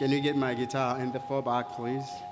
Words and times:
Can 0.00 0.10
you 0.12 0.20
get 0.22 0.34
my 0.34 0.54
guitar 0.54 0.98
in 0.98 1.12
the 1.12 1.20
four 1.20 1.42
back, 1.42 1.72
please? 1.72 2.22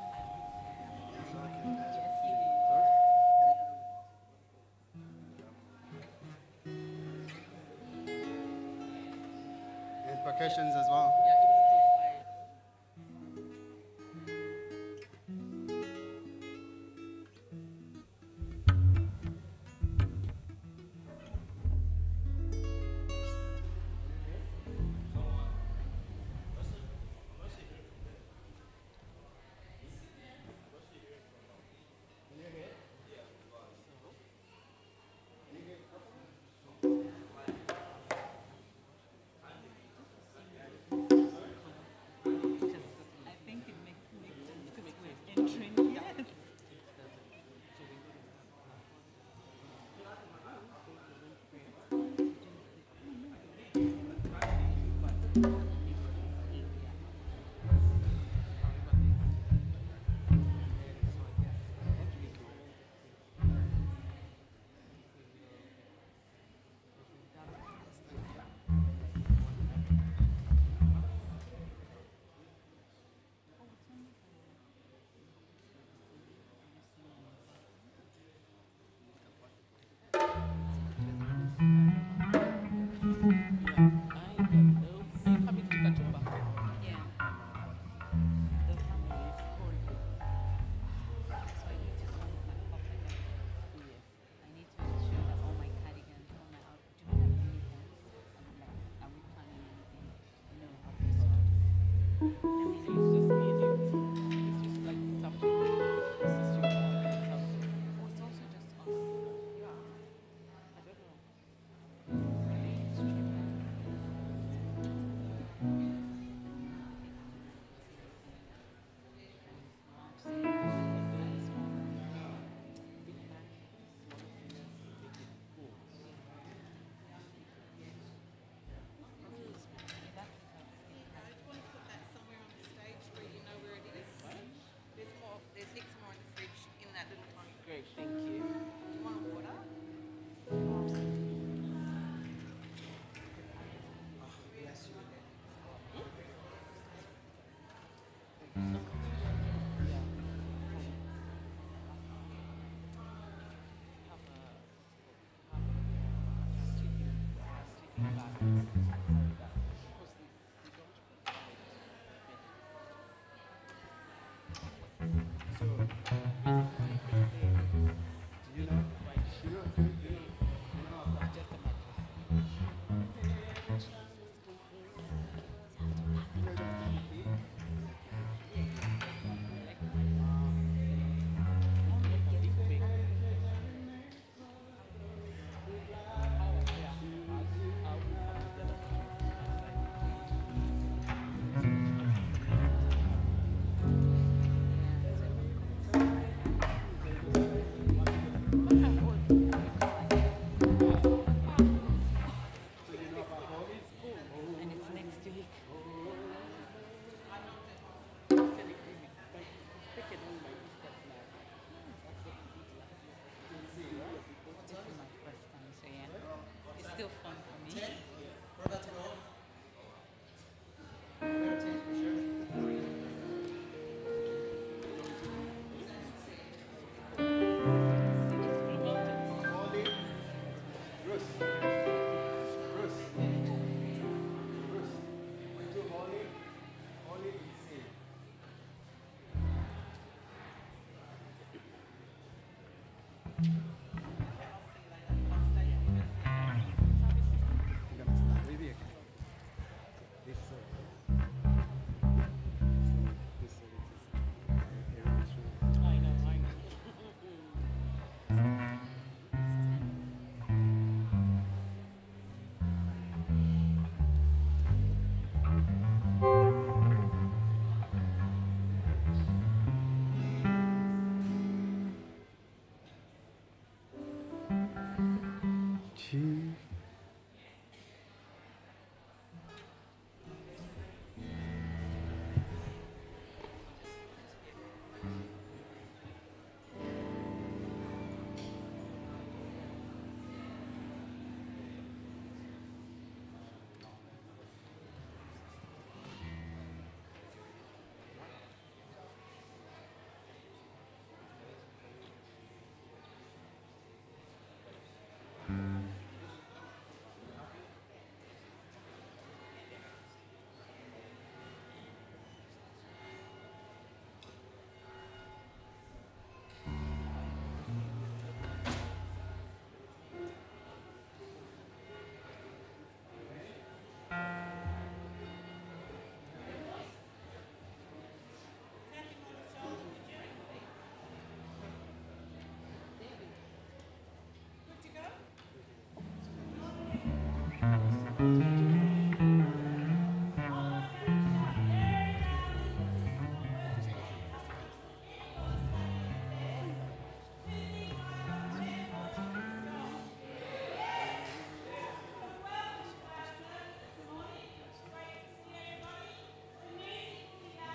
tu 276.11 276.48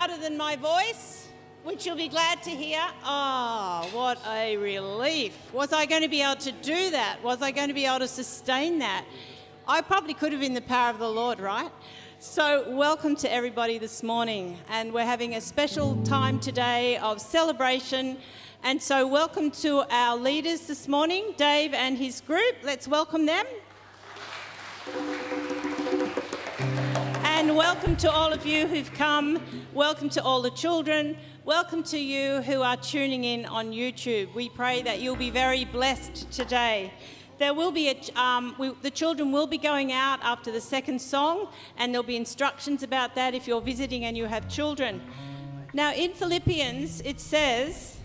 louder 0.06 0.20
than 0.20 0.36
my 0.36 0.54
voice, 0.54 1.28
which 1.62 1.86
you'll 1.86 1.96
be 1.96 2.08
glad 2.08 2.42
to 2.42 2.50
hear. 2.50 2.82
Oh, 3.04 3.88
what 3.94 4.18
a 4.28 4.54
relief. 4.58 5.34
Was 5.50 5.72
I 5.72 5.86
going 5.86 6.02
to 6.02 6.08
be 6.08 6.20
able 6.20 6.38
to 6.42 6.52
do 6.52 6.90
that? 6.90 7.22
Was 7.22 7.40
I 7.40 7.50
going 7.52 7.68
to 7.68 7.74
be 7.74 7.86
able 7.86 8.00
to 8.00 8.08
sustain 8.08 8.80
that? 8.80 9.06
I 9.66 9.80
probably 9.80 10.12
could 10.12 10.32
have 10.32 10.42
in 10.42 10.52
the 10.52 10.60
power 10.60 10.90
of 10.90 10.98
the 10.98 11.08
Lord, 11.08 11.40
right? 11.40 11.70
So, 12.18 12.68
welcome 12.68 13.16
to 13.16 13.32
everybody 13.32 13.78
this 13.78 14.02
morning. 14.02 14.58
And 14.68 14.92
we're 14.92 15.06
having 15.06 15.36
a 15.36 15.40
special 15.40 15.96
time 16.02 16.38
today 16.38 16.98
of 16.98 17.18
celebration. 17.18 18.18
And 18.62 18.82
so, 18.82 19.06
welcome 19.06 19.50
to 19.62 19.84
our 19.88 20.18
leaders 20.18 20.66
this 20.66 20.86
morning, 20.86 21.32
Dave 21.38 21.72
and 21.72 21.96
his 21.96 22.20
group. 22.20 22.56
Let's 22.62 22.86
welcome 22.86 23.24
them. 23.24 23.46
Welcome 27.54 27.94
to 27.98 28.10
all 28.10 28.32
of 28.32 28.44
you 28.44 28.66
who've 28.66 28.92
come. 28.94 29.40
Welcome 29.72 30.08
to 30.08 30.22
all 30.24 30.42
the 30.42 30.50
children. 30.50 31.16
Welcome 31.44 31.84
to 31.84 31.96
you 31.96 32.42
who 32.42 32.62
are 32.62 32.76
tuning 32.76 33.22
in 33.22 33.46
on 33.46 33.70
YouTube. 33.70 34.34
We 34.34 34.48
pray 34.48 34.82
that 34.82 35.00
you'll 35.00 35.14
be 35.14 35.30
very 35.30 35.64
blessed 35.64 36.32
today. 36.32 36.92
There 37.38 37.54
will 37.54 37.70
be 37.70 37.90
a, 37.90 38.20
um, 38.20 38.56
we, 38.58 38.72
the 38.82 38.90
children 38.90 39.30
will 39.30 39.46
be 39.46 39.58
going 39.58 39.92
out 39.92 40.18
after 40.24 40.50
the 40.50 40.60
second 40.60 41.00
song, 41.00 41.46
and 41.76 41.94
there'll 41.94 42.02
be 42.02 42.16
instructions 42.16 42.82
about 42.82 43.14
that 43.14 43.34
if 43.34 43.46
you're 43.46 43.60
visiting 43.60 44.04
and 44.04 44.16
you 44.16 44.24
have 44.24 44.48
children. 44.48 45.00
Now, 45.72 45.94
in 45.94 46.12
Philippians, 46.12 47.02
it 47.02 47.20
says, 47.20 47.98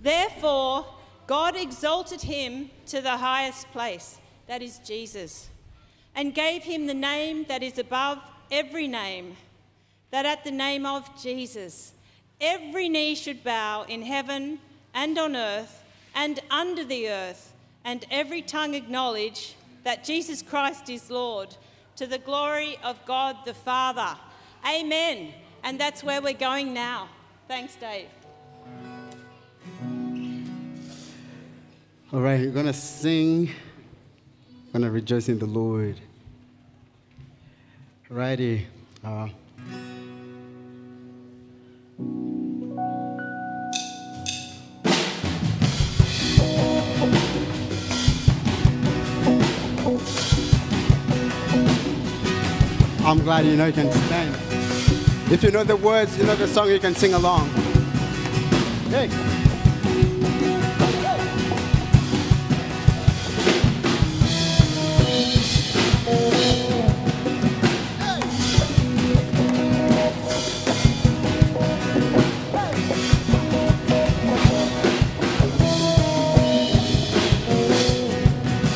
Therefore, 0.00 0.86
God 1.28 1.54
exalted 1.54 2.22
him 2.22 2.68
to 2.86 3.00
the 3.00 3.16
highest 3.16 3.70
place, 3.70 4.18
that 4.48 4.60
is 4.60 4.80
Jesus, 4.80 5.50
and 6.14 6.34
gave 6.34 6.62
him 6.62 6.86
the 6.86 6.94
name 6.94 7.44
that 7.48 7.62
is 7.62 7.78
above 7.78 8.18
every 8.50 8.86
name, 8.86 9.36
that 10.10 10.26
at 10.26 10.44
the 10.44 10.50
name 10.50 10.84
of 10.84 11.08
Jesus, 11.22 11.92
every 12.40 12.88
knee 12.88 13.14
should 13.14 13.42
bow 13.42 13.84
in 13.88 14.02
heaven 14.02 14.58
and 14.94 15.18
on 15.18 15.36
earth 15.36 15.82
and 16.14 16.40
under 16.50 16.84
the 16.84 17.08
earth 17.08 17.52
and 17.84 18.04
every 18.10 18.42
tongue 18.42 18.74
acknowledge 18.74 19.54
that 19.84 20.04
Jesus 20.04 20.42
Christ 20.42 20.88
is 20.88 21.10
Lord 21.10 21.56
to 21.96 22.06
the 22.06 22.18
glory 22.18 22.76
of 22.82 23.04
God 23.06 23.36
the 23.44 23.54
Father. 23.54 24.16
Amen. 24.66 25.32
And 25.64 25.78
that's 25.78 26.04
where 26.04 26.20
we're 26.20 26.32
going 26.32 26.72
now. 26.72 27.08
Thanks, 27.48 27.76
Dave. 27.76 28.08
All 32.12 32.20
right, 32.20 32.40
you're 32.40 32.52
going 32.52 32.66
to 32.66 32.72
sing, 32.72 33.50
going 34.72 34.82
to 34.82 34.90
rejoice 34.90 35.28
in 35.28 35.38
the 35.38 35.44
Lord. 35.44 36.00
Righty. 38.08 38.66
Uh, 39.04 39.28
I'm 53.04 53.18
glad 53.18 53.44
you 53.44 53.56
know 53.56 53.66
you 53.66 53.72
can 53.74 53.92
stand. 53.92 54.34
If 55.30 55.42
you 55.42 55.50
know 55.50 55.64
the 55.64 55.76
words, 55.76 56.16
you 56.16 56.24
know 56.24 56.34
the 56.34 56.48
song, 56.48 56.70
you 56.70 56.78
can 56.78 56.94
sing 56.94 57.12
along. 57.12 57.48
Hey. 58.88 59.41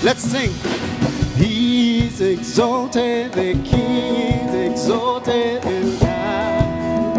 Let's 0.07 0.23
sing. 0.23 0.53
He's 1.35 2.21
exalted, 2.21 3.33
the 3.33 3.55
King 3.65 4.47
is 4.49 4.71
exalted 4.71 5.65
in 5.65 5.99
God. 5.99 7.19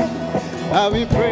I 0.72 0.88
will 0.88 1.06
praise 1.07 1.27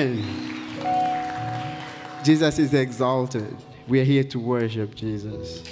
Amen. 0.00 1.76
Jesus 2.24 2.58
is 2.58 2.72
exalted. 2.72 3.54
We 3.86 4.00
are 4.00 4.04
here 4.04 4.24
to 4.24 4.38
worship 4.38 4.94
Jesus 4.94 5.62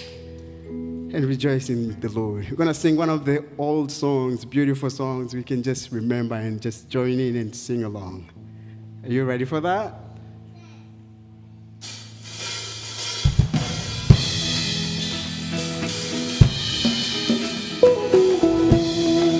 and 0.66 1.24
rejoice 1.24 1.70
in 1.70 1.98
the 2.00 2.10
Lord. 2.10 2.46
We're 2.50 2.56
going 2.56 2.68
to 2.68 2.74
sing 2.74 2.96
one 2.96 3.08
of 3.08 3.24
the 3.24 3.42
old 3.56 3.90
songs, 3.90 4.44
beautiful 4.44 4.90
songs 4.90 5.32
we 5.34 5.42
can 5.42 5.62
just 5.62 5.90
remember 5.92 6.34
and 6.34 6.60
just 6.60 6.90
join 6.90 7.18
in 7.18 7.36
and 7.36 7.56
sing 7.56 7.84
along. 7.84 8.28
Are 9.02 9.08
you 9.08 9.24
ready 9.24 9.46
for 9.46 9.60
that? 9.60 9.94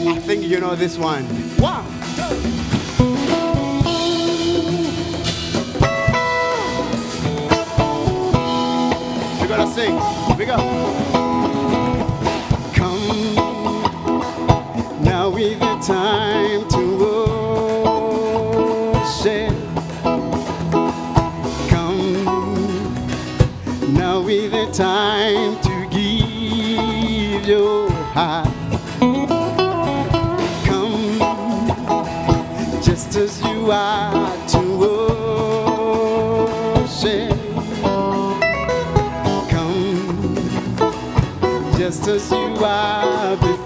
I 0.09 0.19
think 0.21 0.45
you 0.45 0.61
know 0.61 0.75
this 0.75 0.97
one. 0.97 1.25
One. 1.59 1.98
sing. 9.79 9.97
Big 10.37 10.51
up. 10.51 10.61
Come, 12.75 13.35
now 15.05 15.37
is 15.37 15.59
the 15.59 15.75
time 15.95 16.69
to 16.75 16.83
worship. 19.03 19.55
Come, 21.71 22.25
now 23.95 24.27
is 24.27 24.51
the 24.51 24.67
time 24.73 25.57
to 25.67 25.75
give 25.97 27.47
your 27.47 27.91
heart. 28.17 28.49
Come, 30.67 31.19
just 32.83 33.17
as 33.17 33.41
you 33.43 33.71
are. 33.71 34.48
just 41.89 42.07
as 42.07 42.31
you 42.31 42.65
are. 42.67 43.58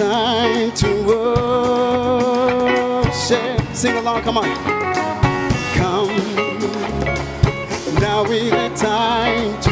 to 0.00 1.04
worship. 3.04 3.60
Sing 3.74 3.96
along, 3.98 4.22
come 4.22 4.38
on. 4.38 4.44
Come, 5.74 6.08
now 8.00 8.24
is 8.24 8.50
the 8.50 8.68
time 8.76 9.60
to 9.60 9.69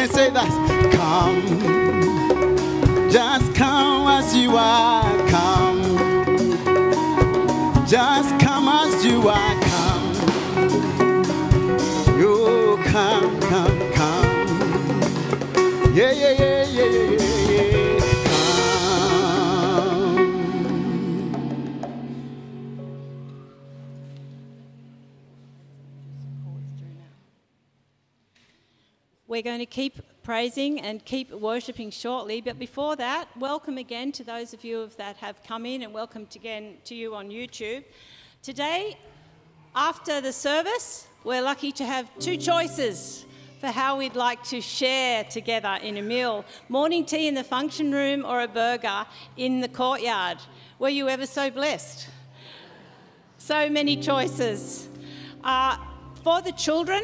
can 0.00 0.08
say 0.08 0.30
that. 0.30 0.48
Come. 0.94 1.42
Just 3.10 3.54
come 3.54 4.08
as 4.08 4.34
you 4.34 4.56
are. 4.56 5.02
Come. 5.28 5.82
Just 7.86 8.40
come 8.40 8.68
as 8.68 9.04
you 9.04 9.28
are. 9.28 9.69
We're 29.40 29.44
going 29.44 29.60
to 29.60 29.64
keep 29.64 30.02
praising 30.22 30.82
and 30.82 31.02
keep 31.02 31.30
worshipping 31.30 31.90
shortly, 31.90 32.42
but 32.42 32.58
before 32.58 32.94
that, 32.96 33.26
welcome 33.38 33.78
again 33.78 34.12
to 34.12 34.22
those 34.22 34.52
of 34.52 34.62
you 34.64 34.90
that 34.98 35.16
have 35.16 35.42
come 35.44 35.64
in 35.64 35.80
and 35.80 35.94
welcome 35.94 36.28
again 36.36 36.76
to 36.84 36.94
you 36.94 37.14
on 37.14 37.30
YouTube. 37.30 37.82
Today, 38.42 38.98
after 39.74 40.20
the 40.20 40.30
service, 40.30 41.08
we're 41.24 41.40
lucky 41.40 41.72
to 41.72 41.86
have 41.86 42.10
two 42.18 42.36
choices 42.36 43.24
for 43.62 43.68
how 43.68 43.96
we'd 43.96 44.14
like 44.14 44.44
to 44.44 44.60
share 44.60 45.24
together 45.24 45.78
in 45.82 45.96
a 45.96 46.02
meal 46.02 46.44
morning 46.68 47.06
tea 47.06 47.26
in 47.26 47.34
the 47.34 47.42
function 47.42 47.92
room 47.92 48.26
or 48.26 48.42
a 48.42 48.48
burger 48.48 49.06
in 49.38 49.62
the 49.62 49.68
courtyard. 49.68 50.36
Were 50.78 50.90
you 50.90 51.08
ever 51.08 51.24
so 51.24 51.50
blessed? 51.50 52.10
So 53.38 53.70
many 53.70 53.96
choices. 53.96 54.86
Uh, 55.42 55.78
for 56.22 56.42
the 56.42 56.52
children, 56.52 57.02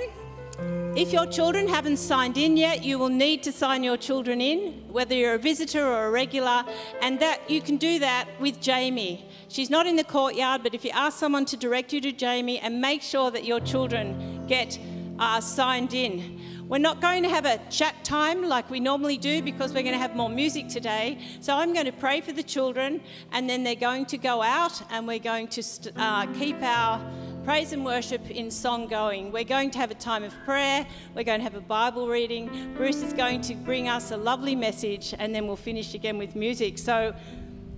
if 0.59 1.13
your 1.13 1.27
children 1.27 1.69
haven't 1.69 1.99
signed 1.99 2.39
in 2.39 2.57
yet, 2.57 2.83
you 2.83 2.99
will 2.99 3.11
need 3.11 3.43
to 3.43 3.53
sign 3.53 3.85
your 3.85 3.99
children 3.99 4.41
in, 4.41 4.73
whether 4.89 5.15
you're 5.15 5.35
a 5.35 5.39
visitor 5.39 5.87
or 5.87 6.07
a 6.07 6.11
regular, 6.11 6.65
and 7.03 7.21
that 7.21 7.51
you 7.51 7.61
can 7.61 7.77
do 7.77 7.99
that 7.99 8.29
with 8.41 8.61
Jamie. 8.61 9.29
She's 9.49 9.69
not 9.69 9.87
in 9.87 9.97
the 9.97 10.05
courtyard, 10.05 10.63
but 10.63 10.75
if 10.75 10.85
you 10.85 10.91
ask 10.93 11.19
someone 11.19 11.45
to 11.47 11.57
direct 11.57 11.93
you 11.93 12.01
to 12.01 12.13
Jamie 12.13 12.59
and 12.61 12.81
make 12.81 13.03
sure 13.03 13.31
that 13.31 13.45
your 13.45 13.61
children 13.61 14.47
get 14.47 14.79
uh, 15.19 15.41
signed 15.41 15.93
in. 15.95 16.41
We're 16.69 16.79
not 16.79 17.01
going 17.01 17.23
to 17.23 17.29
have 17.29 17.45
a 17.45 17.61
chat 17.71 18.05
time 18.05 18.43
like 18.43 18.71
we 18.71 18.81
normally 18.81 19.19
do 19.19 19.41
because 19.41 19.73
we're 19.73 19.83
going 19.83 19.95
to 19.95 20.01
have 20.01 20.17
more 20.17 20.29
music 20.29 20.69
today. 20.69 21.19
So 21.41 21.55
I'm 21.55 21.73
going 21.73 21.87
to 21.87 21.93
pray 21.93 22.21
for 22.21 22.33
the 22.33 22.43
children, 22.43 23.01
and 23.33 23.49
then 23.49 23.63
they're 23.63 23.77
going 23.77 24.07
to 24.07 24.19
go 24.19 24.43
out, 24.43 24.83
and 24.91 25.07
we're 25.07 25.21
going 25.21 25.49
to 25.49 25.63
uh, 25.97 26.27
keep 26.35 26.61
our 26.63 27.01
praise 27.47 27.73
and 27.73 27.85
worship 27.85 28.29
in 28.29 28.51
song 28.51 28.89
going. 28.89 29.31
We're 29.31 29.45
going 29.45 29.71
to 29.71 29.79
have 29.79 29.93
a 29.93 29.95
time 29.95 30.25
of 30.25 30.35
prayer. 30.45 30.85
We're 31.15 31.23
going 31.23 31.39
to 31.39 31.45
have 31.45 31.55
a 31.55 31.61
Bible 31.61 32.09
reading. 32.09 32.75
Bruce 32.77 33.05
is 33.05 33.13
going 33.13 33.41
to 33.43 33.55
bring 33.55 33.87
us 33.87 34.11
a 34.11 34.17
lovely 34.17 34.57
message, 34.57 35.15
and 35.17 35.33
then 35.33 35.47
we'll 35.47 35.55
finish 35.55 35.95
again 35.95 36.19
with 36.19 36.35
music. 36.35 36.77
So 36.77 37.15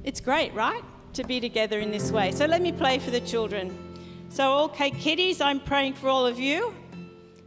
it's 0.04 0.22
great, 0.22 0.54
right? 0.54 0.82
To 1.12 1.22
be 1.22 1.38
together 1.38 1.80
in 1.80 1.90
this 1.90 2.10
way. 2.10 2.32
So 2.32 2.46
let 2.46 2.62
me 2.62 2.72
play 2.72 2.98
for 2.98 3.10
the 3.10 3.20
children. 3.20 3.76
So, 4.30 4.60
okay, 4.60 4.90
kiddies, 4.90 5.42
I'm 5.42 5.60
praying 5.60 5.96
for 5.96 6.08
all 6.08 6.24
of 6.24 6.38
you. 6.38 6.74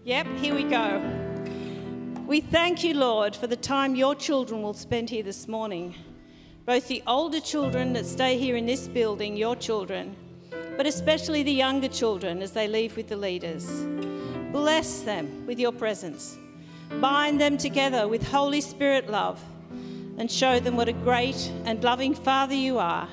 Yep, 0.03 0.27
here 0.37 0.53
we 0.53 0.65
go. 0.65 1.01
We 2.27 2.39
thank 2.39 2.83
you, 2.83 2.93
Lord, 2.93 3.35
for 3.35 3.47
the 3.47 3.55
time 3.55 3.95
your 3.95 4.13
children 4.13 4.61
will 4.61 4.75
spend 4.75 5.09
here 5.09 5.23
this 5.23 5.47
morning. 5.47 5.95
Both 6.67 6.87
the 6.87 7.01
older 7.07 7.39
children 7.39 7.93
that 7.93 8.05
stay 8.05 8.37
here 8.37 8.57
in 8.57 8.67
this 8.67 8.87
building, 8.87 9.35
your 9.35 9.55
children, 9.55 10.15
but 10.77 10.85
especially 10.85 11.43
the 11.43 11.51
younger 11.51 11.87
children 11.87 12.41
as 12.41 12.51
they 12.51 12.67
leave 12.67 12.95
with 12.95 13.07
the 13.09 13.17
leaders. 13.17 13.69
Bless 14.51 15.01
them 15.01 15.45
with 15.45 15.59
your 15.59 15.71
presence. 15.71 16.37
Bind 16.99 17.39
them 17.39 17.57
together 17.57 18.07
with 18.07 18.27
Holy 18.27 18.61
Spirit 18.61 19.09
love 19.09 19.41
and 20.17 20.29
show 20.29 20.59
them 20.59 20.75
what 20.75 20.89
a 20.89 20.93
great 20.93 21.51
and 21.65 21.83
loving 21.83 22.13
Father 22.13 22.55
you 22.55 22.77
are. 22.77 23.07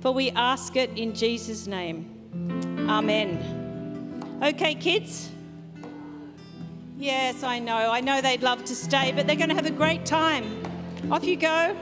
For 0.00 0.12
we 0.12 0.30
ask 0.30 0.76
it 0.76 0.90
in 0.96 1.14
Jesus' 1.14 1.66
name. 1.66 2.86
Amen. 2.88 4.38
Okay, 4.42 4.74
kids? 4.74 5.30
Yes, 6.96 7.42
I 7.42 7.58
know. 7.58 7.90
I 7.90 8.00
know 8.00 8.20
they'd 8.20 8.42
love 8.42 8.64
to 8.66 8.74
stay, 8.74 9.12
but 9.12 9.26
they're 9.26 9.36
going 9.36 9.48
to 9.50 9.54
have 9.54 9.66
a 9.66 9.70
great 9.70 10.06
time. 10.06 10.62
Off 11.10 11.24
you 11.24 11.36
go. 11.36 11.76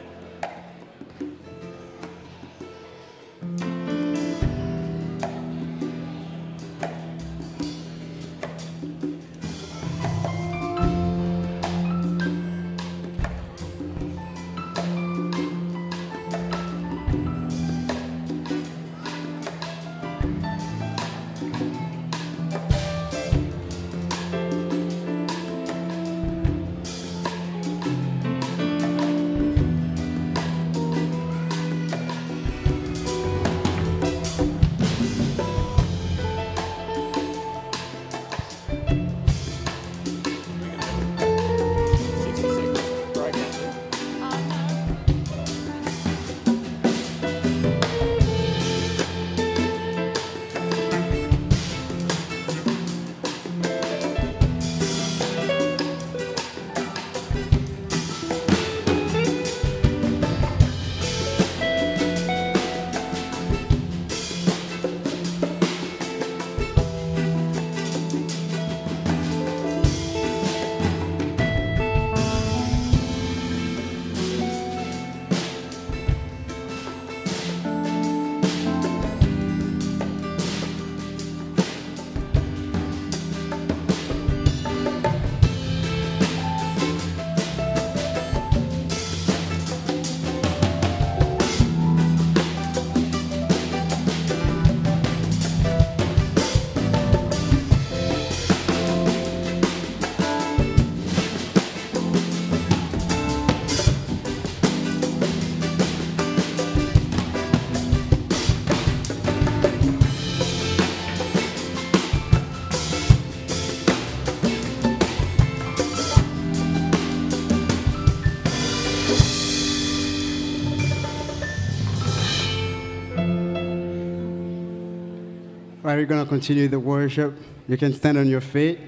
We're 125.96 126.04
going 126.04 126.22
to 126.22 126.28
continue 126.28 126.68
the 126.68 126.78
worship. 126.78 127.34
You 127.66 127.78
can 127.78 127.94
stand 127.94 128.18
on 128.18 128.26
your 128.26 128.42
feet. 128.42 128.78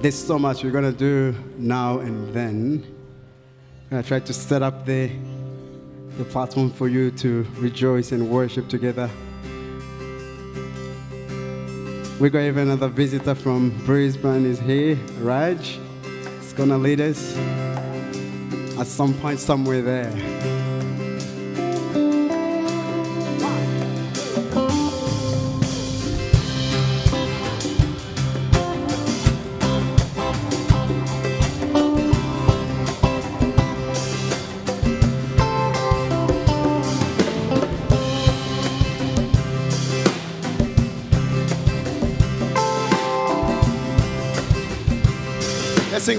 There's 0.00 0.14
so 0.14 0.38
much 0.38 0.64
we're 0.64 0.70
going 0.70 0.90
to 0.90 0.98
do 0.98 1.36
now 1.58 1.98
and 1.98 2.32
then. 2.32 2.82
I'm 2.86 3.90
going 3.90 4.02
to 4.02 4.08
try 4.08 4.20
to 4.20 4.32
set 4.32 4.62
up 4.62 4.86
the, 4.86 5.10
the 6.16 6.24
platform 6.24 6.70
for 6.70 6.88
you 6.88 7.10
to 7.10 7.46
rejoice 7.58 8.10
and 8.12 8.30
worship 8.30 8.70
together. 8.70 9.10
We 12.18 12.30
got 12.30 12.40
even 12.40 12.70
another 12.70 12.88
visitor 12.88 13.34
from 13.34 13.68
Brisbane 13.84 14.46
is 14.46 14.60
here, 14.60 14.96
Raj. 15.20 15.78
He's 16.40 16.54
going 16.54 16.70
to 16.70 16.78
lead 16.78 17.02
us 17.02 17.36
at 18.78 18.86
some 18.86 19.12
point 19.12 19.40
somewhere 19.40 19.82
there. 19.82 20.55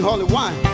Holy. 0.07 0.23
One. 0.23 0.66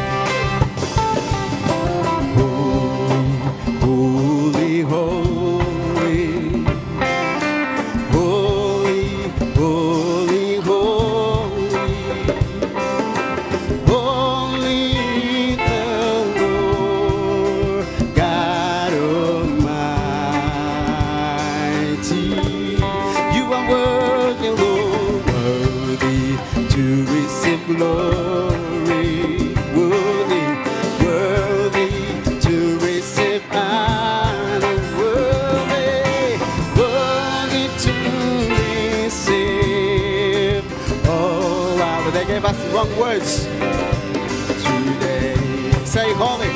Wrong 42.73 42.97
words 42.97 43.45
today. 44.63 45.36
Say 45.86 46.12
holy. 46.13 46.52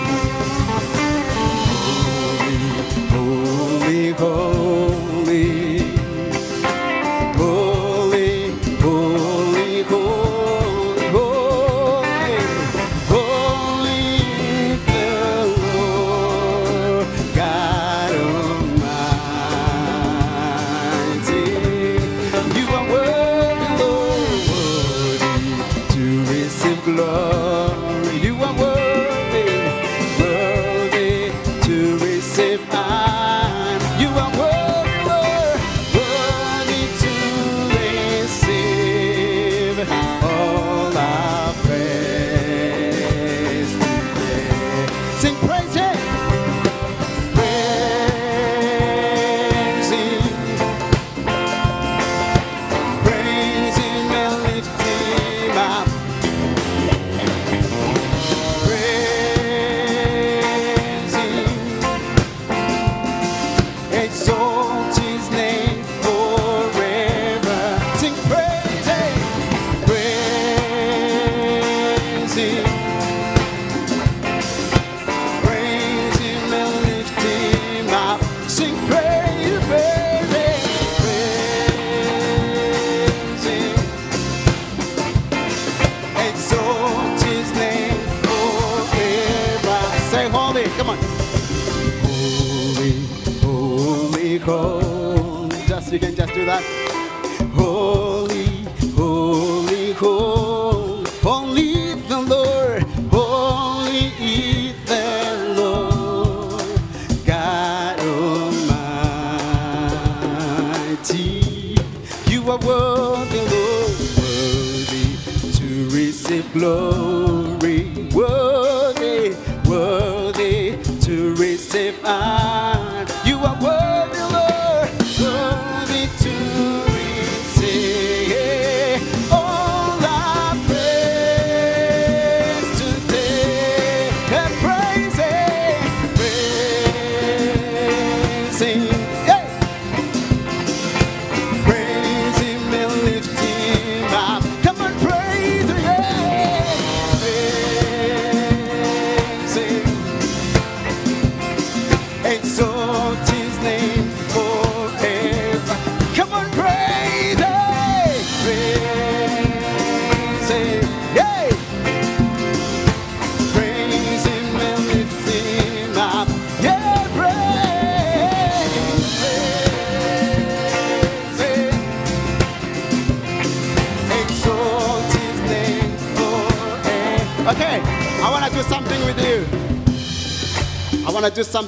Do 96.37 96.45
that. 96.45 96.76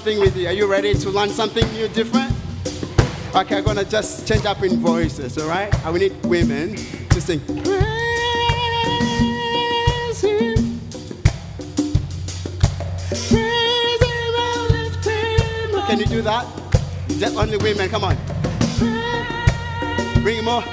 Something 0.10 0.26
with 0.26 0.36
you. 0.38 0.48
Are 0.48 0.54
you 0.54 0.66
ready 0.66 0.96
to 0.96 1.10
learn 1.12 1.30
something 1.30 1.72
new, 1.74 1.88
different? 1.90 2.34
Okay, 3.36 3.58
I'm 3.58 3.64
gonna 3.64 3.86
just 3.86 4.28
change 4.28 4.44
up 4.44 4.64
in 4.64 4.80
voices, 4.80 5.38
all 5.38 5.48
right? 5.48 5.72
I 5.86 5.92
will 5.92 6.00
need 6.00 6.16
women 6.26 6.76
to 7.10 7.22
sing. 7.22 7.40
Praise 7.42 7.62
Him. 10.22 10.56
Praise 13.30 14.02
Him 14.02 14.34
oh, 14.34 14.68
and 14.72 14.76
lift 14.76 15.06
Him 15.06 15.76
up. 15.76 15.88
Can 15.88 16.00
you 16.00 16.08
do 16.08 16.24
that? 16.24 16.48
Just 17.20 17.38
only 17.38 17.58
women, 17.58 17.88
come 17.88 18.04
on. 18.04 18.18
Bring 20.24 20.44
more. 20.44 20.64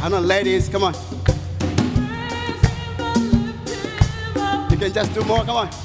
I 0.00 0.08
know, 0.08 0.20
ladies, 0.20 0.68
come 0.68 0.84
on. 0.84 0.94
Oh, 4.36 4.68
you 4.70 4.76
can 4.76 4.92
just 4.92 5.12
do 5.14 5.24
more, 5.24 5.44
come 5.44 5.56
on. 5.56 5.81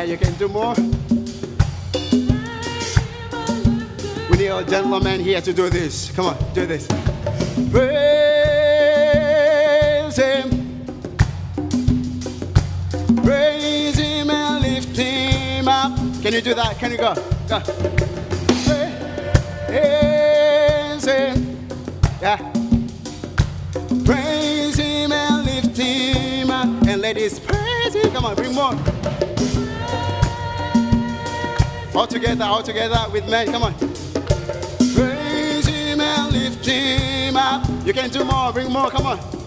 Yeah, 0.00 0.06
you 0.06 0.16
can 0.16 0.32
do 0.36 0.48
more. 0.48 0.74
We 4.30 4.36
need 4.38 4.46
a 4.46 4.64
gentleman 4.64 5.20
here 5.20 5.42
to 5.42 5.52
do 5.52 5.68
this. 5.68 6.10
Come 6.12 6.24
on, 6.24 6.38
do 6.54 6.64
this. 6.64 6.86
Praise 7.70 7.86
Him. 10.16 10.48
Praise 13.22 13.98
Him 13.98 14.30
and 14.30 14.62
lift 14.62 14.96
Him 14.96 15.68
up. 15.68 15.94
Can 16.22 16.32
you 16.32 16.40
do 16.40 16.54
that? 16.54 16.78
Can 16.78 16.92
you 16.92 16.96
go? 16.96 17.12
Go. 17.46 17.60
Praise 19.66 21.04
Him. 21.04 21.68
Yeah. 22.22 22.38
Praise 24.06 24.78
Him 24.78 25.12
and 25.12 25.44
lift 25.44 25.76
Him 25.76 26.50
up. 26.50 26.88
And 26.88 27.02
ladies, 27.02 27.38
praise 27.38 27.94
Him. 27.94 28.10
Come 28.12 28.24
on, 28.24 28.34
bring 28.34 28.54
more. 28.54 28.74
All 32.00 32.06
together, 32.06 32.44
all 32.44 32.62
together 32.62 32.98
with 33.12 33.26
me. 33.26 33.44
Come 33.44 33.62
on. 33.62 33.74
Praise 34.94 35.66
Him 35.66 36.00
and 36.00 36.32
lift 36.32 36.64
Him 36.64 37.36
up. 37.36 37.68
You 37.84 37.92
can 37.92 38.08
do 38.08 38.24
more. 38.24 38.54
Bring 38.54 38.72
more. 38.72 38.88
Come 38.88 39.04
on. 39.04 39.39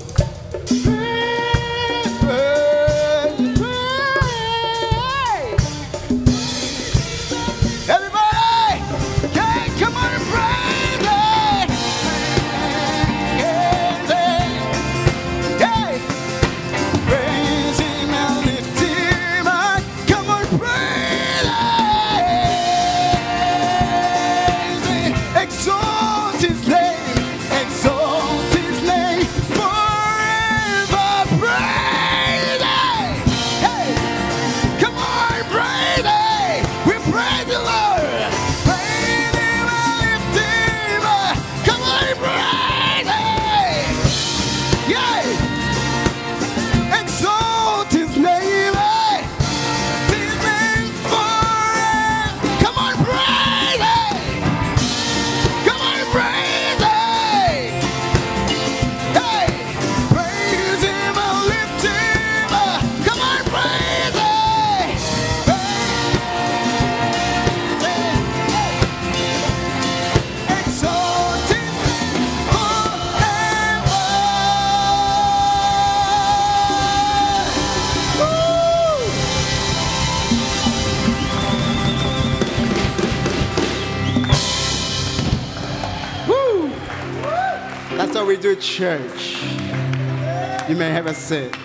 Seat. 91.23 91.55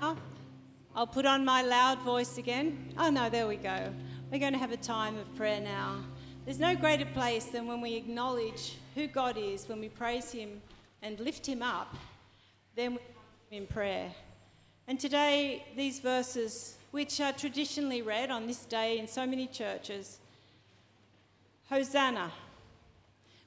now. 0.00 0.16
I'll 0.96 1.06
put 1.06 1.26
on 1.26 1.44
my 1.44 1.60
loud 1.60 2.00
voice 2.00 2.38
again. 2.38 2.94
Oh, 2.96 3.10
no, 3.10 3.28
there 3.28 3.46
we 3.46 3.56
go. 3.56 3.92
We're 4.30 4.38
going 4.38 4.54
to 4.54 4.58
have 4.58 4.72
a 4.72 4.78
time 4.78 5.18
of 5.18 5.34
prayer 5.36 5.60
now. 5.60 5.96
There's 6.46 6.58
no 6.58 6.74
greater 6.74 7.04
place 7.04 7.44
than 7.44 7.66
when 7.66 7.82
we 7.82 7.96
acknowledge 7.96 8.76
who 8.94 9.06
God 9.06 9.36
is, 9.36 9.68
when 9.68 9.80
we 9.80 9.90
praise 9.90 10.32
Him 10.32 10.62
and 11.02 11.20
lift 11.20 11.44
Him 11.44 11.62
up, 11.62 11.94
then 12.74 12.92
we 12.92 12.98
come 13.00 13.06
in 13.50 13.66
prayer. 13.66 14.10
And 14.88 14.98
today, 14.98 15.66
these 15.76 16.00
verses, 16.00 16.78
which 16.92 17.20
are 17.20 17.32
traditionally 17.32 18.02
read 18.02 18.30
on 18.30 18.46
this 18.46 18.64
day 18.64 18.98
in 18.98 19.08
so 19.08 19.26
many 19.26 19.46
churches 19.48 20.18
Hosanna. 21.68 22.30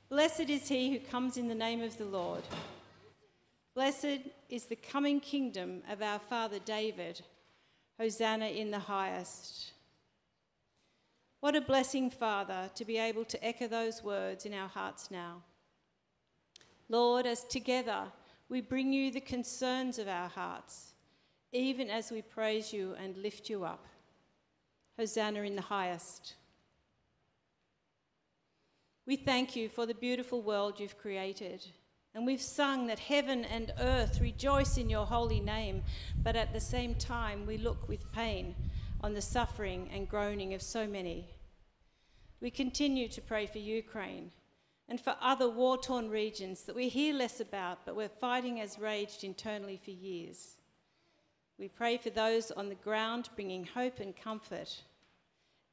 Blessed 0.10 0.49
is 0.49 0.67
he 0.67 0.91
who 0.91 0.99
comes 0.99 1.38
in 1.38 1.47
the 1.47 1.53
name 1.53 1.81
of 1.81 1.97
the 1.97 2.05
Lord. 2.05 2.41
Blessed 3.75 4.21
is 4.49 4.65
the 4.65 4.75
coming 4.75 5.19
kingdom 5.19 5.84
of 5.89 6.01
our 6.01 6.17
father 6.17 6.58
David. 6.58 7.21
Hosanna 7.99 8.47
in 8.47 8.71
the 8.71 8.79
highest. 8.79 9.73
What 11.39 11.55
a 11.55 11.62
blessing, 11.62 12.10
Father, 12.10 12.71
to 12.73 12.84
be 12.84 12.97
able 12.97 13.25
to 13.25 13.45
echo 13.45 13.67
those 13.67 14.03
words 14.03 14.45
in 14.45 14.53
our 14.55 14.67
hearts 14.67 15.12
now. 15.12 15.43
Lord, 16.89 17.27
as 17.27 17.43
together 17.43 18.05
we 18.49 18.62
bring 18.62 18.91
you 18.91 19.12
the 19.12 19.21
concerns 19.21 19.99
of 19.99 20.08
our 20.08 20.29
hearts, 20.29 20.94
even 21.56 21.89
as 21.89 22.12
we 22.12 22.22
praise 22.22 22.74
you 22.74 22.96
and 23.02 23.15
lift 23.18 23.50
you 23.50 23.63
up. 23.63 23.86
Hosanna 24.98 25.41
in 25.41 25.56
the 25.56 25.62
highest. 25.62 26.36
We 29.06 29.15
thank 29.15 29.56
you 29.56 29.70
for 29.70 29.86
the 29.86 29.94
beautiful 29.94 30.41
world 30.41 30.80
you've 30.80 30.98
created. 30.98 31.65
And 32.13 32.26
we've 32.26 32.41
sung 32.41 32.88
that 32.88 33.00
heaven 33.00 33.46
and 33.46 33.74
earth 33.80 34.20
rejoice 34.22 34.78
in 34.78 34.89
your 34.89 35.06
holy 35.06 35.39
name, 35.39 35.84
but 36.24 36.36
at 36.36 36.54
the 36.54 36.62
same 36.62 36.96
time, 36.96 37.46
we 37.46 37.58
look 37.58 37.88
with 37.88 38.12
pain 38.12 38.56
on 39.02 39.13
the 39.13 39.22
suffering 39.22 39.89
and 39.94 40.10
groaning 40.10 40.54
of 40.54 40.62
so 40.62 40.88
many. 40.88 41.28
We 42.41 42.52
continue 42.52 43.08
to 43.10 43.22
pray 43.22 43.46
for 43.48 43.60
Ukraine 43.60 44.32
and 44.88 45.00
for 45.00 45.15
other 45.22 45.50
war 45.50 45.78
torn 45.78 46.10
regions 46.10 46.63
that 46.63 46.76
we 46.76 46.89
hear 46.89 47.13
less 47.13 47.39
about, 47.39 47.80
but 47.86 47.96
we're 47.96 48.08
fighting 48.08 48.62
as 48.62 48.80
raged 48.80 49.24
internally 49.24 49.80
for 49.84 49.91
years. 49.91 50.58
We 51.58 51.70
pray 51.70 51.98
for 51.98 52.10
those 52.10 52.52
on 52.52 52.70
the 52.70 52.76
ground, 52.76 53.30
bringing 53.36 53.65
hope 53.65 54.00
and 54.00 54.15
comfort, 54.15 54.84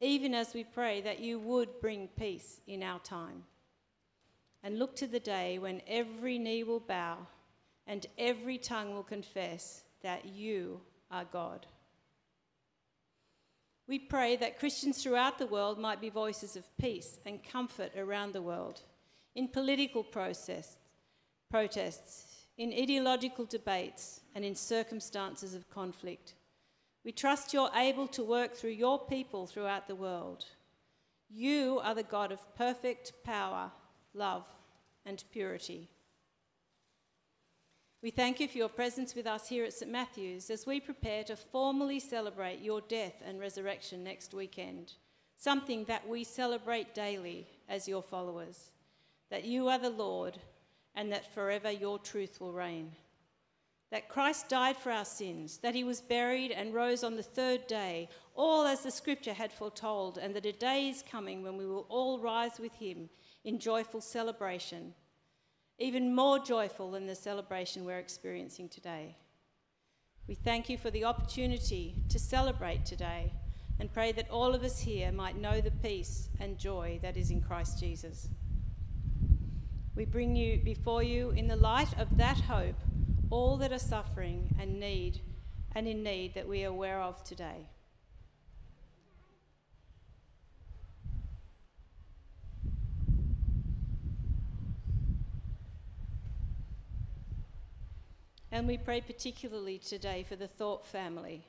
even 0.00 0.34
as 0.34 0.54
we 0.54 0.64
pray 0.64 1.00
that 1.00 1.20
you 1.20 1.38
would 1.40 1.80
bring 1.80 2.08
peace 2.16 2.60
in 2.66 2.82
our 2.82 3.00
time 3.00 3.44
and 4.62 4.78
look 4.78 4.94
to 4.96 5.06
the 5.06 5.20
day 5.20 5.58
when 5.58 5.82
every 5.88 6.38
knee 6.38 6.62
will 6.62 6.80
bow 6.80 7.18
and 7.86 8.06
every 8.16 8.58
tongue 8.58 8.94
will 8.94 9.02
confess 9.02 9.82
that 10.02 10.26
you 10.26 10.80
are 11.10 11.24
God. 11.24 11.66
We 13.88 13.98
pray 13.98 14.36
that 14.36 14.60
Christians 14.60 15.02
throughout 15.02 15.38
the 15.38 15.46
world 15.46 15.78
might 15.78 16.00
be 16.00 16.08
voices 16.08 16.56
of 16.56 16.76
peace 16.78 17.18
and 17.26 17.42
comfort 17.42 17.90
around 17.96 18.32
the 18.32 18.42
world, 18.42 18.82
in 19.34 19.48
political 19.48 20.04
process, 20.04 20.76
protests, 21.50 22.31
in 22.58 22.72
ideological 22.72 23.44
debates, 23.44 24.20
and 24.34 24.44
in 24.44 24.54
circumstances 24.54 25.54
of 25.54 25.70
conflict. 25.70 26.34
We 27.04 27.12
trust 27.12 27.52
you're 27.52 27.70
able 27.74 28.06
to 28.08 28.22
work 28.22 28.54
through 28.54 28.70
your 28.70 28.98
people 28.98 29.46
throughout 29.46 29.88
the 29.88 29.94
world. 29.94 30.44
You 31.28 31.80
are 31.82 31.94
the 31.94 32.02
God 32.02 32.30
of 32.30 32.54
perfect 32.54 33.12
power, 33.24 33.72
love, 34.14 34.46
and 35.04 35.24
purity. 35.32 35.88
We 38.02 38.10
thank 38.10 38.40
you 38.40 38.48
for 38.48 38.58
your 38.58 38.68
presence 38.68 39.14
with 39.14 39.26
us 39.26 39.48
here 39.48 39.64
at 39.64 39.72
St 39.72 39.90
Matthew's 39.90 40.50
as 40.50 40.66
we 40.66 40.80
prepare 40.80 41.24
to 41.24 41.36
formally 41.36 42.00
celebrate 42.00 42.60
your 42.60 42.80
death 42.80 43.22
and 43.24 43.40
resurrection 43.40 44.02
next 44.02 44.34
weekend, 44.34 44.94
something 45.36 45.84
that 45.84 46.08
we 46.08 46.24
celebrate 46.24 46.94
daily 46.94 47.46
as 47.68 47.88
your 47.88 48.02
followers, 48.02 48.70
that 49.30 49.44
you 49.44 49.68
are 49.68 49.78
the 49.78 49.90
Lord 49.90 50.38
and 50.94 51.12
that 51.12 51.34
forever 51.34 51.70
your 51.70 51.98
truth 51.98 52.40
will 52.40 52.52
reign. 52.52 52.92
That 53.90 54.08
Christ 54.08 54.48
died 54.48 54.76
for 54.76 54.90
our 54.90 55.04
sins, 55.04 55.58
that 55.58 55.74
he 55.74 55.84
was 55.84 56.00
buried 56.00 56.50
and 56.50 56.72
rose 56.72 57.04
on 57.04 57.16
the 57.16 57.22
third 57.22 57.66
day, 57.66 58.08
all 58.34 58.64
as 58.64 58.82
the 58.82 58.90
scripture 58.90 59.34
had 59.34 59.52
foretold, 59.52 60.16
and 60.16 60.34
that 60.34 60.46
a 60.46 60.52
day 60.52 60.88
is 60.88 61.04
coming 61.08 61.42
when 61.42 61.58
we 61.58 61.66
will 61.66 61.86
all 61.88 62.18
rise 62.18 62.58
with 62.58 62.72
him 62.74 63.10
in 63.44 63.58
joyful 63.58 64.00
celebration, 64.00 64.94
even 65.78 66.14
more 66.14 66.38
joyful 66.38 66.90
than 66.92 67.06
the 67.06 67.14
celebration 67.14 67.84
we're 67.84 67.98
experiencing 67.98 68.68
today. 68.68 69.16
We 70.26 70.34
thank 70.34 70.68
you 70.68 70.78
for 70.78 70.90
the 70.90 71.04
opportunity 71.04 71.96
to 72.08 72.18
celebrate 72.18 72.86
today 72.86 73.32
and 73.78 73.92
pray 73.92 74.12
that 74.12 74.30
all 74.30 74.54
of 74.54 74.62
us 74.62 74.80
here 74.80 75.10
might 75.10 75.36
know 75.36 75.60
the 75.60 75.70
peace 75.70 76.28
and 76.40 76.58
joy 76.58 77.00
that 77.02 77.16
is 77.16 77.30
in 77.30 77.40
Christ 77.40 77.80
Jesus. 77.80 78.28
We 79.94 80.06
bring 80.06 80.34
you 80.36 80.58
before 80.58 81.02
you 81.02 81.30
in 81.30 81.48
the 81.48 81.56
light 81.56 81.98
of 81.98 82.16
that 82.16 82.40
hope 82.40 82.76
all 83.30 83.56
that 83.58 83.72
are 83.72 83.78
suffering 83.78 84.54
and 84.58 84.80
need 84.80 85.20
and 85.74 85.86
in 85.86 86.02
need 86.02 86.34
that 86.34 86.48
we 86.48 86.64
are 86.64 86.68
aware 86.68 87.00
of 87.00 87.22
today. 87.24 87.66
And 98.50 98.66
we 98.66 98.76
pray 98.76 99.00
particularly 99.00 99.78
today 99.78 100.26
for 100.28 100.36
the 100.36 100.46
Thorpe 100.46 100.86
family 100.86 101.46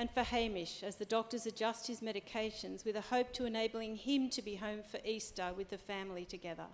and 0.00 0.10
for 0.10 0.22
Hamish 0.22 0.82
as 0.82 0.96
the 0.96 1.04
doctors 1.04 1.44
adjust 1.44 1.86
his 1.86 2.00
medications 2.00 2.86
with 2.86 2.96
a 2.96 3.02
hope 3.02 3.34
to 3.34 3.44
enabling 3.44 3.96
him 3.96 4.30
to 4.30 4.40
be 4.40 4.54
home 4.54 4.80
for 4.82 4.98
Easter 5.04 5.50
with 5.54 5.68
the 5.68 5.76
family 5.76 6.24
together. 6.24 6.64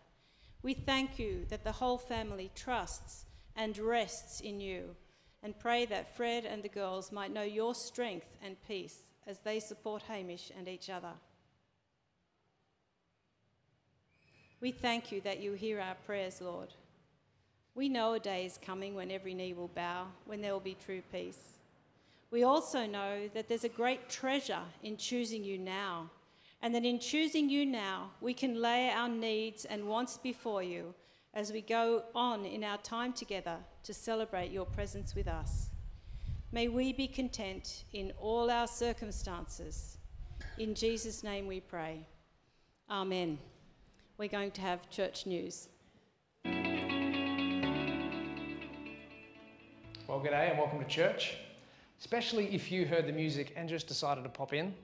We 0.62 0.74
thank 0.74 1.18
you 1.18 1.44
that 1.48 1.64
the 1.64 1.72
whole 1.72 1.98
family 1.98 2.52
trusts 2.54 3.24
and 3.56 3.76
rests 3.78 4.38
in 4.38 4.60
you 4.60 4.94
and 5.42 5.58
pray 5.58 5.86
that 5.86 6.16
Fred 6.16 6.44
and 6.44 6.62
the 6.62 6.68
girls 6.68 7.10
might 7.10 7.32
know 7.32 7.42
your 7.42 7.74
strength 7.74 8.28
and 8.44 8.54
peace 8.68 9.08
as 9.26 9.40
they 9.40 9.58
support 9.58 10.02
Hamish 10.02 10.52
and 10.56 10.68
each 10.68 10.88
other. 10.88 11.14
We 14.60 14.70
thank 14.70 15.10
you 15.10 15.20
that 15.22 15.42
you 15.42 15.54
hear 15.54 15.80
our 15.80 15.96
prayers, 16.06 16.40
Lord. 16.40 16.74
We 17.74 17.88
know 17.88 18.12
a 18.12 18.20
day 18.20 18.46
is 18.46 18.56
coming 18.64 18.94
when 18.94 19.10
every 19.10 19.34
knee 19.34 19.52
will 19.52 19.66
bow, 19.74 20.06
when 20.26 20.42
there 20.42 20.52
will 20.52 20.60
be 20.60 20.76
true 20.80 21.02
peace. 21.10 21.55
We 22.36 22.44
also 22.44 22.84
know 22.84 23.30
that 23.32 23.48
there's 23.48 23.64
a 23.64 23.70
great 23.70 24.10
treasure 24.10 24.60
in 24.82 24.98
choosing 24.98 25.42
you 25.42 25.56
now, 25.56 26.10
and 26.60 26.74
that 26.74 26.84
in 26.84 26.98
choosing 26.98 27.48
you 27.48 27.64
now, 27.64 28.10
we 28.20 28.34
can 28.34 28.60
lay 28.60 28.90
our 28.90 29.08
needs 29.08 29.64
and 29.64 29.88
wants 29.88 30.18
before 30.18 30.62
you 30.62 30.92
as 31.32 31.50
we 31.50 31.62
go 31.62 32.02
on 32.14 32.44
in 32.44 32.62
our 32.62 32.76
time 32.76 33.14
together 33.14 33.56
to 33.84 33.94
celebrate 33.94 34.50
your 34.50 34.66
presence 34.66 35.14
with 35.14 35.28
us. 35.28 35.70
May 36.52 36.68
we 36.68 36.92
be 36.92 37.08
content 37.08 37.84
in 37.94 38.12
all 38.20 38.50
our 38.50 38.66
circumstances. 38.66 39.96
In 40.58 40.74
Jesus' 40.74 41.24
name 41.24 41.46
we 41.46 41.60
pray. 41.60 42.06
Amen. 42.90 43.38
We're 44.18 44.28
going 44.28 44.50
to 44.50 44.60
have 44.60 44.90
church 44.90 45.24
news. 45.24 45.68
Well, 50.06 50.20
good 50.20 50.32
day 50.32 50.48
and 50.50 50.58
welcome 50.58 50.80
to 50.80 50.86
church. 50.86 51.38
Especially 51.98 52.54
if 52.54 52.70
you 52.70 52.86
heard 52.86 53.06
the 53.06 53.12
music 53.12 53.52
and 53.56 53.68
just 53.68 53.86
decided 53.86 54.24
to 54.24 54.30
pop 54.30 54.52
in, 54.52 54.74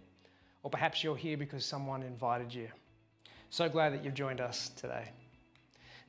or 0.63 0.71
perhaps 0.71 1.03
you're 1.05 1.17
here 1.17 1.37
because 1.37 1.65
someone 1.65 2.03
invited 2.03 2.53
you. 2.53 2.69
So 3.51 3.69
glad 3.69 3.93
that 3.93 4.05
you've 4.05 4.15
joined 4.15 4.41
us 4.41 4.71
today. 4.71 5.11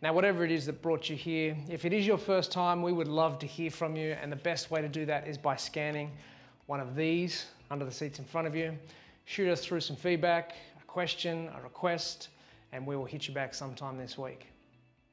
Now, 0.01 0.13
whatever 0.13 0.43
it 0.43 0.51
is 0.51 0.65
that 0.65 0.81
brought 0.81 1.09
you 1.09 1.15
here, 1.15 1.55
if 1.69 1.85
it 1.85 1.93
is 1.93 2.05
your 2.05 2.17
first 2.17 2.51
time, 2.51 2.81
we 2.81 2.91
would 2.91 3.07
love 3.07 3.39
to 3.39 3.47
hear 3.47 3.71
from 3.71 3.95
you, 3.95 4.17
and 4.21 4.31
the 4.31 4.37
best 4.37 4.69
way 4.69 4.81
to 4.81 4.89
do 4.89 5.05
that 5.05 5.27
is 5.27 5.37
by 5.37 5.55
scanning 5.55 6.11
one 6.65 6.79
of 6.79 6.95
these 6.95 7.45
under 7.71 7.85
the 7.85 7.91
seats 7.91 8.19
in 8.19 8.25
front 8.25 8.47
of 8.47 8.55
you. 8.55 8.77
Shoot 9.25 9.49
us 9.49 9.63
through 9.63 9.79
some 9.79 9.95
feedback, 9.95 10.55
a 10.81 10.85
question, 10.85 11.49
a 11.57 11.61
request, 11.61 12.29
and 12.71 12.85
we 12.85 12.95
will 12.95 13.05
hit 13.05 13.27
you 13.27 13.33
back 13.33 13.53
sometime 13.53 13.97
this 13.97 14.17
week. 14.17 14.47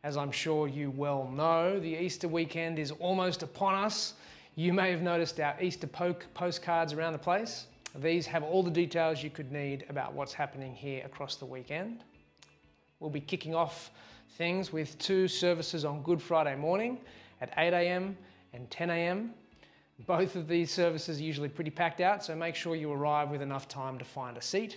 As 0.03 0.16
I'm 0.16 0.33
sure 0.33 0.66
you 0.66 0.90
well 0.90 1.31
know, 1.33 1.79
the 1.79 1.94
Easter 1.94 2.26
weekend 2.26 2.79
is 2.79 2.90
almost 2.92 3.42
upon 3.42 3.74
us. 3.74 4.14
You 4.61 4.75
may 4.75 4.90
have 4.90 5.01
noticed 5.01 5.40
our 5.40 5.57
Easter 5.59 5.87
poke 5.87 6.27
postcards 6.35 6.92
around 6.92 7.14
the 7.14 7.18
place. 7.18 7.66
These 7.94 8.27
have 8.27 8.42
all 8.42 8.62
the 8.62 8.70
details 8.70 9.23
you 9.23 9.31
could 9.31 9.51
need 9.51 9.87
about 9.88 10.12
what's 10.12 10.35
happening 10.35 10.75
here 10.75 11.03
across 11.07 11.37
the 11.37 11.46
weekend. 11.46 12.05
We'll 12.99 13.09
be 13.09 13.23
kicking 13.23 13.55
off 13.55 13.90
things 14.37 14.70
with 14.70 14.99
two 14.99 15.29
services 15.29 15.87
on 15.87 16.03
Good 16.03 16.20
Friday 16.20 16.57
morning 16.57 16.99
at 17.40 17.57
8am 17.57 18.14
and 18.53 18.68
10am. 18.68 19.31
Both 20.07 20.37
of 20.37 20.46
these 20.46 20.70
services 20.70 21.20
are 21.20 21.25
usually 21.25 21.49
pretty 21.49 21.70
packed 21.70 22.03
out, 22.03 22.23
so 22.23 22.37
make 22.37 22.55
sure 22.55 22.77
you 22.77 22.92
arrive 22.92 23.31
with 23.31 23.40
enough 23.40 23.66
time 23.66 23.96
to 23.96 24.05
find 24.05 24.37
a 24.37 24.42
seat, 24.42 24.77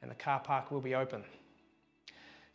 and 0.00 0.10
the 0.10 0.14
car 0.14 0.40
park 0.40 0.70
will 0.70 0.80
be 0.80 0.94
open. 0.94 1.22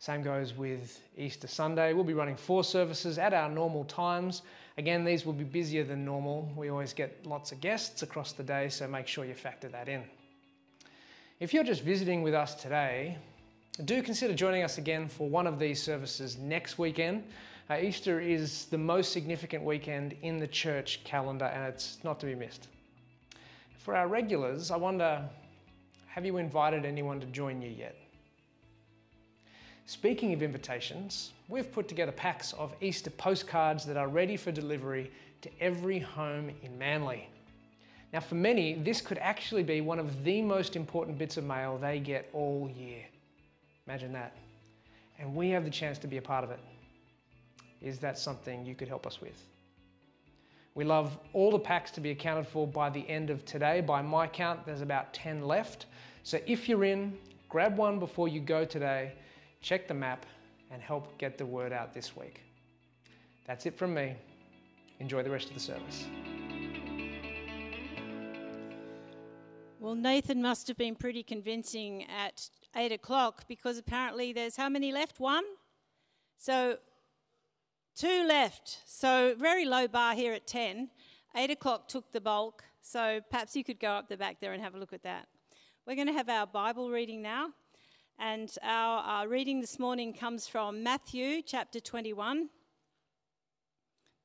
Same 0.00 0.20
goes 0.20 0.52
with 0.54 1.00
Easter 1.16 1.46
Sunday. 1.46 1.92
We'll 1.92 2.02
be 2.02 2.14
running 2.14 2.34
four 2.34 2.64
services 2.64 3.18
at 3.18 3.34
our 3.34 3.48
normal 3.48 3.84
times. 3.84 4.42
Again, 4.78 5.04
these 5.04 5.26
will 5.26 5.32
be 5.32 5.44
busier 5.44 5.84
than 5.84 6.04
normal. 6.04 6.50
We 6.56 6.70
always 6.70 6.92
get 6.92 7.26
lots 7.26 7.52
of 7.52 7.60
guests 7.60 8.02
across 8.02 8.32
the 8.32 8.42
day, 8.42 8.68
so 8.68 8.86
make 8.86 9.06
sure 9.06 9.24
you 9.24 9.34
factor 9.34 9.68
that 9.68 9.88
in. 9.88 10.04
If 11.40 11.52
you're 11.54 11.64
just 11.64 11.82
visiting 11.82 12.22
with 12.22 12.34
us 12.34 12.54
today, 12.54 13.18
do 13.84 14.02
consider 14.02 14.34
joining 14.34 14.62
us 14.62 14.78
again 14.78 15.08
for 15.08 15.28
one 15.28 15.46
of 15.46 15.58
these 15.58 15.82
services 15.82 16.36
next 16.38 16.78
weekend. 16.78 17.24
Uh, 17.70 17.78
Easter 17.80 18.20
is 18.20 18.66
the 18.66 18.78
most 18.78 19.12
significant 19.12 19.64
weekend 19.64 20.16
in 20.22 20.38
the 20.38 20.46
church 20.46 21.00
calendar 21.04 21.46
and 21.46 21.64
it's 21.64 21.98
not 22.02 22.18
to 22.20 22.26
be 22.26 22.34
missed. 22.34 22.68
For 23.78 23.96
our 23.96 24.08
regulars, 24.08 24.70
I 24.70 24.76
wonder 24.76 25.24
have 26.08 26.26
you 26.26 26.38
invited 26.38 26.84
anyone 26.84 27.20
to 27.20 27.26
join 27.26 27.62
you 27.62 27.70
yet? 27.70 27.96
Speaking 29.90 30.32
of 30.32 30.40
invitations, 30.40 31.32
we've 31.48 31.72
put 31.72 31.88
together 31.88 32.12
packs 32.12 32.52
of 32.52 32.72
Easter 32.80 33.10
postcards 33.10 33.84
that 33.86 33.96
are 33.96 34.06
ready 34.06 34.36
for 34.36 34.52
delivery 34.52 35.10
to 35.42 35.50
every 35.60 35.98
home 35.98 36.52
in 36.62 36.78
Manly. 36.78 37.28
Now, 38.12 38.20
for 38.20 38.36
many, 38.36 38.74
this 38.74 39.00
could 39.00 39.18
actually 39.18 39.64
be 39.64 39.80
one 39.80 39.98
of 39.98 40.22
the 40.22 40.42
most 40.42 40.76
important 40.76 41.18
bits 41.18 41.38
of 41.38 41.42
mail 41.42 41.76
they 41.76 41.98
get 41.98 42.30
all 42.32 42.70
year. 42.72 43.02
Imagine 43.88 44.12
that. 44.12 44.36
And 45.18 45.34
we 45.34 45.50
have 45.50 45.64
the 45.64 45.70
chance 45.70 45.98
to 45.98 46.06
be 46.06 46.18
a 46.18 46.22
part 46.22 46.44
of 46.44 46.52
it. 46.52 46.60
Is 47.82 47.98
that 47.98 48.16
something 48.16 48.64
you 48.64 48.76
could 48.76 48.86
help 48.86 49.08
us 49.08 49.20
with? 49.20 49.44
We 50.76 50.84
love 50.84 51.18
all 51.32 51.50
the 51.50 51.58
packs 51.58 51.90
to 51.90 52.00
be 52.00 52.12
accounted 52.12 52.46
for 52.46 52.64
by 52.64 52.90
the 52.90 53.08
end 53.08 53.28
of 53.28 53.44
today. 53.44 53.80
By 53.80 54.02
my 54.02 54.28
count, 54.28 54.64
there's 54.64 54.82
about 54.82 55.12
10 55.14 55.42
left. 55.42 55.86
So 56.22 56.38
if 56.46 56.68
you're 56.68 56.84
in, 56.84 57.18
grab 57.48 57.76
one 57.76 57.98
before 57.98 58.28
you 58.28 58.38
go 58.38 58.64
today 58.64 59.14
check 59.60 59.88
the 59.88 59.94
map, 59.94 60.26
and 60.70 60.80
help 60.80 61.18
get 61.18 61.36
the 61.36 61.46
word 61.46 61.72
out 61.72 61.92
this 61.92 62.16
week. 62.16 62.42
That's 63.46 63.66
it 63.66 63.76
from 63.76 63.94
me. 63.94 64.14
Enjoy 65.00 65.22
the 65.22 65.30
rest 65.30 65.48
of 65.48 65.54
the 65.54 65.60
service. 65.60 66.06
Well, 69.80 69.94
Nathan 69.94 70.42
must 70.42 70.68
have 70.68 70.76
been 70.76 70.94
pretty 70.94 71.22
convincing 71.22 72.04
at 72.04 72.50
eight 72.76 72.92
o'clock 72.92 73.44
because 73.48 73.78
apparently 73.78 74.32
there's 74.32 74.56
how 74.56 74.68
many 74.68 74.92
left? 74.92 75.18
One? 75.18 75.44
So, 76.36 76.76
two 77.96 78.24
left. 78.26 78.82
So, 78.86 79.34
very 79.38 79.64
low 79.64 79.88
bar 79.88 80.14
here 80.14 80.34
at 80.34 80.46
10. 80.46 80.90
Eight 81.34 81.50
o'clock 81.50 81.88
took 81.88 82.12
the 82.12 82.20
bulk. 82.20 82.62
So, 82.82 83.20
perhaps 83.30 83.56
you 83.56 83.64
could 83.64 83.80
go 83.80 83.88
up 83.88 84.08
the 84.08 84.16
back 84.16 84.38
there 84.40 84.52
and 84.52 84.62
have 84.62 84.74
a 84.74 84.78
look 84.78 84.92
at 84.92 85.02
that. 85.02 85.28
We're 85.86 85.96
going 85.96 86.08
to 86.08 86.12
have 86.12 86.28
our 86.28 86.46
Bible 86.46 86.90
reading 86.90 87.22
now. 87.22 87.48
And 88.22 88.54
our 88.62 89.22
uh, 89.22 89.24
reading 89.24 89.62
this 89.62 89.78
morning 89.78 90.12
comes 90.12 90.46
from 90.46 90.82
Matthew 90.82 91.40
chapter 91.40 91.80
21, 91.80 92.50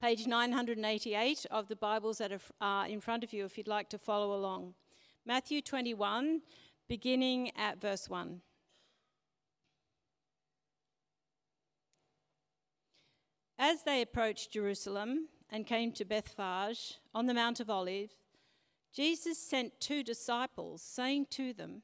page 0.02 0.28
988 0.28 1.46
of 1.50 1.70
the 1.70 1.78
Bibles 1.78 2.18
that 2.18 2.34
are 2.34 2.82
uh, 2.82 2.88
in 2.88 3.00
front 3.00 3.24
of 3.24 3.32
you 3.32 3.46
if 3.46 3.58
you'd 3.58 3.70
like 3.70 3.90
to 3.92 3.98
follow 3.98 4.36
along. 4.36 4.74
Matthew 5.26 5.62
21, 5.62 6.42
beginning 6.90 7.52
at 7.56 7.80
verse 7.80 8.10
1. 8.10 8.42
As 13.58 13.84
they 13.84 14.02
approached 14.02 14.52
Jerusalem 14.52 15.30
and 15.50 15.66
came 15.66 15.94
to 15.94 16.04
Bethphage 16.04 16.96
on 17.14 17.28
the 17.28 17.34
Mount 17.34 17.62
of 17.62 17.70
Olives, 17.70 18.16
Jesus 18.94 19.38
sent 19.38 19.80
two 19.80 20.04
disciples, 20.04 20.82
saying 20.82 21.28
to 21.32 21.54
them, 21.54 21.84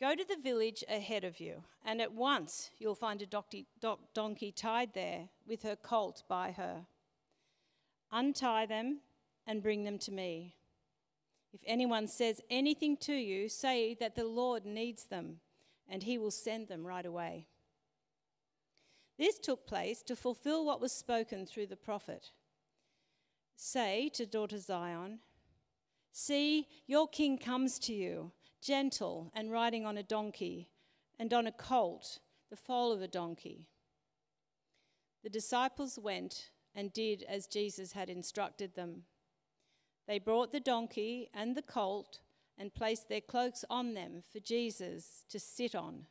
Go 0.00 0.14
to 0.14 0.24
the 0.24 0.40
village 0.40 0.84
ahead 0.88 1.24
of 1.24 1.40
you, 1.40 1.64
and 1.84 2.00
at 2.00 2.12
once 2.12 2.70
you'll 2.78 2.94
find 2.94 3.20
a 3.20 3.26
donkey, 3.26 4.52
tied 4.52 4.94
there 4.94 5.28
with 5.44 5.62
her 5.64 5.74
colt 5.74 6.22
by 6.28 6.52
her. 6.52 6.86
Untie 8.12 8.66
them 8.66 9.00
and 9.44 9.62
bring 9.62 9.82
them 9.82 9.98
to 9.98 10.12
me. 10.12 10.54
If 11.52 11.60
anyone 11.66 12.06
says 12.06 12.40
anything 12.48 12.96
to 12.98 13.14
you, 13.14 13.48
say 13.48 13.94
that 13.98 14.14
the 14.14 14.24
Lord 14.24 14.64
needs 14.64 15.04
them, 15.04 15.40
and 15.88 16.04
he 16.04 16.16
will 16.16 16.30
send 16.30 16.68
them 16.68 16.86
right 16.86 17.06
away. 17.06 17.48
This 19.18 19.38
took 19.38 19.66
place 19.66 20.02
to 20.02 20.14
fulfill 20.14 20.64
what 20.64 20.80
was 20.80 20.92
spoken 20.92 21.44
through 21.44 21.66
the 21.66 21.76
prophet. 21.76 22.30
Say 23.56 24.10
to 24.14 24.26
daughter 24.26 24.58
Zion, 24.58 25.18
See, 26.12 26.68
your 26.86 27.08
king 27.08 27.36
comes 27.36 27.80
to 27.80 27.92
you 27.92 28.30
gentle 28.62 29.30
and 29.34 29.50
riding 29.50 29.84
on 29.86 29.96
a 29.96 30.02
donkey, 30.02 30.68
and 31.18 31.32
on 31.32 31.46
a 31.46 31.52
colt, 31.52 32.18
the 32.50 32.56
foal 32.56 32.92
of 32.92 33.02
a 33.02 33.08
donkey. 33.08 33.66
The 35.22 35.30
disciples 35.30 35.98
went 35.98 36.50
and 36.74 36.92
did 36.92 37.24
as 37.28 37.46
Jesus 37.46 37.92
had 37.92 38.08
instructed 38.08 38.74
them. 38.74 39.02
They 40.06 40.18
brought 40.18 40.52
the 40.52 40.60
donkey 40.60 41.28
and 41.34 41.56
the 41.56 41.62
colt 41.62 42.20
and 42.56 42.74
placed 42.74 43.08
their 43.08 43.20
cloaks 43.20 43.64
on 43.68 43.94
them 43.94 44.22
for 44.32 44.40
Jesus 44.40 45.24
to 45.28 45.38
sit 45.38 45.74
on. 45.74 46.06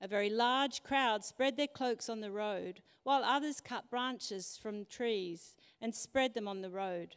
A 0.00 0.08
very 0.08 0.28
large 0.28 0.82
crowd 0.82 1.24
spread 1.24 1.56
their 1.56 1.66
cloaks 1.68 2.08
on 2.08 2.20
the 2.20 2.30
road, 2.30 2.82
while 3.04 3.24
others 3.24 3.60
cut 3.60 3.90
branches 3.90 4.58
from 4.60 4.84
trees 4.84 5.54
and 5.80 5.94
spread 5.94 6.34
them 6.34 6.48
on 6.48 6.62
the 6.62 6.70
road. 6.70 7.16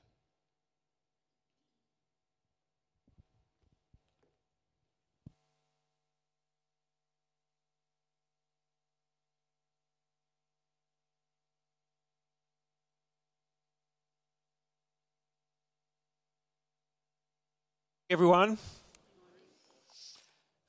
Everyone. 18.11 18.57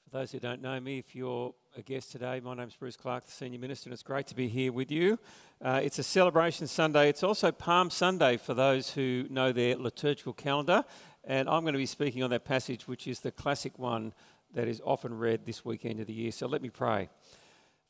For 0.04 0.10
those 0.12 0.30
who 0.30 0.38
don't 0.38 0.62
know 0.62 0.78
me, 0.78 1.00
if 1.00 1.16
you're 1.16 1.52
a 1.76 1.82
guest 1.82 2.12
today, 2.12 2.38
my 2.38 2.54
name's 2.54 2.76
Bruce 2.76 2.96
Clark, 2.96 3.24
the 3.24 3.32
Senior 3.32 3.58
Minister, 3.58 3.88
and 3.88 3.92
it's 3.92 4.04
great 4.04 4.28
to 4.28 4.36
be 4.36 4.46
here 4.46 4.70
with 4.70 4.92
you. 4.92 5.18
Uh, 5.60 5.80
it's 5.82 5.98
a 5.98 6.04
celebration 6.04 6.68
Sunday. 6.68 7.08
It's 7.08 7.24
also 7.24 7.50
Palm 7.50 7.90
Sunday 7.90 8.36
for 8.36 8.54
those 8.54 8.92
who 8.92 9.26
know 9.28 9.50
their 9.50 9.74
liturgical 9.74 10.32
calendar. 10.32 10.84
And 11.24 11.48
I'm 11.48 11.62
going 11.62 11.72
to 11.72 11.78
be 11.78 11.86
speaking 11.86 12.22
on 12.22 12.30
that 12.30 12.44
passage, 12.44 12.86
which 12.86 13.08
is 13.08 13.18
the 13.18 13.32
classic 13.32 13.76
one 13.76 14.14
that 14.54 14.68
is 14.68 14.80
often 14.84 15.18
read 15.18 15.44
this 15.44 15.64
weekend 15.64 15.98
of 15.98 16.06
the 16.06 16.12
year. 16.12 16.30
So 16.30 16.46
let 16.46 16.62
me 16.62 16.70
pray. 16.70 17.08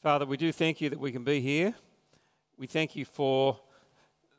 Father, 0.03 0.25
we 0.25 0.39
do 0.39 0.51
thank 0.51 0.81
you 0.81 0.89
that 0.89 0.99
we 0.99 1.13
can 1.13 1.25
be 1.25 1.43
here. 1.43 1.75
We 2.57 2.67
thank 2.67 2.97
you 2.97 3.05
for 3.05 3.61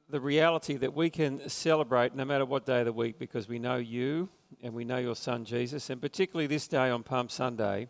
the 0.10 0.20
reality 0.20 0.76
that 0.78 0.93
we 0.93 1.10
can 1.10 1.47
celebrate 1.49 2.16
no 2.16 2.26
matter 2.26 2.45
what 2.45 2.66
day 2.66 2.80
of 2.80 2.86
the 2.86 2.93
week 2.93 3.18
because 3.18 3.47
we 3.47 3.60
know 3.60 3.78
you 3.78 4.30
and 4.62 4.74
we 4.74 4.86
know 4.86 4.97
your 4.97 5.16
son 5.16 5.45
Jesus, 5.45 5.89
and 5.89 6.01
particularly 6.01 6.47
this 6.47 6.68
day 6.68 6.89
on 6.89 7.04
Palm 7.04 7.30
Sunday, 7.30 7.89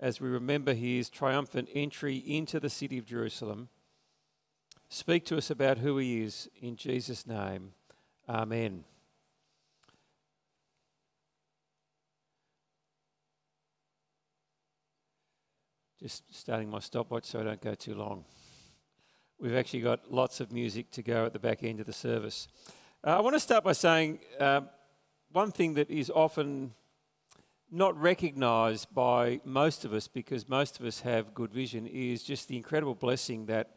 as 0.00 0.20
we 0.20 0.28
remember 0.28 0.74
his 0.74 1.10
triumphant 1.10 1.68
entry 1.74 2.16
into 2.16 2.60
the 2.60 2.70
city 2.70 2.98
of 2.98 3.06
Jerusalem. 3.06 3.68
Speak 4.88 5.24
to 5.26 5.36
us 5.36 5.50
about 5.50 5.78
who 5.78 5.98
he 5.98 6.22
is 6.22 6.48
in 6.60 6.76
Jesus' 6.76 7.26
name. 7.26 7.72
Amen. 8.28 8.84
Just 16.00 16.22
starting 16.34 16.68
my 16.68 16.80
stopwatch 16.80 17.24
so 17.24 17.40
I 17.40 17.44
don't 17.44 17.62
go 17.62 17.74
too 17.74 17.94
long. 17.94 18.24
We've 19.40 19.56
actually 19.56 19.80
got 19.80 20.12
lots 20.12 20.40
of 20.40 20.52
music 20.52 20.92
to 20.92 21.02
go 21.02 21.26
at 21.26 21.32
the 21.32 21.40
back 21.40 21.64
end 21.64 21.80
of 21.80 21.86
the 21.86 21.92
service. 21.92 22.46
Uh, 23.04 23.18
I 23.18 23.20
want 23.20 23.34
to 23.34 23.40
start 23.40 23.64
by 23.64 23.72
saying 23.72 24.20
uh, 24.38 24.60
one 25.32 25.50
thing 25.50 25.74
that 25.74 25.90
is 25.90 26.08
often 26.08 26.72
not 27.68 28.00
recognized 28.00 28.94
by 28.94 29.40
most 29.44 29.84
of 29.84 29.92
us 29.92 30.06
because 30.06 30.48
most 30.48 30.78
of 30.78 30.86
us 30.86 31.00
have 31.00 31.34
good 31.34 31.52
vision 31.52 31.84
is 31.88 32.22
just 32.22 32.46
the 32.46 32.56
incredible 32.56 32.94
blessing 32.94 33.46
that 33.46 33.74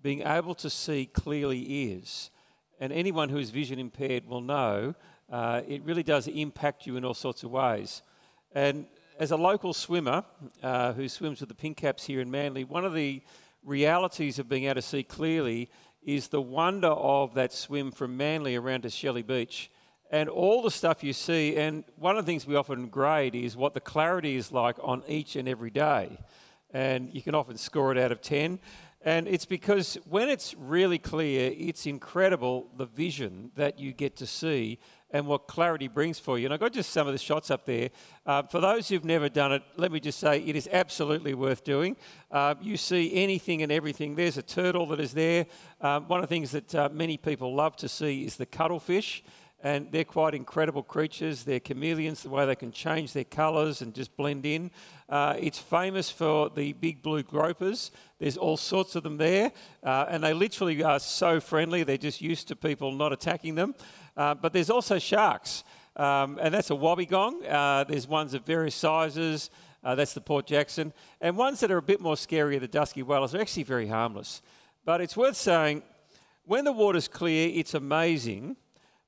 being 0.00 0.22
able 0.22 0.54
to 0.54 0.70
see 0.70 1.06
clearly 1.06 1.90
is. 1.92 2.30
And 2.78 2.92
anyone 2.92 3.30
who 3.30 3.38
is 3.38 3.50
vision 3.50 3.80
impaired 3.80 4.26
will 4.26 4.40
know 4.40 4.94
uh, 5.28 5.62
it 5.66 5.82
really 5.82 6.04
does 6.04 6.28
impact 6.28 6.86
you 6.86 6.96
in 6.96 7.04
all 7.04 7.14
sorts 7.14 7.42
of 7.42 7.50
ways. 7.50 8.02
And 8.52 8.86
as 9.18 9.32
a 9.32 9.36
local 9.36 9.74
swimmer 9.74 10.24
uh, 10.62 10.92
who 10.92 11.08
swims 11.08 11.40
with 11.40 11.48
the 11.48 11.54
pink 11.54 11.78
caps 11.78 12.06
here 12.06 12.20
in 12.20 12.30
Manly, 12.30 12.62
one 12.62 12.84
of 12.84 12.94
the 12.94 13.22
realities 13.64 14.38
of 14.38 14.48
being 14.48 14.64
able 14.64 14.76
to 14.76 14.82
see 14.82 15.02
clearly 15.02 15.70
is 16.02 16.28
the 16.28 16.40
wonder 16.40 16.88
of 16.88 17.34
that 17.34 17.52
swim 17.52 17.90
from 17.90 18.16
Manly 18.16 18.56
around 18.56 18.82
to 18.82 18.90
Shelley 18.90 19.22
Beach 19.22 19.70
and 20.10 20.28
all 20.28 20.62
the 20.62 20.70
stuff 20.70 21.04
you 21.04 21.12
see. 21.12 21.56
And 21.56 21.84
one 21.96 22.16
of 22.16 22.24
the 22.24 22.30
things 22.30 22.46
we 22.46 22.56
often 22.56 22.88
grade 22.88 23.34
is 23.34 23.56
what 23.56 23.74
the 23.74 23.80
clarity 23.80 24.36
is 24.36 24.50
like 24.50 24.76
on 24.82 25.02
each 25.06 25.36
and 25.36 25.48
every 25.48 25.70
day. 25.70 26.18
And 26.72 27.12
you 27.14 27.22
can 27.22 27.34
often 27.34 27.56
score 27.56 27.92
it 27.92 27.98
out 27.98 28.12
of 28.12 28.20
10. 28.20 28.58
And 29.02 29.26
it's 29.28 29.46
because 29.46 29.96
when 30.08 30.28
it's 30.28 30.54
really 30.54 30.98
clear, 30.98 31.52
it's 31.56 31.86
incredible 31.86 32.68
the 32.76 32.86
vision 32.86 33.50
that 33.56 33.78
you 33.78 33.92
get 33.92 34.16
to 34.16 34.26
see 34.26 34.78
and 35.12 35.26
what 35.26 35.46
clarity 35.46 35.88
brings 35.88 36.18
for 36.18 36.38
you. 36.38 36.46
And 36.46 36.54
I've 36.54 36.60
got 36.60 36.72
just 36.72 36.90
some 36.90 37.06
of 37.06 37.12
the 37.12 37.18
shots 37.18 37.50
up 37.50 37.66
there. 37.66 37.90
Uh, 38.26 38.42
for 38.42 38.60
those 38.60 38.88
who've 38.88 39.04
never 39.04 39.28
done 39.28 39.52
it, 39.52 39.62
let 39.76 39.92
me 39.92 40.00
just 40.00 40.18
say 40.18 40.40
it 40.40 40.56
is 40.56 40.68
absolutely 40.72 41.34
worth 41.34 41.64
doing. 41.64 41.96
Uh, 42.30 42.54
you 42.60 42.76
see 42.76 43.14
anything 43.14 43.62
and 43.62 43.72
everything. 43.72 44.14
There's 44.14 44.38
a 44.38 44.42
turtle 44.42 44.86
that 44.86 45.00
is 45.00 45.12
there. 45.12 45.46
Um, 45.80 46.08
one 46.08 46.22
of 46.22 46.28
the 46.28 46.34
things 46.34 46.50
that 46.52 46.74
uh, 46.74 46.88
many 46.92 47.16
people 47.16 47.54
love 47.54 47.76
to 47.76 47.88
see 47.88 48.24
is 48.24 48.36
the 48.36 48.46
cuttlefish 48.46 49.22
and 49.62 49.90
they're 49.92 50.04
quite 50.04 50.34
incredible 50.34 50.82
creatures. 50.82 51.44
They're 51.44 51.60
chameleons, 51.60 52.22
the 52.22 52.30
way 52.30 52.46
they 52.46 52.54
can 52.54 52.72
change 52.72 53.12
their 53.12 53.24
colours 53.24 53.82
and 53.82 53.94
just 53.94 54.16
blend 54.16 54.46
in. 54.46 54.70
Uh, 55.08 55.36
it's 55.38 55.58
famous 55.58 56.10
for 56.10 56.48
the 56.48 56.72
big 56.72 57.02
blue 57.02 57.22
gropers. 57.22 57.90
There's 58.18 58.36
all 58.36 58.56
sorts 58.56 58.96
of 58.96 59.02
them 59.02 59.16
there, 59.16 59.52
uh, 59.82 60.06
and 60.08 60.24
they 60.24 60.32
literally 60.32 60.82
are 60.82 60.98
so 60.98 61.40
friendly. 61.40 61.82
They're 61.82 61.98
just 61.98 62.20
used 62.20 62.48
to 62.48 62.56
people 62.56 62.92
not 62.92 63.12
attacking 63.12 63.54
them. 63.54 63.74
Uh, 64.16 64.34
but 64.34 64.52
there's 64.52 64.70
also 64.70 64.98
sharks, 64.98 65.64
um, 65.96 66.38
and 66.40 66.52
that's 66.52 66.70
a 66.70 66.74
wobbegong. 66.74 67.48
Uh, 67.48 67.84
there's 67.84 68.06
ones 68.06 68.34
of 68.34 68.44
various 68.44 68.74
sizes. 68.74 69.50
Uh, 69.82 69.94
that's 69.94 70.12
the 70.12 70.20
Port 70.20 70.46
Jackson, 70.46 70.92
and 71.20 71.36
ones 71.36 71.60
that 71.60 71.70
are 71.70 71.78
a 71.78 71.82
bit 71.82 72.00
more 72.00 72.16
scary 72.16 72.56
are 72.56 72.60
the 72.60 72.68
dusky 72.68 73.02
whalers. 73.02 73.32
They're 73.32 73.40
actually 73.40 73.62
very 73.62 73.88
harmless. 73.88 74.42
But 74.84 75.00
it's 75.00 75.16
worth 75.16 75.36
saying, 75.36 75.82
when 76.44 76.64
the 76.64 76.72
water's 76.72 77.08
clear, 77.08 77.50
it's 77.54 77.74
amazing 77.74 78.56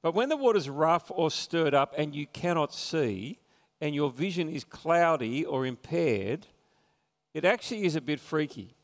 but 0.03 0.14
when 0.14 0.28
the 0.28 0.36
water's 0.36 0.68
rough 0.68 1.11
or 1.14 1.30
stirred 1.30 1.74
up 1.74 1.94
and 1.96 2.14
you 2.14 2.26
cannot 2.26 2.74
see, 2.74 3.38
and 3.80 3.94
your 3.94 4.11
vision 4.11 4.48
is 4.48 4.64
cloudy 4.64 5.44
or 5.44 5.64
impaired, 5.64 6.46
it 7.34 7.44
actually 7.44 7.84
is 7.84 7.96
a 7.96 8.00
bit 8.00 8.20
freaky. 8.20 8.76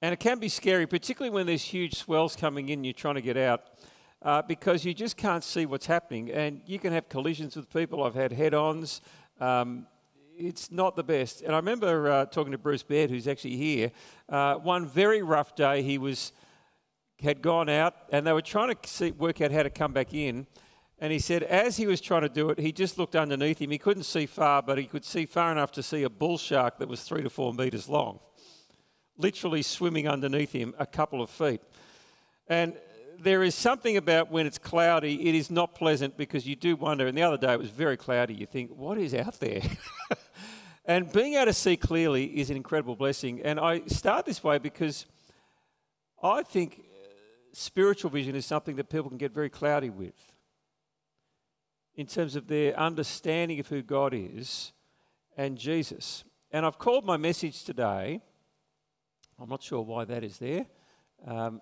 And 0.00 0.12
it 0.12 0.20
can 0.20 0.38
be 0.38 0.48
scary, 0.48 0.86
particularly 0.86 1.34
when 1.34 1.46
there's 1.46 1.62
huge 1.62 1.94
swells 1.94 2.36
coming 2.36 2.68
in, 2.68 2.84
you're 2.84 2.92
trying 2.92 3.14
to 3.16 3.22
get 3.22 3.36
out, 3.36 3.62
uh, 4.22 4.42
because 4.42 4.84
you 4.84 4.94
just 4.94 5.16
can't 5.16 5.44
see 5.44 5.66
what's 5.66 5.86
happening. 5.86 6.30
And 6.30 6.60
you 6.66 6.78
can 6.78 6.92
have 6.92 7.08
collisions 7.08 7.56
with 7.56 7.72
people. 7.72 8.02
I've 8.04 8.14
had 8.14 8.32
head 8.32 8.54
ons. 8.54 9.00
Um, 9.40 9.86
it's 10.36 10.70
not 10.70 10.96
the 10.96 11.04
best. 11.04 11.42
And 11.42 11.52
I 11.52 11.56
remember 11.56 12.10
uh, 12.10 12.24
talking 12.26 12.52
to 12.52 12.58
Bruce 12.58 12.82
Baird, 12.82 13.10
who's 13.10 13.28
actually 13.28 13.56
here. 13.56 13.92
Uh, 14.28 14.54
one 14.54 14.86
very 14.86 15.22
rough 15.22 15.54
day, 15.54 15.82
he 15.82 15.98
was 15.98 16.32
had 17.22 17.40
gone 17.40 17.68
out 17.68 17.94
and 18.10 18.26
they 18.26 18.32
were 18.32 18.42
trying 18.42 18.74
to 18.74 18.88
see, 18.88 19.12
work 19.12 19.40
out 19.40 19.52
how 19.52 19.62
to 19.62 19.70
come 19.70 19.92
back 19.92 20.12
in. 20.12 20.46
And 20.98 21.12
he 21.12 21.18
said, 21.18 21.42
as 21.44 21.76
he 21.76 21.86
was 21.86 22.00
trying 22.00 22.22
to 22.22 22.28
do 22.28 22.50
it, 22.50 22.58
he 22.58 22.72
just 22.72 22.98
looked 22.98 23.16
underneath 23.16 23.60
him. 23.60 23.70
He 23.70 23.78
couldn't 23.78 24.04
see 24.04 24.26
far, 24.26 24.62
but 24.62 24.78
he 24.78 24.84
could 24.84 25.04
see 25.04 25.26
far 25.26 25.50
enough 25.50 25.72
to 25.72 25.82
see 25.82 26.02
a 26.04 26.10
bull 26.10 26.38
shark 26.38 26.78
that 26.78 26.88
was 26.88 27.02
three 27.02 27.22
to 27.22 27.30
four 27.30 27.52
metres 27.52 27.88
long, 27.88 28.20
literally 29.16 29.62
swimming 29.62 30.08
underneath 30.08 30.52
him 30.52 30.74
a 30.78 30.86
couple 30.86 31.22
of 31.22 31.30
feet. 31.30 31.60
And 32.48 32.74
there 33.22 33.42
is 33.42 33.54
something 33.54 33.96
about 33.96 34.30
when 34.30 34.46
it's 34.46 34.58
cloudy, 34.58 35.28
it 35.28 35.34
is 35.34 35.50
not 35.50 35.74
pleasant 35.74 36.16
because 36.16 36.46
you 36.46 36.56
do 36.56 36.76
wonder. 36.76 37.06
And 37.06 37.16
the 37.16 37.22
other 37.22 37.36
day 37.36 37.52
it 37.52 37.58
was 37.58 37.70
very 37.70 37.96
cloudy. 37.96 38.34
You 38.34 38.46
think, 38.46 38.70
what 38.70 38.98
is 38.98 39.14
out 39.14 39.38
there? 39.40 39.62
and 40.84 41.10
being 41.12 41.34
able 41.34 41.46
to 41.46 41.52
see 41.52 41.76
clearly 41.76 42.24
is 42.24 42.50
an 42.50 42.56
incredible 42.56 42.96
blessing. 42.96 43.40
And 43.42 43.60
I 43.60 43.82
start 43.86 44.26
this 44.26 44.42
way 44.42 44.58
because 44.58 45.06
I 46.22 46.42
think 46.42 46.82
spiritual 47.52 48.10
vision 48.10 48.34
is 48.34 48.46
something 48.46 48.76
that 48.76 48.88
people 48.88 49.08
can 49.08 49.18
get 49.18 49.32
very 49.32 49.50
cloudy 49.50 49.90
with 49.90 50.32
in 51.94 52.06
terms 52.06 52.36
of 52.36 52.48
their 52.48 52.78
understanding 52.78 53.60
of 53.60 53.68
who 53.68 53.82
God 53.82 54.14
is 54.14 54.72
and 55.36 55.58
Jesus. 55.58 56.24
And 56.50 56.66
I've 56.66 56.78
called 56.78 57.04
my 57.04 57.16
message 57.16 57.64
today, 57.64 58.20
I'm 59.38 59.48
not 59.48 59.62
sure 59.62 59.82
why 59.82 60.04
that 60.04 60.24
is 60.24 60.38
there. 60.38 60.66
Um, 61.26 61.60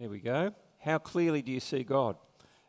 there 0.00 0.08
we 0.08 0.18
go. 0.18 0.50
How 0.78 0.96
clearly 0.96 1.42
do 1.42 1.52
you 1.52 1.60
see 1.60 1.82
God? 1.82 2.16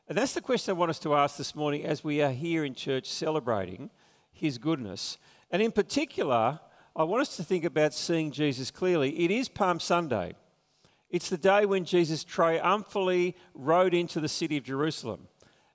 And 0.09 0.17
that's 0.17 0.33
the 0.33 0.41
question 0.41 0.75
I 0.75 0.77
want 0.77 0.89
us 0.89 0.99
to 0.99 1.15
ask 1.15 1.37
this 1.37 1.55
morning 1.55 1.85
as 1.85 2.03
we 2.03 2.21
are 2.21 2.31
here 2.31 2.65
in 2.65 2.75
church 2.75 3.07
celebrating 3.07 3.89
His 4.33 4.57
goodness. 4.57 5.17
And 5.49 5.61
in 5.61 5.71
particular, 5.71 6.59
I 6.93 7.03
want 7.03 7.21
us 7.21 7.37
to 7.37 7.43
think 7.45 7.63
about 7.63 7.93
seeing 7.93 8.31
Jesus 8.31 8.69
clearly. 8.69 9.17
It 9.23 9.31
is 9.31 9.47
Palm 9.47 9.79
Sunday. 9.79 10.33
It's 11.09 11.29
the 11.29 11.37
day 11.37 11.65
when 11.65 11.85
Jesus 11.85 12.25
triumphantly 12.25 13.37
rode 13.53 13.93
into 13.93 14.19
the 14.19 14.27
city 14.27 14.57
of 14.57 14.65
Jerusalem. 14.65 15.29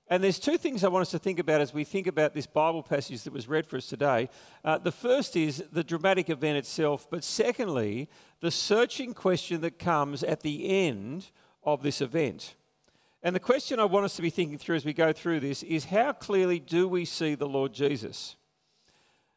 And 0.09 0.23
there's 0.23 0.39
two 0.39 0.57
things 0.57 0.83
I 0.83 0.89
want 0.89 1.01
us 1.01 1.11
to 1.11 1.19
think 1.19 1.39
about 1.39 1.59
as 1.59 1.73
we 1.73 1.83
think 1.83 2.05
about 2.05 2.35
this 2.35 2.45
Bible 2.45 2.83
passage 2.83 3.23
that 3.23 3.33
was 3.33 3.47
read 3.47 3.65
for 3.65 3.77
us 3.77 3.87
today. 3.87 4.29
Uh, 4.63 4.77
the 4.77 4.91
first 4.91 5.35
is 5.35 5.63
the 5.71 5.83
dramatic 5.83 6.29
event 6.29 6.59
itself, 6.59 7.07
but 7.09 7.23
secondly, 7.23 8.09
the 8.41 8.51
searching 8.51 9.15
question 9.15 9.61
that 9.61 9.79
comes 9.79 10.23
at 10.23 10.41
the 10.41 10.69
end 10.69 11.31
of 11.67 11.83
this 11.83 12.01
event. 12.01 12.55
And 13.21 13.35
the 13.35 13.41
question 13.41 13.77
I 13.77 13.83
want 13.83 14.05
us 14.05 14.15
to 14.15 14.21
be 14.21 14.29
thinking 14.29 14.57
through 14.57 14.77
as 14.77 14.85
we 14.85 14.93
go 14.93 15.11
through 15.11 15.41
this 15.41 15.61
is 15.63 15.85
how 15.85 16.13
clearly 16.13 16.59
do 16.59 16.87
we 16.87 17.03
see 17.03 17.35
the 17.35 17.47
Lord 17.47 17.73
Jesus? 17.73 18.37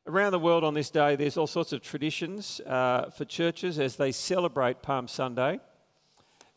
Around 0.06 0.32
the 0.32 0.38
world 0.38 0.62
on 0.62 0.74
this 0.74 0.90
day, 0.90 1.16
there's 1.16 1.36
all 1.36 1.48
sorts 1.48 1.72
of 1.72 1.82
traditions 1.82 2.60
uh, 2.60 3.10
for 3.10 3.24
churches 3.24 3.80
as 3.80 3.96
they 3.96 4.12
celebrate 4.12 4.80
Palm 4.80 5.08
Sunday. 5.08 5.58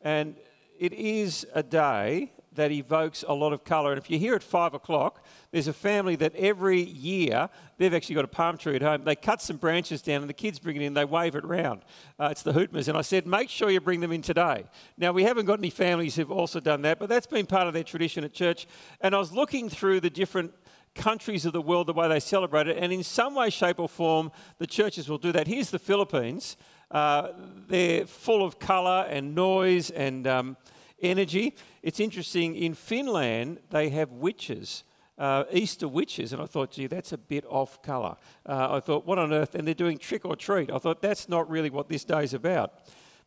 And 0.01 0.36
it 0.80 0.93
is 0.93 1.45
a 1.53 1.63
day 1.63 2.32
that 2.56 2.72
evokes 2.72 3.24
a 3.28 3.34
lot 3.34 3.54
of 3.54 3.64
colour. 3.64 3.91
And 3.91 4.01
if 4.01 4.10
you're 4.10 4.20
here 4.20 4.36
at 4.36 4.43
five 4.43 4.74
o'clock, 4.74 5.26
there's 5.51 5.68
a 5.68 5.74
family 5.74 6.16
that 6.18 6.36
every 6.36 6.82
year 6.82 7.49
they've 7.78 7.93
actually 7.93 8.16
got 8.16 8.26
a 8.26 8.30
palm 8.30 8.58
tree 8.58 8.76
at 8.76 8.82
home. 8.82 9.04
They 9.04 9.16
cut 9.16 9.41
some 9.41 9.58
branches 9.58 10.01
down 10.01 10.22
and 10.22 10.30
the 10.30 10.34
kids 10.34 10.60
bring 10.60 10.76
it 10.76 10.82
in, 10.82 10.93
they 10.93 11.06
wave 11.06 11.36
it 11.36 11.43
around. 11.43 11.84
Uh, 12.20 12.30
it's 12.32 12.43
the 12.43 12.54
Hootmers. 12.54 12.88
And 12.88 12.97
I 12.97 13.01
said, 13.01 13.28
make 13.28 13.49
sure 13.49 13.70
you 13.70 13.82
bring 13.82 13.99
them 13.99 14.12
in 14.12 14.22
today. 14.22 14.66
Now, 14.97 15.12
we 15.12 15.24
haven't 15.24 15.45
got 15.45 15.60
any 15.60 15.70
families 15.70 16.16
who've 16.16 16.32
also 16.32 16.60
done 16.60 16.82
that, 16.84 16.99
but 16.99 17.10
that's 17.10 17.28
been 17.28 17.45
part 17.45 17.68
of 17.68 17.74
their 17.74 17.84
tradition 17.84 18.24
at 18.24 18.34
church. 18.34 18.68
And 19.01 19.14
I 19.16 19.20
was 19.20 19.32
looking 19.32 19.70
through 19.70 19.99
the 19.99 20.10
different 20.10 20.54
countries 20.95 21.45
of 21.45 21.54
the 21.54 21.62
world 21.62 21.88
the 21.88 21.93
way 21.93 22.08
they 22.08 22.20
celebrate 22.20 22.68
it. 22.68 22.78
And 22.78 22.93
in 22.93 23.04
some 23.04 23.36
way, 23.36 23.49
shape, 23.49 23.80
or 23.80 23.89
form, 23.89 24.32
the 24.60 24.68
churches 24.68 25.10
will 25.10 25.18
do 25.18 25.32
that. 25.32 25.47
Here's 25.47 25.72
the 25.72 25.80
Philippines. 25.80 26.56
Uh, 26.91 27.30
they're 27.68 28.06
full 28.06 28.45
of 28.45 28.60
colour 28.60 29.08
and 29.10 29.34
noise, 29.34 29.89
and 29.89 30.28
um, 30.28 30.58
energy. 31.02 31.56
It's 31.82 32.00
interesting, 32.00 32.56
in 32.56 32.74
Finland, 32.74 33.60
they 33.70 33.89
have 33.89 34.12
witches. 34.12 34.84
Uh, 35.18 35.44
Easter 35.52 35.88
witches, 35.88 36.34
and 36.34 36.41
I 36.41 36.46
thought, 36.46 36.72
gee, 36.72 36.88
that's 36.88 37.12
a 37.12 37.18
bit 37.18 37.46
off 37.48 37.82
colour. 37.84 38.16
Uh, 38.46 38.68
I 38.72 38.80
thought, 38.80 39.06
what 39.06 39.20
on 39.20 39.32
earth? 39.32 39.54
And 39.54 39.68
they're 39.68 39.74
doing 39.76 39.98
trick 39.98 40.26
or 40.26 40.36
treat. 40.36 40.72
I 40.72 40.80
thought, 40.80 41.02
that's 41.02 41.30
not 41.30 41.50
really 41.50 41.70
what 41.70 41.88
this 41.88 42.04
day's 42.04 42.34
about. 42.34 42.74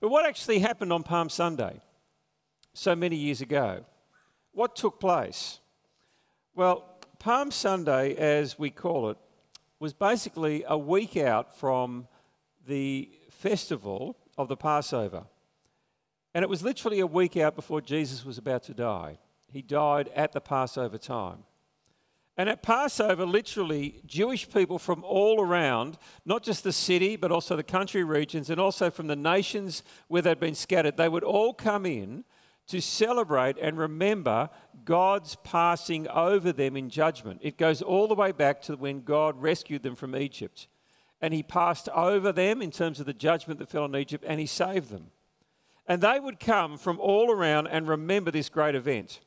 But 0.00 0.08
what 0.08 0.26
actually 0.26 0.58
happened 0.58 0.92
on 0.92 1.02
Palm 1.02 1.28
Sunday 1.28 1.80
so 2.74 2.96
many 2.96 3.16
years 3.16 3.40
ago? 3.40 3.84
What 4.52 4.74
took 4.74 4.98
place? 4.98 5.60
Well, 6.54 6.98
Palm 7.18 7.50
Sunday, 7.50 8.14
as 8.16 8.58
we 8.58 8.70
call 8.70 9.10
it, 9.10 9.18
was 9.78 9.92
basically 9.92 10.64
a 10.66 10.76
week 10.76 11.16
out 11.16 11.56
from 11.56 12.08
the 12.66 13.10
festival 13.30 14.16
of 14.36 14.48
the 14.48 14.56
Passover. 14.56 15.24
And 16.36 16.42
it 16.42 16.50
was 16.50 16.62
literally 16.62 17.00
a 17.00 17.06
week 17.06 17.38
out 17.38 17.56
before 17.56 17.80
Jesus 17.80 18.22
was 18.22 18.36
about 18.36 18.62
to 18.64 18.74
die. 18.74 19.16
He 19.50 19.62
died 19.62 20.10
at 20.14 20.32
the 20.32 20.40
Passover 20.42 20.98
time. 20.98 21.44
And 22.36 22.50
at 22.50 22.62
Passover, 22.62 23.24
literally, 23.24 24.02
Jewish 24.04 24.46
people 24.50 24.78
from 24.78 25.02
all 25.02 25.40
around, 25.40 25.96
not 26.26 26.42
just 26.42 26.62
the 26.62 26.74
city, 26.74 27.16
but 27.16 27.32
also 27.32 27.56
the 27.56 27.62
country 27.62 28.04
regions, 28.04 28.50
and 28.50 28.60
also 28.60 28.90
from 28.90 29.06
the 29.06 29.16
nations 29.16 29.82
where 30.08 30.20
they'd 30.20 30.38
been 30.38 30.54
scattered, 30.54 30.98
they 30.98 31.08
would 31.08 31.24
all 31.24 31.54
come 31.54 31.86
in 31.86 32.22
to 32.66 32.82
celebrate 32.82 33.56
and 33.56 33.78
remember 33.78 34.50
God's 34.84 35.36
passing 35.36 36.06
over 36.08 36.52
them 36.52 36.76
in 36.76 36.90
judgment. 36.90 37.40
It 37.42 37.56
goes 37.56 37.80
all 37.80 38.08
the 38.08 38.14
way 38.14 38.32
back 38.32 38.60
to 38.64 38.76
when 38.76 39.00
God 39.00 39.40
rescued 39.40 39.82
them 39.82 39.96
from 39.96 40.14
Egypt. 40.14 40.68
And 41.22 41.32
he 41.32 41.42
passed 41.42 41.88
over 41.94 42.30
them 42.30 42.60
in 42.60 42.72
terms 42.72 43.00
of 43.00 43.06
the 43.06 43.14
judgment 43.14 43.58
that 43.60 43.70
fell 43.70 43.84
on 43.84 43.96
Egypt, 43.96 44.22
and 44.28 44.38
he 44.38 44.44
saved 44.44 44.90
them. 44.90 45.12
And 45.88 46.02
they 46.02 46.18
would 46.18 46.40
come 46.40 46.78
from 46.78 46.98
all 46.98 47.30
around 47.30 47.68
and 47.68 47.86
remember 47.86 48.30
this 48.30 48.48
great 48.48 48.74
event. 48.74 49.20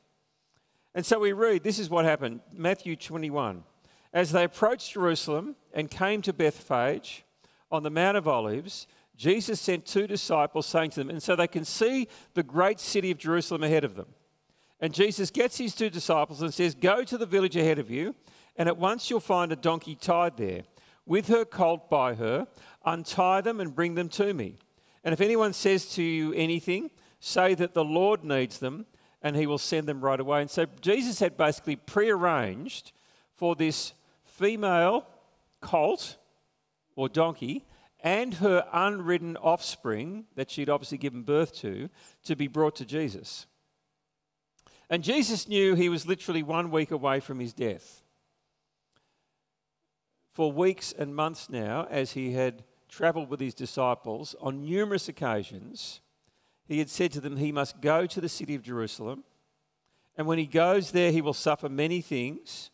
And 0.94 1.06
so 1.06 1.20
we 1.20 1.32
read 1.32 1.64
this 1.64 1.80
is 1.80 1.90
what 1.90 2.06
happened 2.06 2.42
Matthew 2.52 2.96
21. 2.96 3.64
As 4.12 4.32
they 4.32 4.44
approached 4.44 4.94
Jerusalem 4.94 5.56
and 5.74 5.90
came 5.90 6.22
to 6.24 6.34
Bethphage 6.34 7.24
on 7.72 7.84
the 7.84 7.92
Mount 7.92 8.18
of 8.18 8.28
Olives, 8.28 8.88
Jesus 9.16 9.60
sent 9.60 9.86
two 9.86 10.08
disciples, 10.08 10.66
saying 10.66 10.92
to 10.92 11.02
them, 11.02 11.10
and 11.10 11.22
so 11.22 11.36
they 11.36 11.48
can 11.48 11.66
see 11.66 12.08
the 12.34 12.44
great 12.44 12.80
city 12.80 13.12
of 13.12 13.18
Jerusalem 13.18 13.64
ahead 13.64 13.84
of 13.84 13.96
them. 13.96 14.08
And 14.80 14.94
Jesus 14.94 15.30
gets 15.30 15.58
his 15.58 15.76
two 15.76 15.90
disciples 15.90 16.42
and 16.42 16.54
says, 16.54 16.74
Go 16.74 17.04
to 17.04 17.18
the 17.18 17.26
village 17.26 17.58
ahead 17.58 17.80
of 17.80 17.92
you, 17.92 18.16
and 18.56 18.70
at 18.70 18.78
once 18.78 19.10
you'll 19.10 19.20
find 19.20 19.52
a 19.52 19.58
donkey 19.58 19.96
tied 19.96 20.38
there, 20.38 20.64
with 21.06 21.28
her 21.28 21.44
colt 21.44 21.90
by 21.90 22.16
her. 22.16 22.48
Untie 22.86 23.42
them 23.42 23.60
and 23.60 23.76
bring 23.76 23.96
them 23.96 24.08
to 24.08 24.34
me. 24.34 24.56
And 25.04 25.14
if 25.14 25.22
anyone 25.22 25.54
says 25.54 25.94
to 25.96 26.04
you 26.04 26.34
anything, 26.34 26.92
say 27.20 27.54
that 27.56 27.74
the 27.74 27.84
Lord 27.84 28.24
needs 28.24 28.60
them, 28.60 28.86
and 29.22 29.36
he 29.36 29.48
will 29.48 29.58
send 29.58 29.88
them 29.88 30.02
right 30.02 30.20
away. 30.20 30.42
And 30.42 30.50
so 30.50 30.66
Jesus 30.82 31.20
had 31.20 31.38
basically 31.38 31.76
prearranged 31.76 32.92
for 33.36 33.56
this 33.56 33.94
female 34.24 35.06
colt 35.62 36.18
or 36.96 37.10
donkey 37.10 37.66
and 38.02 38.36
her 38.36 38.66
unridden 38.72 39.36
offspring 39.38 40.26
that 40.36 40.50
she'd 40.50 40.70
obviously 40.70 40.98
given 40.98 41.24
birth 41.24 41.54
to 41.56 41.90
to 42.24 42.36
be 42.36 42.48
brought 42.48 42.76
to 42.78 42.86
Jesus. 42.86 43.46
And 44.90 45.04
Jesus 45.04 45.48
knew 45.48 45.76
he 45.76 45.90
was 45.90 46.08
literally 46.08 46.44
one 46.44 46.72
week 46.72 46.92
away 46.92 47.20
from 47.20 47.40
his 47.40 47.54
death. 47.54 48.02
For 50.34 50.52
weeks 50.52 50.94
and 50.98 51.16
months 51.16 51.50
now, 51.50 51.88
as 51.90 52.14
he 52.14 52.32
had 52.32 52.64
traveled 52.90 53.30
with 53.30 53.40
his 53.40 53.54
disciples 53.54 54.36
on 54.42 54.66
numerous 54.66 55.08
occasions, 55.08 56.02
he 56.68 56.80
had 56.80 56.90
said 56.90 57.12
to 57.14 57.22
them 57.22 57.38
he 57.38 57.52
must 57.52 57.82
go 57.82 58.06
to 58.06 58.20
the 58.20 58.30
city 58.30 58.56
of 58.56 58.64
Jerusalem. 58.64 59.24
And 60.18 60.28
when 60.28 60.38
he 60.38 60.46
goes 60.46 60.92
there, 60.92 61.12
he 61.12 61.22
will 61.22 61.34
suffer 61.34 61.70
many 61.70 62.02
things. 62.02 62.72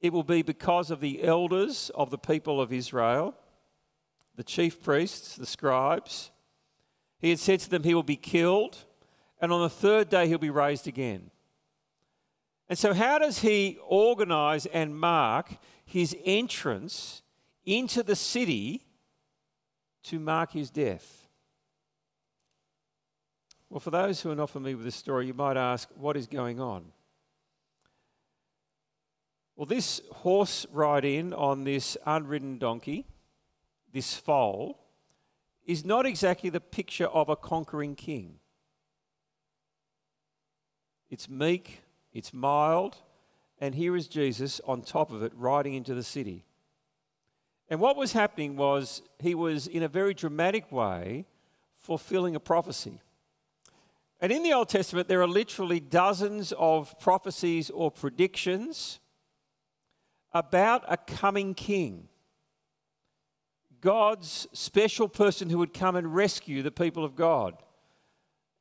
It 0.00 0.12
will 0.12 0.22
be 0.22 0.42
because 0.42 0.90
of 0.90 1.00
the 1.00 1.24
elders 1.24 1.90
of 1.94 2.10
the 2.10 2.18
people 2.18 2.60
of 2.60 2.72
Israel 2.72 3.34
the 4.36 4.44
chief 4.44 4.80
priests, 4.80 5.34
the 5.34 5.44
scribes. 5.44 6.30
He 7.18 7.30
had 7.30 7.40
said 7.40 7.58
to 7.58 7.70
them, 7.70 7.82
He 7.82 7.92
will 7.92 8.04
be 8.04 8.14
killed, 8.14 8.84
and 9.40 9.52
on 9.52 9.62
the 9.62 9.68
third 9.68 10.08
day 10.08 10.28
he'll 10.28 10.38
be 10.38 10.48
raised 10.48 10.86
again. 10.86 11.32
And 12.68 12.78
so, 12.78 12.94
how 12.94 13.18
does 13.18 13.40
he 13.40 13.78
organize 13.84 14.66
and 14.66 14.96
mark 14.96 15.56
his 15.84 16.16
entrance 16.24 17.22
into 17.66 18.04
the 18.04 18.14
city 18.14 18.86
to 20.04 20.18
mark 20.18 20.52
his 20.52 20.70
death? 20.70 21.28
Well, 23.70 23.80
for 23.80 23.90
those 23.90 24.20
who 24.20 24.30
are 24.30 24.36
not 24.36 24.50
familiar 24.50 24.76
with 24.76 24.86
this 24.86 24.96
story, 24.96 25.26
you 25.26 25.34
might 25.34 25.56
ask, 25.56 25.88
what 25.94 26.16
is 26.16 26.26
going 26.26 26.60
on? 26.60 26.86
Well, 29.56 29.66
this 29.66 30.00
horse 30.12 30.66
ride 30.72 31.04
in 31.04 31.32
on 31.32 31.64
this 31.64 31.96
unridden 32.06 32.58
donkey 32.58 33.06
this 33.92 34.14
foal, 34.14 34.78
is 35.64 35.84
not 35.84 36.06
exactly 36.06 36.50
the 36.50 36.60
picture 36.60 37.06
of 37.06 37.28
a 37.28 37.36
conquering 37.36 37.94
king. 37.94 38.38
It's 41.10 41.28
meek, 41.28 41.80
it's 42.12 42.32
mild, 42.32 42.96
and 43.60 43.74
here 43.74 43.96
is 43.96 44.08
Jesus 44.08 44.60
on 44.66 44.82
top 44.82 45.10
of 45.10 45.22
it 45.22 45.32
riding 45.34 45.74
into 45.74 45.94
the 45.94 46.02
city. 46.02 46.44
And 47.70 47.80
what 47.80 47.96
was 47.96 48.12
happening 48.12 48.56
was 48.56 49.02
he 49.18 49.34
was, 49.34 49.66
in 49.66 49.82
a 49.82 49.88
very 49.88 50.14
dramatic 50.14 50.72
way, 50.72 51.26
fulfilling 51.78 52.34
a 52.34 52.40
prophecy. 52.40 53.00
And 54.20 54.32
in 54.32 54.42
the 54.42 54.52
Old 54.52 54.68
Testament, 54.68 55.06
there 55.06 55.20
are 55.20 55.28
literally 55.28 55.78
dozens 55.78 56.52
of 56.58 56.98
prophecies 56.98 57.70
or 57.70 57.90
predictions 57.90 58.98
about 60.32 60.84
a 60.88 60.96
coming 60.96 61.54
king. 61.54 62.08
God's 63.80 64.48
special 64.52 65.08
person 65.08 65.50
who 65.50 65.58
would 65.58 65.72
come 65.72 65.94
and 65.94 66.14
rescue 66.14 66.62
the 66.62 66.70
people 66.70 67.04
of 67.04 67.14
God. 67.14 67.54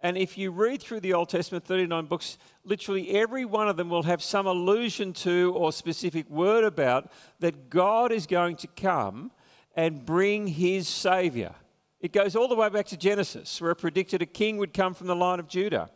And 0.01 0.17
if 0.17 0.37
you 0.37 0.51
read 0.51 0.81
through 0.81 0.99
the 0.99 1.13
Old 1.13 1.29
Testament, 1.29 1.65
39 1.65 2.05
books, 2.05 2.37
literally 2.63 3.11
every 3.11 3.45
one 3.45 3.67
of 3.67 3.77
them 3.77 3.89
will 3.89 4.03
have 4.03 4.21
some 4.21 4.45
allusion 4.45 5.11
to 5.13 5.53
or 5.55 5.71
specific 5.71 6.29
word 6.29 6.63
about 6.63 7.11
that 7.39 7.69
God 7.69 8.11
is 8.11 8.27
going 8.27 8.57
to 8.57 8.67
come 8.67 9.31
and 9.75 10.05
bring 10.05 10.47
his 10.47 10.87
Savior. 10.87 11.55
It 11.99 12.13
goes 12.13 12.35
all 12.35 12.47
the 12.47 12.55
way 12.55 12.69
back 12.69 12.85
to 12.87 12.97
Genesis, 12.97 13.59
where 13.59 13.71
it 13.71 13.77
predicted 13.77 14.21
a 14.21 14.27
king 14.27 14.57
would 14.57 14.73
come 14.73 14.93
from 14.93 15.07
the 15.07 15.15
line 15.15 15.39
of 15.39 15.47
Judah. 15.47 15.89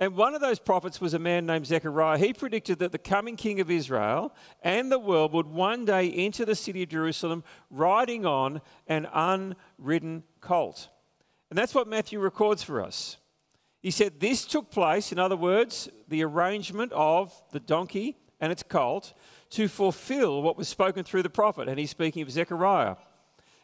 And 0.00 0.14
one 0.16 0.34
of 0.34 0.40
those 0.40 0.60
prophets 0.60 1.00
was 1.00 1.12
a 1.12 1.18
man 1.18 1.44
named 1.44 1.66
Zechariah. 1.66 2.18
He 2.18 2.32
predicted 2.32 2.78
that 2.78 2.92
the 2.92 2.98
coming 2.98 3.36
king 3.36 3.60
of 3.60 3.70
Israel 3.70 4.32
and 4.62 4.92
the 4.92 4.98
world 4.98 5.32
would 5.32 5.48
one 5.48 5.84
day 5.84 6.10
enter 6.10 6.44
the 6.44 6.54
city 6.54 6.84
of 6.84 6.88
Jerusalem 6.88 7.42
riding 7.68 8.24
on 8.24 8.62
an 8.86 9.08
unridden 9.12 10.22
colt. 10.40 10.88
And 11.50 11.58
that's 11.58 11.74
what 11.74 11.88
Matthew 11.88 12.20
records 12.20 12.62
for 12.62 12.82
us. 12.82 13.16
He 13.80 13.90
said 13.90 14.20
this 14.20 14.44
took 14.44 14.70
place, 14.70 15.12
in 15.12 15.18
other 15.18 15.36
words, 15.36 15.88
the 16.08 16.24
arrangement 16.24 16.92
of 16.92 17.32
the 17.52 17.60
donkey 17.60 18.16
and 18.40 18.52
its 18.52 18.62
colt 18.62 19.14
to 19.50 19.68
fulfill 19.68 20.42
what 20.42 20.56
was 20.56 20.68
spoken 20.68 21.04
through 21.04 21.22
the 21.22 21.30
prophet. 21.30 21.68
And 21.68 21.78
he's 21.78 21.90
speaking 21.90 22.22
of 22.22 22.30
Zechariah. 22.30 22.96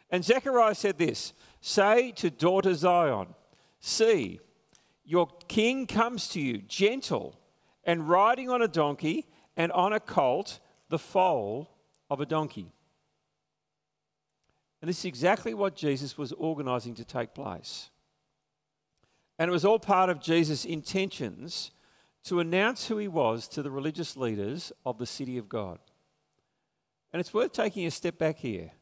And 0.09 0.23
Zechariah 0.23 0.75
said 0.75 0.97
this 0.97 1.33
Say 1.61 2.11
to 2.13 2.29
daughter 2.29 2.73
Zion, 2.73 3.27
See, 3.79 4.39
your 5.03 5.27
king 5.47 5.85
comes 5.85 6.27
to 6.29 6.41
you, 6.41 6.59
gentle 6.59 7.39
and 7.85 8.09
riding 8.09 8.49
on 8.49 8.61
a 8.61 8.67
donkey 8.67 9.25
and 9.55 9.71
on 9.71 9.93
a 9.93 9.99
colt, 9.99 10.59
the 10.89 10.99
foal 10.99 11.69
of 12.09 12.19
a 12.19 12.25
donkey. 12.25 12.71
And 14.85 14.89
this 14.91 14.99
is 14.99 15.05
exactly 15.05 15.55
what 15.55 15.75
Jesus 15.75 16.15
was 16.15 16.31
organizing 16.33 16.93
to 16.93 17.03
take 17.03 17.33
place. 17.33 17.89
And 19.39 19.49
it 19.49 19.51
was 19.51 19.65
all 19.65 19.79
part 19.79 20.11
of 20.11 20.21
Jesus' 20.21 20.63
intentions 20.63 21.71
to 22.25 22.39
announce 22.39 22.87
who 22.87 22.99
he 22.99 23.07
was 23.07 23.47
to 23.47 23.63
the 23.63 23.71
religious 23.71 24.15
leaders 24.15 24.71
of 24.85 24.99
the 24.99 25.07
city 25.07 25.39
of 25.39 25.49
God. 25.49 25.79
And 27.11 27.19
it's 27.19 27.33
worth 27.33 27.51
taking 27.51 27.87
a 27.87 27.89
step 27.89 28.19
back 28.19 28.37
here 28.37 28.73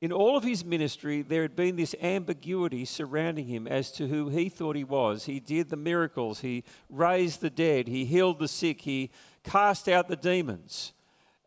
in 0.00 0.12
all 0.12 0.36
of 0.36 0.44
his 0.44 0.64
ministry, 0.64 1.22
there 1.22 1.42
had 1.42 1.56
been 1.56 1.76
this 1.76 1.94
ambiguity 2.02 2.84
surrounding 2.84 3.46
him 3.46 3.66
as 3.66 3.90
to 3.92 4.06
who 4.06 4.28
he 4.28 4.48
thought 4.48 4.76
he 4.76 4.84
was. 4.84 5.24
He 5.24 5.40
did 5.40 5.68
the 5.68 5.76
miracles, 5.76 6.40
he 6.40 6.64
raised 6.90 7.40
the 7.40 7.50
dead, 7.50 7.88
he 7.88 8.04
healed 8.04 8.38
the 8.38 8.48
sick, 8.48 8.82
he 8.82 9.10
cast 9.42 9.88
out 9.88 10.08
the 10.08 10.16
demons. 10.16 10.92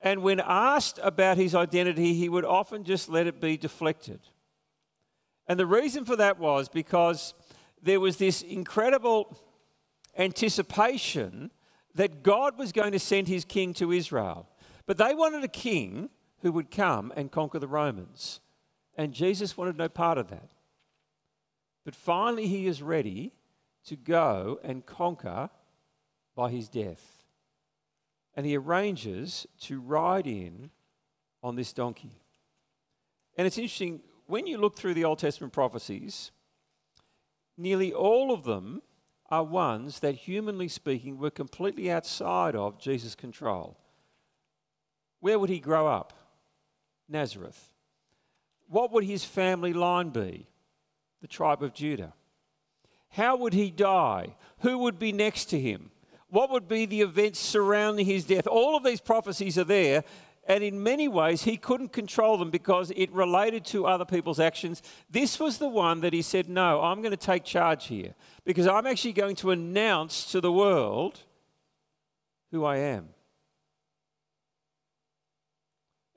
And 0.01 0.23
when 0.23 0.39
asked 0.39 0.99
about 1.03 1.37
his 1.37 1.53
identity, 1.53 2.13
he 2.13 2.29
would 2.29 2.45
often 2.45 2.83
just 2.83 3.09
let 3.09 3.27
it 3.27 3.41
be 3.41 3.57
deflected. 3.57 4.21
And 5.47 5.59
the 5.59 5.65
reason 5.65 6.05
for 6.05 6.15
that 6.15 6.39
was 6.39 6.69
because 6.69 7.33
there 7.81 7.99
was 7.99 8.17
this 8.17 8.41
incredible 8.41 9.37
anticipation 10.17 11.51
that 11.95 12.23
God 12.23 12.57
was 12.57 12.71
going 12.71 12.91
to 12.91 12.99
send 12.99 13.27
his 13.27 13.45
king 13.45 13.73
to 13.75 13.91
Israel. 13.91 14.47
But 14.85 14.97
they 14.97 15.13
wanted 15.15 15.43
a 15.43 15.49
king 15.49 16.09
who 16.41 16.51
would 16.51 16.71
come 16.71 17.11
and 17.15 17.31
conquer 17.31 17.59
the 17.59 17.67
Romans. 17.67 18.39
And 18.97 19.13
Jesus 19.13 19.57
wanted 19.57 19.77
no 19.77 19.89
part 19.89 20.17
of 20.17 20.29
that. 20.29 20.49
But 21.83 21.95
finally, 21.95 22.47
he 22.47 22.67
is 22.67 22.81
ready 22.81 23.33
to 23.85 23.95
go 23.95 24.59
and 24.63 24.85
conquer 24.85 25.49
by 26.35 26.51
his 26.51 26.69
death. 26.69 27.18
And 28.39 28.45
he 28.45 28.55
arranges 28.55 29.45
to 29.63 29.81
ride 29.81 30.25
in 30.25 30.69
on 31.43 31.57
this 31.57 31.73
donkey. 31.73 32.21
And 33.37 33.45
it's 33.45 33.57
interesting, 33.57 33.99
when 34.27 34.47
you 34.47 34.57
look 34.57 34.77
through 34.77 34.93
the 34.93 35.03
Old 35.03 35.19
Testament 35.19 35.51
prophecies, 35.51 36.31
nearly 37.57 37.91
all 37.91 38.31
of 38.31 38.45
them 38.45 38.81
are 39.29 39.43
ones 39.43 39.99
that, 39.99 40.15
humanly 40.15 40.69
speaking, 40.69 41.17
were 41.17 41.29
completely 41.29 41.91
outside 41.91 42.55
of 42.55 42.79
Jesus' 42.79 43.13
control. 43.13 43.77
Where 45.19 45.37
would 45.37 45.49
he 45.49 45.59
grow 45.59 45.87
up? 45.87 46.13
Nazareth. 47.09 47.73
What 48.69 48.93
would 48.93 49.03
his 49.03 49.25
family 49.25 49.73
line 49.73 50.11
be? 50.11 50.47
The 51.19 51.27
tribe 51.27 51.61
of 51.61 51.73
Judah. 51.73 52.13
How 53.09 53.35
would 53.35 53.51
he 53.51 53.69
die? 53.69 54.37
Who 54.59 54.77
would 54.77 54.97
be 54.97 55.11
next 55.11 55.47
to 55.47 55.59
him? 55.59 55.91
What 56.29 56.51
would 56.51 56.67
be 56.67 56.85
the 56.85 57.01
events 57.01 57.39
surrounding 57.39 58.05
his 58.05 58.25
death? 58.25 58.45
All 58.47 58.77
of 58.77 58.83
these 58.83 59.01
prophecies 59.01 59.57
are 59.57 59.63
there, 59.63 60.03
and 60.47 60.63
in 60.63 60.81
many 60.81 61.07
ways, 61.07 61.43
he 61.43 61.57
couldn't 61.57 61.93
control 61.93 62.37
them 62.37 62.49
because 62.49 62.91
it 62.95 63.11
related 63.11 63.65
to 63.65 63.85
other 63.85 64.05
people's 64.05 64.39
actions. 64.39 64.81
This 65.09 65.39
was 65.39 65.57
the 65.57 65.67
one 65.67 66.01
that 66.01 66.13
he 66.13 66.21
said, 66.21 66.49
No, 66.49 66.81
I'm 66.81 67.01
going 67.01 67.11
to 67.11 67.17
take 67.17 67.43
charge 67.43 67.87
here 67.87 68.13
because 68.45 68.67
I'm 68.67 68.87
actually 68.87 69.13
going 69.13 69.35
to 69.37 69.51
announce 69.51 70.31
to 70.31 70.41
the 70.41 70.51
world 70.51 71.19
who 72.51 72.63
I 72.65 72.77
am. 72.77 73.09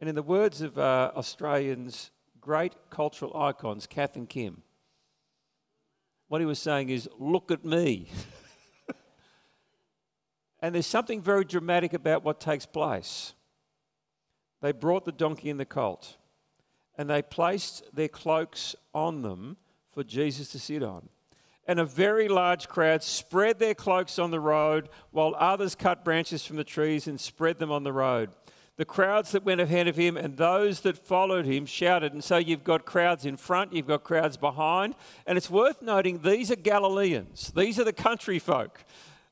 And 0.01 0.09
in 0.09 0.15
the 0.15 0.23
words 0.23 0.63
of 0.63 0.79
uh, 0.79 1.13
Australians' 1.15 2.11
great 2.41 2.75
cultural 2.91 3.37
icons, 3.37 3.87
Kath 3.87 4.17
and 4.17 4.29
Kim, 4.29 4.63
what 6.29 6.41
he 6.41 6.47
was 6.47 6.59
saying 6.59 6.89
is, 6.89 7.09
Look 7.19 7.51
at 7.51 7.65
me. 7.65 8.09
and 10.63 10.75
there's 10.75 10.87
something 10.87 11.21
very 11.21 11.45
dramatic 11.45 11.93
about 11.93 12.25
what 12.25 12.41
takes 12.41 12.65
place. 12.65 13.35
They 14.63 14.71
brought 14.71 15.05
the 15.05 15.13
donkey 15.13 15.51
and 15.51 15.59
the 15.59 15.67
colt, 15.67 16.17
and 16.97 17.11
they 17.11 17.21
placed 17.21 17.85
their 17.95 18.09
cloaks 18.09 18.77
on 18.95 19.23
them 19.23 19.57
for 19.91 20.05
Jesus 20.05 20.53
to 20.53 20.61
sit 20.61 20.85
on. 20.85 21.09
And 21.67 21.79
a 21.79 21.85
very 21.85 22.29
large 22.29 22.69
crowd 22.69 23.03
spread 23.03 23.59
their 23.59 23.75
cloaks 23.75 24.19
on 24.19 24.31
the 24.31 24.41
road, 24.41 24.89
while 25.11 25.35
others 25.37 25.75
cut 25.75 26.05
branches 26.05 26.45
from 26.45 26.57
the 26.57 26.65
trees 26.65 27.07
and 27.07 27.21
spread 27.21 27.59
them 27.59 27.71
on 27.71 27.83
the 27.83 27.93
road. 27.93 28.31
The 28.77 28.85
crowds 28.85 29.33
that 29.33 29.45
went 29.45 29.61
ahead 29.61 29.87
of 29.87 29.97
him 29.97 30.17
and 30.17 30.37
those 30.37 30.81
that 30.81 30.97
followed 30.97 31.45
him 31.45 31.67
shouted. 31.67 32.15
And 32.15 32.25
so 32.25 32.39
you've 32.39 32.65
got 32.65 32.87
crowds 32.87 33.27
in 33.27 33.37
front, 33.37 33.73
you've 33.73 33.87
got 33.87 34.03
crowds 34.03 34.37
behind. 34.37 34.95
And 35.27 35.37
it's 35.37 35.51
worth 35.51 35.83
noting 35.83 36.21
these 36.21 36.51
are 36.51 36.57
Galileans, 36.57 37.53
these 37.55 37.79
are 37.79 37.85
the 37.85 37.93
country 37.93 38.39
folk, 38.39 38.85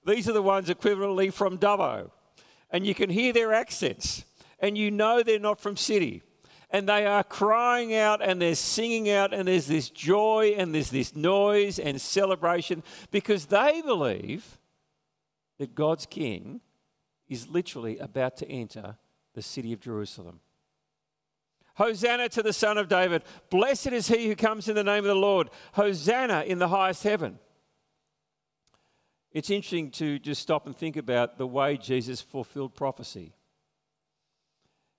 these 0.04 0.28
are 0.28 0.32
the 0.32 0.42
ones 0.42 0.68
equivalently 0.68 1.32
from 1.32 1.58
Dubbo. 1.58 2.10
And 2.70 2.86
you 2.86 2.94
can 2.94 3.10
hear 3.10 3.32
their 3.32 3.52
accents, 3.52 4.24
and 4.60 4.78
you 4.78 4.90
know 4.90 5.22
they're 5.22 5.38
not 5.38 5.60
from 5.60 5.76
city. 5.76 6.22
And 6.72 6.88
they 6.88 7.04
are 7.04 7.24
crying 7.24 7.96
out 7.96 8.22
and 8.22 8.40
they're 8.40 8.54
singing 8.54 9.10
out, 9.10 9.34
and 9.34 9.48
there's 9.48 9.66
this 9.66 9.90
joy 9.90 10.54
and 10.56 10.72
there's 10.72 10.90
this 10.90 11.16
noise 11.16 11.80
and 11.80 12.00
celebration 12.00 12.84
because 13.10 13.46
they 13.46 13.82
believe 13.84 14.58
that 15.58 15.74
God's 15.74 16.06
King 16.06 16.60
is 17.28 17.48
literally 17.48 17.98
about 17.98 18.36
to 18.38 18.48
enter 18.48 18.96
the 19.34 19.42
city 19.42 19.72
of 19.72 19.80
Jerusalem. 19.80 20.40
Hosanna 21.74 22.28
to 22.30 22.42
the 22.42 22.52
Son 22.52 22.78
of 22.78 22.88
David. 22.88 23.22
Blessed 23.48 23.88
is 23.88 24.08
he 24.08 24.28
who 24.28 24.36
comes 24.36 24.68
in 24.68 24.74
the 24.74 24.84
name 24.84 24.98
of 24.98 25.04
the 25.04 25.14
Lord. 25.14 25.50
Hosanna 25.72 26.44
in 26.46 26.58
the 26.58 26.68
highest 26.68 27.02
heaven. 27.02 27.38
It's 29.32 29.50
interesting 29.50 29.90
to 29.92 30.18
just 30.18 30.42
stop 30.42 30.66
and 30.66 30.76
think 30.76 30.96
about 30.96 31.38
the 31.38 31.46
way 31.46 31.76
Jesus 31.76 32.20
fulfilled 32.20 32.74
prophecy. 32.74 33.32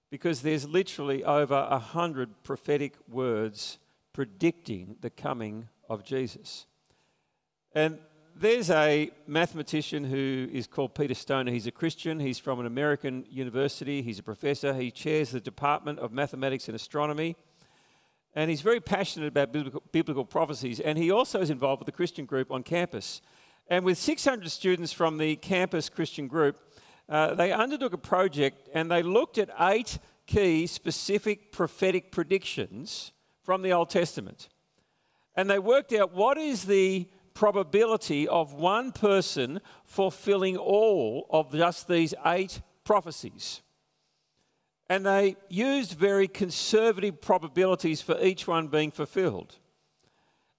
Because 0.10 0.42
there's 0.42 0.68
literally 0.68 1.24
over 1.24 1.68
a 1.70 1.80
hundred 1.80 2.44
prophetic 2.44 2.96
words 3.10 3.78
predicting 4.14 4.96
the 5.02 5.10
coming 5.10 5.68
of 5.90 6.04
Jesus. 6.04 6.66
And 7.74 7.98
there's 8.36 8.70
a 8.70 9.12
mathematician 9.28 10.06
who 10.06 10.48
is 10.52 10.66
called 10.66 10.96
Peter 10.96 11.14
Stoner. 11.14 11.52
He's 11.52 11.68
a 11.68 11.72
Christian. 11.72 12.20
He's 12.20 12.40
from 12.40 12.60
an 12.62 12.66
American 12.66 13.26
university. 13.30 14.02
He's 14.02 14.20
a 14.20 14.24
professor. 14.24 14.74
He 14.74 14.92
chairs 14.92 15.32
the 15.32 15.42
Department 15.42 16.00
of 16.00 16.14
Mathematics 16.14 16.68
and 16.68 16.76
Astronomy. 16.76 17.36
And 18.34 18.50
he's 18.50 18.62
very 18.62 18.80
passionate 18.80 19.28
about 19.28 19.52
biblical, 19.52 19.84
biblical 19.92 20.24
prophecies. 20.24 20.80
And 20.80 20.98
he 20.98 21.12
also 21.12 21.42
is 21.42 21.50
involved 21.50 21.82
with 21.82 21.88
the 21.88 21.92
Christian 21.92 22.26
group 22.26 22.50
on 22.50 22.64
campus. 22.64 23.22
And 23.72 23.86
with 23.86 23.98
600 23.98 24.52
students 24.52 24.92
from 24.92 25.18
the 25.18 25.38
campus 25.38 25.88
Christian 25.88 26.28
group, 26.28 26.58
uh, 27.08 27.36
they 27.36 27.54
undertook 27.54 27.94
a 27.94 27.98
project 27.98 28.68
and 28.74 28.92
they 28.92 29.02
looked 29.02 29.38
at 29.38 29.50
eight 29.62 29.98
key 30.28 30.68
specific 30.68 31.54
prophetic 31.54 32.12
predictions 32.12 33.14
from 33.44 33.62
the 33.62 33.72
Old 33.72 33.90
Testament. 33.90 34.50
And 35.38 35.50
they 35.50 35.58
worked 35.58 35.94
out 35.94 36.14
what 36.14 36.38
is 36.38 36.66
the 36.66 37.08
probability 37.34 38.28
of 38.28 38.52
one 38.52 38.92
person 38.92 39.62
fulfilling 39.86 40.58
all 40.58 41.26
of 41.30 41.54
just 41.54 41.88
these 41.88 42.14
eight 42.26 42.60
prophecies. 42.84 43.62
And 44.90 45.06
they 45.06 45.38
used 45.48 45.94
very 45.94 46.28
conservative 46.28 47.22
probabilities 47.22 48.02
for 48.02 48.22
each 48.22 48.50
one 48.50 48.68
being 48.68 48.92
fulfilled. 48.92 49.56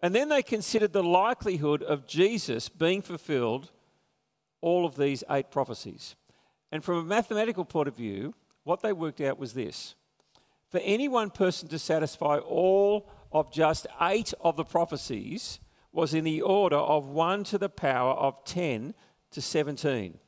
And 0.02 0.14
then 0.14 0.28
they 0.28 0.42
considered 0.42 0.92
the 0.92 1.02
likelihood 1.02 1.82
of 1.82 2.06
Jesus 2.06 2.68
being 2.68 3.02
fulfilled 3.02 3.70
all 4.60 4.84
of 4.84 4.96
these 4.96 5.22
eight 5.30 5.50
prophecies. 5.50 6.16
And 6.72 6.82
from 6.82 6.98
a 6.98 7.04
mathematical 7.04 7.64
point 7.64 7.88
of 7.88 7.96
view, 7.96 8.34
what 8.64 8.82
they 8.82 8.92
worked 8.92 9.20
out 9.20 9.38
was 9.38 9.54
this 9.54 9.94
for 10.70 10.80
any 10.82 11.06
one 11.06 11.30
person 11.30 11.68
to 11.68 11.78
satisfy 11.78 12.38
all 12.38 13.06
of 13.30 13.52
just 13.52 13.86
eight 14.00 14.32
of 14.40 14.56
the 14.56 14.64
prophecies, 14.64 15.60
was 15.92 16.14
in 16.14 16.24
the 16.24 16.40
order 16.40 16.76
of 16.76 17.08
1 17.08 17.44
to 17.44 17.58
the 17.58 17.68
power 17.68 18.12
of 18.12 18.42
10 18.44 18.94
to 19.30 19.42
17. 19.42 20.18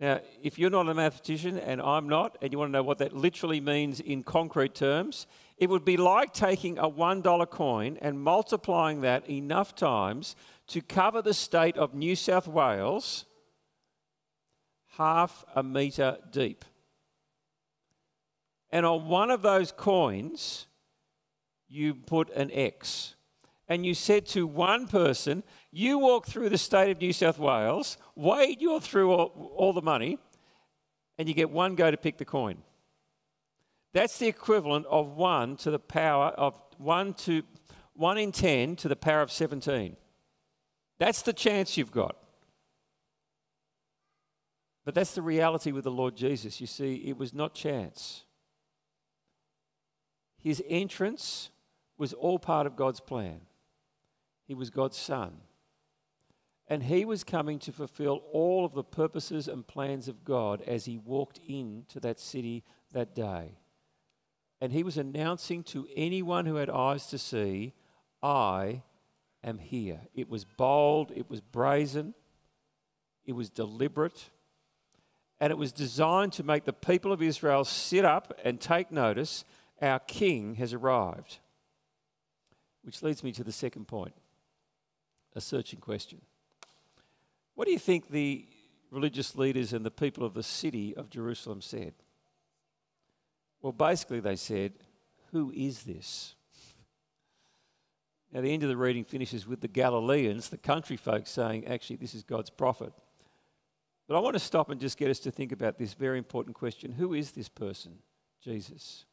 Now, 0.00 0.20
if 0.42 0.58
you're 0.58 0.70
not 0.70 0.88
a 0.88 0.94
mathematician 0.94 1.58
and 1.58 1.82
I'm 1.82 2.08
not, 2.08 2.38
and 2.40 2.50
you 2.50 2.58
want 2.58 2.70
to 2.70 2.72
know 2.72 2.82
what 2.82 2.98
that 2.98 3.14
literally 3.14 3.60
means 3.60 4.00
in 4.00 4.22
concrete 4.22 4.74
terms, 4.74 5.26
it 5.60 5.68
would 5.68 5.84
be 5.84 5.98
like 5.98 6.32
taking 6.32 6.78
a 6.78 6.88
$1 6.88 7.50
coin 7.50 7.98
and 8.00 8.18
multiplying 8.18 9.02
that 9.02 9.28
enough 9.28 9.74
times 9.74 10.34
to 10.68 10.80
cover 10.80 11.20
the 11.20 11.34
state 11.34 11.76
of 11.76 11.94
New 11.94 12.16
South 12.16 12.48
Wales 12.48 13.26
half 14.96 15.44
a 15.54 15.62
metre 15.62 16.16
deep. 16.30 16.64
And 18.70 18.86
on 18.86 19.06
one 19.06 19.30
of 19.30 19.42
those 19.42 19.70
coins, 19.70 20.66
you 21.68 21.94
put 21.94 22.30
an 22.30 22.50
X 22.52 23.14
and 23.68 23.84
you 23.84 23.94
said 23.94 24.26
to 24.28 24.46
one 24.46 24.88
person, 24.88 25.42
You 25.70 25.98
walk 25.98 26.26
through 26.26 26.48
the 26.48 26.58
state 26.58 26.90
of 26.90 27.00
New 27.00 27.12
South 27.12 27.38
Wales, 27.38 27.98
wade 28.16 28.62
you're 28.62 28.80
through 28.80 29.12
all, 29.12 29.52
all 29.54 29.72
the 29.74 29.82
money, 29.82 30.18
and 31.18 31.28
you 31.28 31.34
get 31.34 31.50
one 31.50 31.74
go 31.74 31.90
to 31.90 31.96
pick 31.98 32.16
the 32.16 32.24
coin. 32.24 32.62
That's 33.92 34.18
the 34.18 34.28
equivalent 34.28 34.86
of 34.86 35.16
one 35.16 35.56
to 35.58 35.70
the 35.70 35.78
power 35.78 36.28
of 36.28 36.60
one 36.78 37.14
to 37.14 37.42
one 37.94 38.18
in 38.18 38.32
ten 38.32 38.76
to 38.76 38.88
the 38.88 38.96
power 38.96 39.20
of 39.20 39.32
17. 39.32 39.96
That's 40.98 41.22
the 41.22 41.32
chance 41.32 41.76
you've 41.76 41.90
got. 41.90 42.16
But 44.84 44.94
that's 44.94 45.14
the 45.14 45.22
reality 45.22 45.72
with 45.72 45.84
the 45.84 45.90
Lord 45.90 46.16
Jesus. 46.16 46.60
You 46.60 46.66
see, 46.66 46.94
it 47.06 47.18
was 47.18 47.34
not 47.34 47.54
chance. 47.54 48.24
His 50.38 50.62
entrance 50.68 51.50
was 51.98 52.14
all 52.14 52.38
part 52.38 52.66
of 52.66 52.76
God's 52.76 53.00
plan. 53.00 53.40
He 54.46 54.54
was 54.54 54.70
God's 54.70 54.96
Son. 54.96 55.36
And 56.66 56.84
he 56.84 57.04
was 57.04 57.24
coming 57.24 57.58
to 57.60 57.72
fulfill 57.72 58.22
all 58.32 58.64
of 58.64 58.72
the 58.72 58.84
purposes 58.84 59.48
and 59.48 59.66
plans 59.66 60.08
of 60.08 60.24
God 60.24 60.62
as 60.62 60.86
he 60.86 60.96
walked 60.96 61.40
into 61.46 62.00
that 62.00 62.18
city 62.18 62.64
that 62.92 63.14
day. 63.14 63.58
And 64.60 64.72
he 64.72 64.82
was 64.82 64.98
announcing 64.98 65.62
to 65.64 65.88
anyone 65.96 66.46
who 66.46 66.56
had 66.56 66.68
eyes 66.68 67.06
to 67.06 67.18
see, 67.18 67.72
I 68.22 68.82
am 69.42 69.58
here. 69.58 70.00
It 70.14 70.28
was 70.28 70.44
bold, 70.44 71.12
it 71.14 71.30
was 71.30 71.40
brazen, 71.40 72.14
it 73.24 73.32
was 73.32 73.48
deliberate, 73.48 74.30
and 75.40 75.50
it 75.50 75.56
was 75.56 75.72
designed 75.72 76.34
to 76.34 76.42
make 76.42 76.64
the 76.64 76.72
people 76.72 77.12
of 77.12 77.22
Israel 77.22 77.64
sit 77.64 78.04
up 78.04 78.38
and 78.44 78.60
take 78.60 78.92
notice 78.92 79.44
our 79.80 79.98
king 80.00 80.56
has 80.56 80.74
arrived. 80.74 81.38
Which 82.82 83.02
leads 83.02 83.24
me 83.24 83.32
to 83.32 83.44
the 83.44 83.52
second 83.52 83.88
point 83.88 84.14
a 85.34 85.40
searching 85.40 85.80
question. 85.80 86.20
What 87.54 87.66
do 87.66 87.72
you 87.72 87.78
think 87.78 88.10
the 88.10 88.46
religious 88.90 89.36
leaders 89.36 89.72
and 89.72 89.86
the 89.86 89.90
people 89.90 90.24
of 90.24 90.34
the 90.34 90.42
city 90.42 90.94
of 90.96 91.08
Jerusalem 91.08 91.60
said? 91.60 91.94
Well, 93.62 93.72
basically, 93.72 94.20
they 94.20 94.36
said, 94.36 94.72
Who 95.32 95.52
is 95.54 95.82
this? 95.82 96.34
Now, 98.32 98.40
the 98.40 98.52
end 98.52 98.62
of 98.62 98.68
the 98.68 98.76
reading 98.76 99.04
finishes 99.04 99.46
with 99.46 99.60
the 99.60 99.68
Galileans, 99.68 100.50
the 100.50 100.56
country 100.56 100.96
folks, 100.96 101.30
saying, 101.30 101.66
actually, 101.66 101.96
this 101.96 102.14
is 102.14 102.22
God's 102.22 102.50
prophet. 102.50 102.92
But 104.06 104.16
I 104.16 104.20
want 104.20 104.34
to 104.34 104.40
stop 104.40 104.70
and 104.70 104.80
just 104.80 104.98
get 104.98 105.10
us 105.10 105.18
to 105.20 105.30
think 105.30 105.50
about 105.50 105.78
this 105.78 105.94
very 105.94 106.18
important 106.18 106.56
question 106.56 106.92
Who 106.92 107.14
is 107.14 107.32
this 107.32 107.48
person, 107.48 107.98
Jesus? 108.42 109.04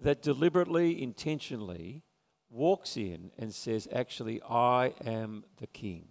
That 0.00 0.22
deliberately, 0.22 1.02
intentionally 1.02 2.02
walks 2.50 2.96
in 2.96 3.30
and 3.38 3.54
says, 3.54 3.86
Actually, 3.92 4.42
I 4.42 4.94
am 5.04 5.44
the 5.58 5.66
king. 5.66 6.08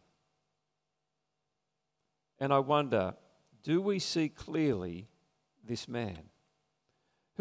And 2.40 2.52
I 2.52 2.60
wonder, 2.60 3.16
do 3.62 3.82
we 3.82 4.00
see 4.00 4.30
clearly 4.30 5.08
this 5.64 5.88
man? 5.88 6.31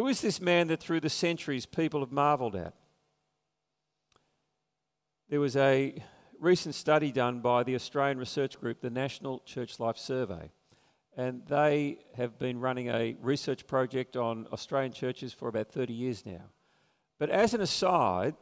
Who 0.00 0.08
is 0.08 0.22
this 0.22 0.40
man 0.40 0.68
that 0.68 0.80
through 0.80 1.00
the 1.00 1.10
centuries 1.10 1.66
people 1.66 2.00
have 2.00 2.10
marveled 2.10 2.56
at? 2.56 2.72
There 5.28 5.40
was 5.40 5.56
a 5.56 6.02
recent 6.38 6.74
study 6.74 7.12
done 7.12 7.40
by 7.40 7.64
the 7.64 7.74
Australian 7.74 8.16
research 8.16 8.58
group, 8.58 8.80
the 8.80 8.88
National 8.88 9.40
Church 9.40 9.78
Life 9.78 9.98
Survey, 9.98 10.52
and 11.18 11.42
they 11.48 11.98
have 12.16 12.38
been 12.38 12.60
running 12.60 12.88
a 12.88 13.14
research 13.20 13.66
project 13.66 14.16
on 14.16 14.46
Australian 14.54 14.94
churches 14.94 15.34
for 15.34 15.48
about 15.48 15.68
30 15.68 15.92
years 15.92 16.24
now. 16.24 16.44
But 17.18 17.28
as 17.28 17.52
an 17.52 17.60
aside, 17.60 18.36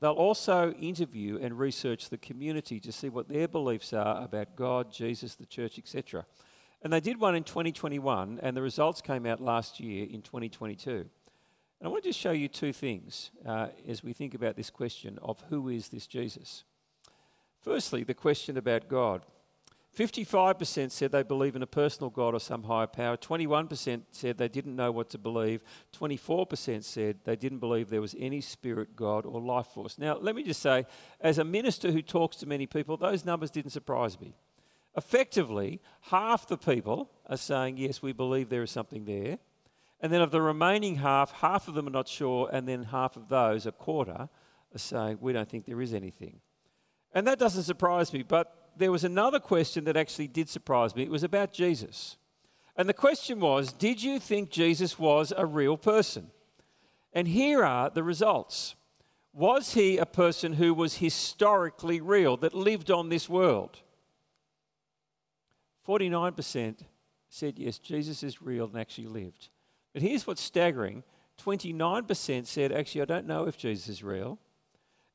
they'll 0.00 0.12
also 0.12 0.72
interview 0.72 1.38
and 1.38 1.58
research 1.58 2.08
the 2.08 2.16
community 2.16 2.80
to 2.80 2.90
see 2.90 3.10
what 3.10 3.28
their 3.28 3.46
beliefs 3.46 3.92
are 3.92 4.24
about 4.24 4.56
God, 4.56 4.90
Jesus, 4.90 5.34
the 5.34 5.44
church, 5.44 5.78
etc. 5.78 6.24
And 6.84 6.92
they 6.92 7.00
did 7.00 7.18
one 7.18 7.34
in 7.34 7.44
2021, 7.44 8.40
and 8.42 8.54
the 8.54 8.60
results 8.60 9.00
came 9.00 9.24
out 9.24 9.40
last 9.40 9.80
year 9.80 10.06
in 10.08 10.20
2022. 10.20 10.90
And 10.92 11.08
I 11.82 11.88
want 11.88 12.02
to 12.02 12.10
just 12.10 12.20
show 12.20 12.32
you 12.32 12.46
two 12.46 12.74
things 12.74 13.30
uh, 13.46 13.68
as 13.88 14.04
we 14.04 14.12
think 14.12 14.34
about 14.34 14.54
this 14.54 14.68
question 14.68 15.18
of 15.22 15.42
who 15.48 15.70
is 15.70 15.88
this 15.88 16.06
Jesus. 16.06 16.64
Firstly, 17.62 18.04
the 18.04 18.12
question 18.12 18.58
about 18.58 18.86
God. 18.88 19.24
55% 19.96 20.90
said 20.90 21.12
they 21.12 21.22
believe 21.22 21.56
in 21.56 21.62
a 21.62 21.66
personal 21.66 22.10
God 22.10 22.34
or 22.34 22.40
some 22.40 22.64
higher 22.64 22.86
power. 22.86 23.16
21% 23.16 24.02
said 24.10 24.36
they 24.36 24.48
didn't 24.48 24.76
know 24.76 24.90
what 24.90 25.08
to 25.10 25.18
believe. 25.18 25.62
24% 25.98 26.84
said 26.84 27.18
they 27.24 27.36
didn't 27.36 27.60
believe 27.60 27.88
there 27.88 28.00
was 28.00 28.16
any 28.18 28.40
spirit, 28.40 28.96
God, 28.96 29.24
or 29.24 29.40
life 29.40 29.68
force. 29.68 29.96
Now, 29.96 30.18
let 30.18 30.34
me 30.34 30.42
just 30.42 30.60
say, 30.60 30.84
as 31.20 31.38
a 31.38 31.44
minister 31.44 31.92
who 31.92 32.02
talks 32.02 32.36
to 32.38 32.46
many 32.46 32.66
people, 32.66 32.96
those 32.96 33.24
numbers 33.24 33.50
didn't 33.50 33.70
surprise 33.70 34.20
me. 34.20 34.34
Effectively, 34.96 35.80
half 36.02 36.46
the 36.46 36.56
people 36.56 37.10
are 37.26 37.36
saying, 37.36 37.76
yes, 37.78 38.00
we 38.00 38.12
believe 38.12 38.48
there 38.48 38.62
is 38.62 38.70
something 38.70 39.04
there. 39.04 39.38
And 40.00 40.12
then 40.12 40.20
of 40.20 40.30
the 40.30 40.42
remaining 40.42 40.96
half, 40.96 41.32
half 41.32 41.66
of 41.66 41.74
them 41.74 41.86
are 41.86 41.90
not 41.90 42.08
sure, 42.08 42.48
and 42.52 42.68
then 42.68 42.84
half 42.84 43.16
of 43.16 43.28
those, 43.28 43.66
a 43.66 43.72
quarter, 43.72 44.28
are 44.74 44.78
saying, 44.78 45.18
we 45.20 45.32
don't 45.32 45.48
think 45.48 45.66
there 45.66 45.80
is 45.80 45.94
anything. 45.94 46.40
And 47.12 47.26
that 47.26 47.38
doesn't 47.38 47.62
surprise 47.62 48.12
me, 48.12 48.22
but 48.22 48.70
there 48.76 48.92
was 48.92 49.04
another 49.04 49.40
question 49.40 49.84
that 49.84 49.96
actually 49.96 50.28
did 50.28 50.48
surprise 50.48 50.94
me. 50.94 51.04
It 51.04 51.10
was 51.10 51.22
about 51.22 51.52
Jesus. 51.52 52.16
And 52.76 52.88
the 52.88 52.94
question 52.94 53.40
was 53.40 53.72
Did 53.72 54.02
you 54.02 54.18
think 54.18 54.50
Jesus 54.50 54.98
was 54.98 55.32
a 55.36 55.46
real 55.46 55.76
person? 55.76 56.30
And 57.12 57.28
here 57.28 57.64
are 57.64 57.90
the 57.90 58.02
results. 58.02 58.74
Was 59.32 59.74
he 59.74 59.96
a 59.96 60.06
person 60.06 60.54
who 60.54 60.74
was 60.74 60.96
historically 60.96 62.00
real, 62.00 62.36
that 62.38 62.54
lived 62.54 62.90
on 62.90 63.08
this 63.08 63.28
world? 63.28 63.80
49% 65.86 66.76
said 67.28 67.58
yes, 67.58 67.78
Jesus 67.78 68.22
is 68.22 68.40
real 68.40 68.66
and 68.66 68.78
actually 68.78 69.06
lived. 69.06 69.48
But 69.92 70.02
here's 70.02 70.26
what's 70.26 70.42
staggering 70.42 71.02
29% 71.42 72.46
said, 72.46 72.72
actually, 72.72 73.02
I 73.02 73.06
don't 73.06 73.26
know 73.26 73.46
if 73.46 73.56
Jesus 73.56 73.88
is 73.88 74.02
real. 74.04 74.38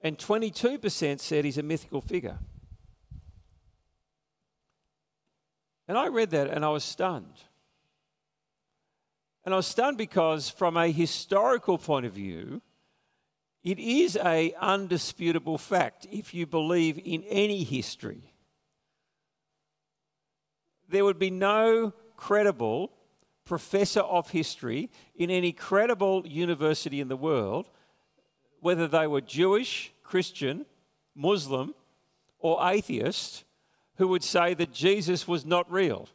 And 0.02 0.18
22% 0.18 1.20
said 1.20 1.46
he's 1.46 1.58
a 1.58 1.64
mythical 1.64 2.02
figure. 2.02 2.40
And 5.88 5.98
I 5.98 6.08
read 6.08 6.32
that 6.32 6.50
and 6.50 6.64
I 6.64 6.70
was 6.70 6.84
stunned. 6.84 7.40
And 9.44 9.54
I 9.54 9.58
was 9.58 9.68
stunned 9.68 9.98
because, 9.98 10.50
from 10.50 10.78
a 10.78 10.92
historical 10.92 11.78
point 11.78 12.06
of 12.06 12.14
view, 12.14 12.62
it 13.64 13.80
is 13.80 14.18
a 14.18 14.54
undisputable 14.60 15.58
fact 15.58 16.06
if 16.12 16.34
you 16.34 16.46
believe 16.46 17.00
in 17.04 17.24
any 17.24 17.64
history. 17.64 18.29
There 20.90 21.06
would 21.06 21.20
be 21.20 21.30
no 21.30 21.94
credible 22.18 22.92
professor 23.46 24.02
of 24.02 24.30
history 24.32 24.90
in 25.16 25.30
any 25.30 25.52
credible 25.52 26.26
university 26.28 27.00
in 27.00 27.08
the 27.08 27.16
world, 27.16 27.70
whether 28.60 28.88
they 28.88 29.08
were 29.08 29.22
Jewish, 29.22 29.94
Christian, 30.04 30.66
Muslim, 31.16 31.74
or 32.40 32.60
atheist, 32.68 33.44
who 33.98 34.08
would 34.08 34.24
say 34.24 34.54
that 34.54 34.72
Jesus 34.74 35.28
was 35.28 35.46
not 35.46 35.72
real. 35.72 36.10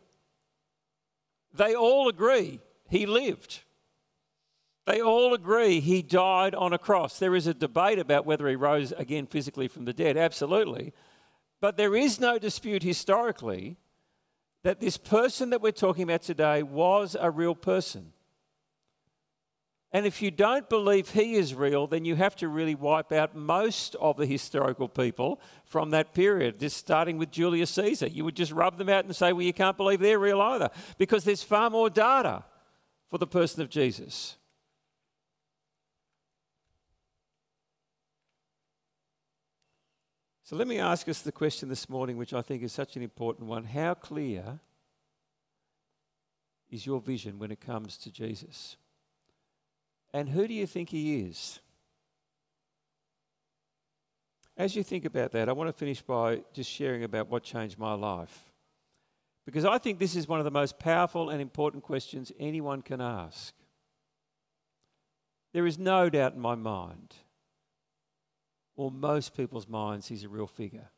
They 1.52 1.74
all 1.74 2.08
agree 2.08 2.60
he 2.88 3.06
lived. 3.06 3.60
They 4.86 5.00
all 5.00 5.34
agree 5.34 5.80
he 5.80 6.02
died 6.02 6.54
on 6.54 6.72
a 6.72 6.78
cross. 6.78 7.18
There 7.18 7.34
is 7.34 7.46
a 7.46 7.54
debate 7.54 7.98
about 7.98 8.26
whether 8.26 8.48
he 8.48 8.56
rose 8.56 8.92
again 8.92 9.26
physically 9.26 9.68
from 9.68 9.84
the 9.84 9.92
dead, 9.92 10.16
absolutely. 10.16 10.92
But 11.60 11.76
there 11.76 11.96
is 11.96 12.20
no 12.20 12.38
dispute 12.38 12.82
historically 12.82 13.76
that 14.64 14.80
this 14.80 14.96
person 14.96 15.50
that 15.50 15.62
we're 15.62 15.70
talking 15.70 16.02
about 16.02 16.22
today 16.22 16.62
was 16.62 17.16
a 17.18 17.30
real 17.30 17.54
person. 17.54 18.12
And 19.92 20.06
if 20.06 20.20
you 20.20 20.32
don't 20.32 20.68
believe 20.68 21.10
he 21.10 21.34
is 21.34 21.54
real, 21.54 21.86
then 21.86 22.04
you 22.04 22.16
have 22.16 22.34
to 22.36 22.48
really 22.48 22.74
wipe 22.74 23.12
out 23.12 23.36
most 23.36 23.94
of 23.96 24.16
the 24.16 24.26
historical 24.26 24.88
people 24.88 25.40
from 25.66 25.90
that 25.90 26.12
period, 26.14 26.58
just 26.58 26.78
starting 26.78 27.16
with 27.16 27.30
Julius 27.30 27.70
Caesar. 27.70 28.08
You 28.08 28.24
would 28.24 28.34
just 28.34 28.50
rub 28.50 28.76
them 28.76 28.88
out 28.88 29.04
and 29.04 29.14
say, 29.14 29.32
well, 29.32 29.42
you 29.42 29.52
can't 29.52 29.76
believe 29.76 30.00
they're 30.00 30.18
real 30.18 30.40
either, 30.40 30.70
because 30.98 31.22
there's 31.22 31.44
far 31.44 31.70
more 31.70 31.88
data 31.88 32.42
for 33.08 33.18
the 33.18 33.26
person 33.26 33.62
of 33.62 33.68
Jesus. 33.68 34.36
So 40.44 40.56
let 40.56 40.68
me 40.68 40.78
ask 40.78 41.08
us 41.08 41.22
the 41.22 41.32
question 41.32 41.70
this 41.70 41.88
morning, 41.88 42.18
which 42.18 42.34
I 42.34 42.42
think 42.42 42.62
is 42.62 42.70
such 42.70 42.96
an 42.96 43.02
important 43.02 43.48
one. 43.48 43.64
How 43.64 43.94
clear 43.94 44.60
is 46.70 46.84
your 46.84 47.00
vision 47.00 47.38
when 47.38 47.50
it 47.50 47.62
comes 47.62 47.96
to 47.98 48.12
Jesus? 48.12 48.76
And 50.12 50.28
who 50.28 50.46
do 50.46 50.52
you 50.52 50.66
think 50.66 50.90
he 50.90 51.22
is? 51.22 51.60
As 54.54 54.76
you 54.76 54.82
think 54.82 55.06
about 55.06 55.32
that, 55.32 55.48
I 55.48 55.52
want 55.52 55.68
to 55.68 55.72
finish 55.72 56.02
by 56.02 56.42
just 56.52 56.70
sharing 56.70 57.04
about 57.04 57.30
what 57.30 57.42
changed 57.42 57.78
my 57.78 57.94
life. 57.94 58.52
Because 59.46 59.64
I 59.64 59.78
think 59.78 59.98
this 59.98 60.14
is 60.14 60.28
one 60.28 60.40
of 60.40 60.44
the 60.44 60.50
most 60.50 60.78
powerful 60.78 61.30
and 61.30 61.40
important 61.40 61.82
questions 61.82 62.30
anyone 62.38 62.82
can 62.82 63.00
ask. 63.00 63.54
There 65.54 65.66
is 65.66 65.78
no 65.78 66.10
doubt 66.10 66.34
in 66.34 66.40
my 66.40 66.54
mind 66.54 67.14
or 68.76 68.90
most 68.90 69.36
people's 69.36 69.68
minds, 69.68 70.08
he's 70.08 70.24
a 70.24 70.28
real 70.28 70.46
figure. 70.46 70.90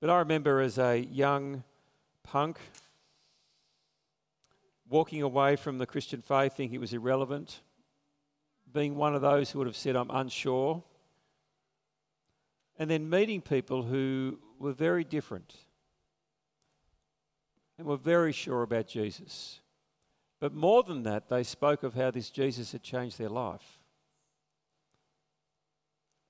But 0.00 0.10
I 0.10 0.18
remember 0.18 0.60
as 0.60 0.78
a 0.78 0.98
young 0.98 1.62
punk 2.22 2.58
walking 4.88 5.22
away 5.22 5.56
from 5.56 5.78
the 5.78 5.86
Christian 5.86 6.22
faith, 6.22 6.54
thinking 6.54 6.76
it 6.76 6.80
was 6.80 6.92
irrelevant, 6.92 7.60
being 8.72 8.96
one 8.96 9.14
of 9.14 9.22
those 9.22 9.50
who 9.50 9.58
would 9.58 9.66
have 9.66 9.76
said, 9.76 9.96
I'm 9.96 10.10
unsure, 10.10 10.82
and 12.78 12.90
then 12.90 13.10
meeting 13.10 13.40
people 13.40 13.82
who 13.82 14.38
were 14.58 14.72
very 14.72 15.04
different 15.04 15.54
and 17.76 17.86
were 17.86 17.96
very 17.96 18.32
sure 18.32 18.62
about 18.62 18.86
Jesus. 18.86 19.60
But 20.38 20.54
more 20.54 20.82
than 20.82 21.02
that, 21.02 21.28
they 21.28 21.42
spoke 21.42 21.82
of 21.82 21.94
how 21.94 22.10
this 22.10 22.30
Jesus 22.30 22.72
had 22.72 22.82
changed 22.82 23.18
their 23.18 23.28
life. 23.28 23.79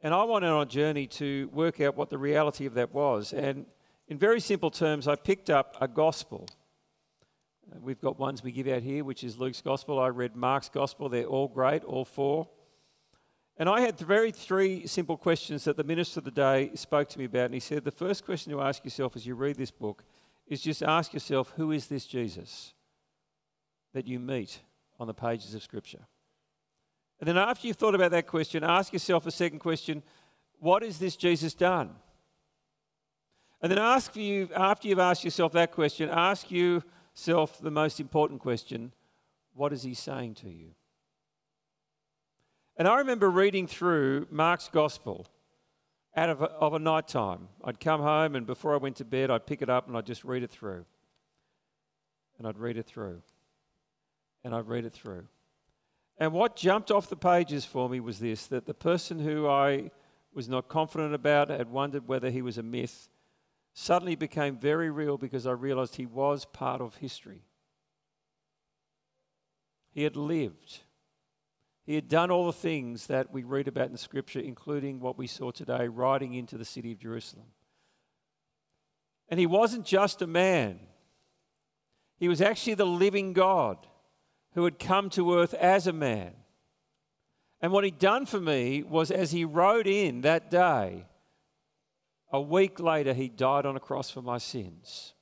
And 0.03 0.15
I 0.15 0.25
went 0.25 0.45
on 0.45 0.63
a 0.63 0.67
journey 0.67 1.07
to 1.09 1.51
work 1.53 1.81
out 1.81 1.97
what 1.97 2.09
the 2.09 2.19
reality 2.19 2.65
of 2.67 2.75
that 2.75 2.95
was. 2.95 3.33
And 3.33 3.67
in 4.09 4.17
very 4.19 4.41
simple 4.41 4.71
terms, 4.71 5.07
I 5.07 5.15
picked 5.15 5.51
up 5.51 5.77
a 5.81 5.87
gospel. 5.87 6.47
Uh, 7.71 7.79
we've 7.83 8.01
got 8.01 8.19
ones 8.19 8.43
we 8.43 8.51
give 8.51 8.67
out 8.67 8.83
here, 8.83 9.05
which 9.05 9.23
is 9.23 9.39
Luke's 9.39 9.61
gospel. 9.61 10.01
I 10.01 10.09
read 10.09 10.35
Mark's 10.35 10.71
gospel. 10.71 11.09
They're 11.09 11.25
all 11.25 11.49
great, 11.49 11.85
all 11.85 12.05
four. 12.05 12.49
And 13.59 13.69
I 13.69 13.83
had 13.83 13.99
very 13.99 14.33
three 14.33 14.87
simple 14.87 15.19
questions 15.19 15.65
that 15.65 15.77
the 15.77 15.85
minister 15.85 16.21
of 16.21 16.25
the 16.25 16.31
day 16.31 16.71
spoke 16.75 17.11
to 17.11 17.19
me 17.19 17.27
about. 17.27 17.47
And 17.47 17.55
he 17.55 17.61
said, 17.61 17.85
The 17.85 17.91
first 17.91 18.25
question 18.25 18.53
to 18.53 18.63
ask 18.63 18.83
yourself 18.85 19.17
as 19.17 19.27
you 19.27 19.35
read 19.35 19.57
this 19.57 19.71
book 19.71 20.03
is 20.47 20.63
just 20.63 20.83
ask 20.83 21.13
yourself, 21.13 21.53
who 21.57 21.71
is 21.71 21.87
this 21.87 22.07
Jesus 22.07 22.73
that 23.93 24.07
you 24.07 24.19
meet 24.19 24.61
on 24.99 25.07
the 25.07 25.15
pages 25.15 25.55
of 25.55 25.63
Scripture? 25.63 26.07
And 27.21 27.29
then 27.29 27.37
after 27.37 27.67
you've 27.67 27.77
thought 27.77 27.95
about 27.95 28.11
that 28.13 28.27
question, 28.27 28.65
ask 28.65 28.93
yourself 28.93 29.27
a 29.27 29.31
second 29.31 29.59
question 29.59 30.03
what 30.59 30.83
has 30.83 30.99
this 30.99 31.17
Jesus 31.17 31.55
done? 31.55 31.91
And 33.63 33.71
then 33.71 33.79
ask 33.79 34.17
you, 34.17 34.49
after 34.55 34.89
you've 34.89 34.99
asked 34.99 35.25
yourself 35.25 35.53
that 35.53 35.73
question, 35.73 36.09
ask 36.09 36.51
yourself 36.51 37.59
the 37.61 37.71
most 37.71 38.01
important 38.01 38.41
question 38.41 38.93
what 39.55 39.73
is 39.73 39.83
he 39.83 39.95
saying 39.95 40.35
to 40.35 40.49
you? 40.49 40.71
And 42.77 42.89
I 42.89 42.99
remember 42.99 43.29
reading 43.29 43.67
through 43.67 44.27
Mark's 44.31 44.69
Gospel 44.69 45.27
out 46.17 46.31
of 46.31 46.41
a, 46.41 46.47
of 46.47 46.73
a 46.73 46.79
night 46.79 47.09
time. 47.09 47.49
I'd 47.63 47.81
come 47.81 48.01
home, 48.01 48.35
and 48.35 48.47
before 48.47 48.73
I 48.73 48.79
went 48.79 48.97
to 48.97 49.05
bed, 49.05 49.31
I'd 49.31 49.47
pick 49.47 49.61
it 49.61 49.69
up 49.69 49.87
and 49.87 49.97
I'd 49.97 50.07
just 50.07 50.25
read 50.25 50.43
it 50.43 50.51
through. 50.51 50.87
And 52.39 52.47
I'd 52.47 52.59
read 52.59 52.79
it 52.79 52.87
through. 52.87 53.21
And 54.45 54.55
I'd 54.55 54.67
read 54.67 54.87
it 54.87 54.95
through. 54.95 55.27
And 56.21 56.35
what 56.35 56.55
jumped 56.55 56.91
off 56.91 57.09
the 57.09 57.17
pages 57.17 57.65
for 57.65 57.89
me 57.89 57.99
was 57.99 58.19
this 58.19 58.47
that 58.49 58.67
the 58.67 58.75
person 58.75 59.19
who 59.19 59.49
I 59.49 59.91
was 60.35 60.49
not 60.49 60.69
confident 60.69 61.15
about, 61.15 61.49
had 61.49 61.71
wondered 61.71 62.07
whether 62.07 62.31
he 62.31 62.43
was 62.43 62.59
a 62.59 62.63
myth, 62.63 63.09
suddenly 63.73 64.15
became 64.15 64.57
very 64.57 64.91
real 64.91 65.17
because 65.17 65.47
I 65.47 65.53
realized 65.53 65.97
he 65.97 66.07
was 66.07 66.45
part 66.45 66.83
of 66.83 66.97
history. 66.97 67.43
He 69.91 70.03
had 70.05 70.15
lived. 70.15 70.81
He 71.85 71.95
had 71.95 72.09
done 72.09 72.31
all 72.31 72.47
the 72.47 72.53
things 72.53 73.07
that 73.07 73.33
we 73.33 73.43
read 73.43 73.67
about 73.67 73.91
in 73.91 73.97
Scripture, 73.97 74.39
including 74.39 75.01
what 75.01 75.19
we 75.19 75.27
saw 75.27 75.51
today, 75.51 75.89
riding 75.89 76.35
into 76.35 76.57
the 76.57 76.65
city 76.65 76.93
of 76.93 76.99
Jerusalem. 76.99 77.47
And 79.29 79.41
he 79.41 79.47
wasn't 79.47 79.87
just 79.87 80.23
a 80.23 80.27
man, 80.27 80.81
he 82.19 82.29
was 82.29 82.43
actually 82.43 82.75
the 82.75 82.85
living 82.85 83.33
God 83.33 83.87
who 84.55 84.65
had 84.65 84.79
come 84.79 85.11
to 85.11 85.35
earth 85.35 85.55
as 85.55 85.87
a 85.87 85.93
man. 85.93 86.33
And 87.61 87.73
what 87.73 87.85
he'd 87.85 87.99
done 87.99 88.27
for 88.27 88.41
me 88.41 88.83
was 88.83 89.11
as 89.11 89.33
he 89.33 89.45
rode 89.45 89.87
in 89.87 90.23
that 90.23 90.51
day, 90.51 91.07
a 92.33 92.41
week 92.41 92.79
later, 92.81 93.13
he 93.13 93.29
died 93.29 93.67
on 93.67 93.77
a 93.77 93.81
cross 93.81 94.11
for 94.11 94.23
my 94.23 94.39
sins. 94.39 95.15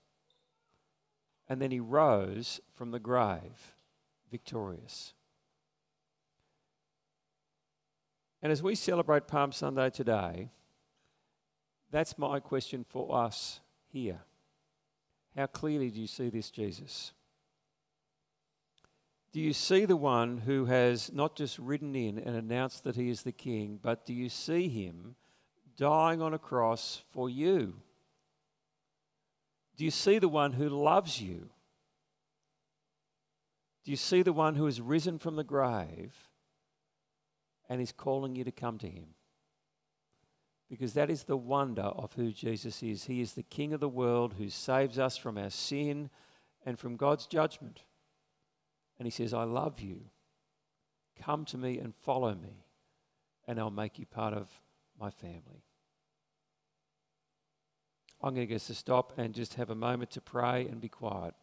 And 1.49 1.61
then 1.61 1.71
he 1.71 1.81
rose 1.81 2.61
from 2.75 2.91
the 2.91 2.99
grave 2.99 3.75
victorious. 4.31 5.15
And 8.43 8.53
as 8.53 8.63
we 8.63 8.75
celebrate 8.75 9.27
Palm 9.27 9.53
Sunday 9.53 9.91
today, 9.91 10.51
that's 11.91 12.19
my 12.19 12.39
question 12.41 12.85
for 12.89 13.17
us 13.17 13.61
here. 13.91 14.21
How 15.35 15.47
clearly 15.47 15.91
do 15.91 16.01
you 16.01 16.07
see 16.07 16.29
this 16.29 16.51
Jesus? 16.51 17.13
Do 19.33 19.41
you 19.41 19.53
see 19.53 19.85
the 19.85 19.97
one 19.97 20.39
who 20.39 20.65
has 20.67 21.13
not 21.13 21.37
just 21.37 21.59
ridden 21.59 21.95
in 21.95 22.19
and 22.19 22.35
announced 22.35 22.85
that 22.85 22.97
he 22.97 23.11
is 23.11 23.23
the 23.23 23.33
king, 23.33 23.79
but 23.81 24.07
do 24.07 24.15
you 24.15 24.29
see 24.29 24.69
him 24.69 25.17
dying 25.77 26.23
on 26.23 26.33
a 26.33 26.39
cross 26.39 27.03
for 27.13 27.29
you? 27.29 27.75
Do 29.77 29.85
you 29.85 29.91
see 29.91 30.19
the 30.19 30.29
one 30.29 30.55
who 30.55 30.69
loves 30.69 31.21
you? 31.21 31.51
Do 33.85 33.91
you 33.91 33.97
see 33.97 34.23
the 34.23 34.33
one 34.33 34.55
who 34.55 34.65
has 34.65 34.81
risen 34.81 35.19
from 35.19 35.37
the 35.37 35.45
grave 35.45 36.15
and 37.69 37.81
is 37.81 37.93
calling 37.93 38.35
you 38.35 38.45
to 38.45 38.51
come 38.51 38.79
to 38.79 38.89
him? 38.89 39.15
Because 40.69 40.95
that 40.95 41.11
is 41.11 41.25
the 41.25 41.37
wonder 41.37 41.83
of 41.83 42.13
who 42.15 42.33
Jesus 42.33 42.83
is. 42.83 43.05
He 43.05 43.21
is 43.21 43.35
the 43.35 43.43
King 43.43 43.73
of 43.73 43.81
the 43.81 43.89
world 43.89 44.35
who 44.37 44.51
saves 44.51 44.99
us 44.99 45.17
from 45.17 45.39
our 45.39 45.49
sin 45.49 46.11
and 46.67 46.79
from 46.79 46.97
God's 46.97 47.27
judgment. 47.27 47.81
And 48.99 49.07
he 49.07 49.11
says, 49.11 49.33
I 49.33 49.45
love 49.45 49.81
you. 49.81 50.01
Come 51.21 51.45
to 51.47 51.59
me 51.59 51.79
and 51.79 51.95
follow 51.95 52.35
me, 52.35 52.65
and 53.47 53.59
I'll 53.59 53.71
make 53.71 53.99
you 53.99 54.07
part 54.07 54.35
of 54.35 54.49
my 55.01 55.11
family. 55.11 55.63
I'm 58.23 58.35
going 58.35 58.47
to 58.47 58.47
get 58.47 58.57
us 58.57 58.67
to 58.67 58.75
stop 58.75 59.13
and 59.17 59.33
just 59.35 59.55
have 59.55 59.71
a 59.71 59.75
moment 59.75 60.11
to 60.13 60.21
pray 60.21 60.67
and 60.67 60.81
be 60.81 60.89
quiet. 60.89 61.35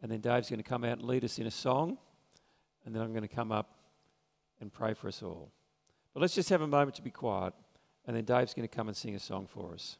And 0.00 0.10
then 0.10 0.20
Dave's 0.20 0.48
going 0.48 0.62
to 0.62 0.68
come 0.68 0.84
out 0.84 0.98
and 0.98 1.02
lead 1.02 1.24
us 1.24 1.38
in 1.38 1.46
a 1.46 1.50
song. 1.50 1.98
And 2.84 2.94
then 2.94 3.02
I'm 3.02 3.12
going 3.12 3.26
to 3.26 3.34
come 3.34 3.52
up 3.52 3.74
and 4.60 4.72
pray 4.72 4.94
for 4.94 5.08
us 5.08 5.22
all. 5.22 5.50
But 6.12 6.20
let's 6.20 6.34
just 6.34 6.48
have 6.50 6.62
a 6.62 6.66
moment 6.66 6.96
to 6.96 7.02
be 7.02 7.10
quiet. 7.10 7.54
And 8.06 8.16
then 8.16 8.24
Dave's 8.24 8.54
going 8.54 8.68
to 8.68 8.74
come 8.74 8.88
and 8.88 8.96
sing 8.96 9.14
a 9.14 9.18
song 9.18 9.46
for 9.46 9.72
us. 9.74 9.98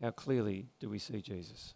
How 0.00 0.10
clearly 0.10 0.66
do 0.78 0.88
we 0.88 0.98
see 0.98 1.20
Jesus? 1.20 1.74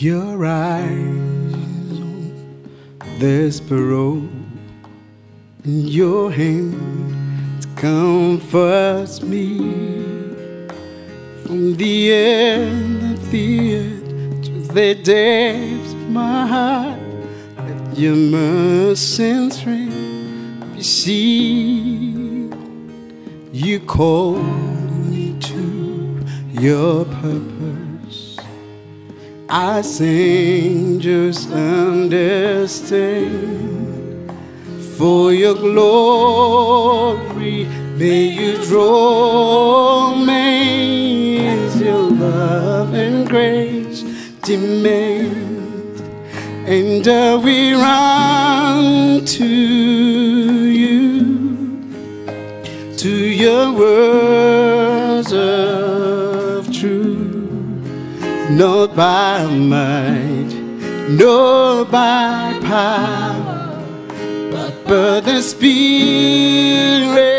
Your 0.00 0.46
eyes 0.46 1.18
this 3.18 3.60
parole, 3.60 4.28
and 5.64 5.90
your 5.90 6.30
hand 6.30 7.66
comforts 7.74 9.20
me 9.22 9.58
from 11.42 11.74
the 11.74 12.12
end 12.12 13.12
of 13.12 13.30
the 13.32 13.76
earth 13.76 14.44
to 14.44 14.52
the 14.72 14.94
depths 15.02 15.92
of 15.94 16.10
my 16.10 16.46
heart. 16.46 17.00
Let 17.56 17.98
your 17.98 18.14
mercy 18.14 19.50
strength 19.50 20.76
be 20.76 20.82
seen. 20.84 22.52
You 23.52 23.80
call 23.80 24.36
me 24.36 25.36
to 25.40 26.24
your 26.52 27.04
purpose. 27.04 27.57
I 29.50 29.80
sing, 29.80 31.00
just 31.00 31.50
understand. 31.50 32.76
For 34.98 35.32
your 35.32 35.54
glory, 35.54 37.64
may 37.96 38.26
you 38.26 38.62
draw 38.64 40.14
me 40.14 41.46
as 41.46 41.80
your 41.80 42.02
love 42.02 42.92
and 42.92 43.26
grace 43.26 44.02
demand. 44.42 45.98
And 46.68 47.08
uh, 47.08 47.40
we 47.42 47.72
run 47.72 49.24
to 49.24 49.46
you, 49.46 51.22
to 52.98 53.08
your 53.08 53.72
words 53.72 55.30
truth 55.30 55.67
not 58.50 58.96
by 58.96 59.44
might, 59.46 60.52
nor 61.10 61.84
by 61.84 62.58
power, 62.62 63.84
but 64.50 64.84
by 64.84 65.20
the 65.20 65.40
Spirit 65.42 67.37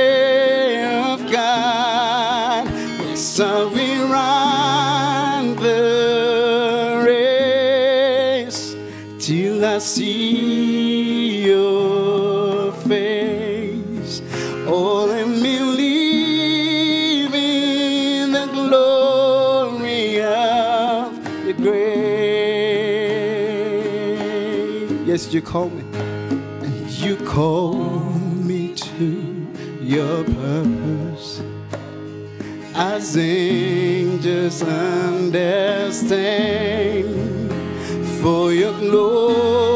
call 27.40 27.74
me 28.50 28.74
to 28.76 29.48
your 29.82 30.26
purpose. 30.26 31.42
Sing, 33.00 34.20
just 34.20 34.64
understand. 34.64 35.86
For 38.22 38.52
your 38.52 38.74
glory, 38.80 39.69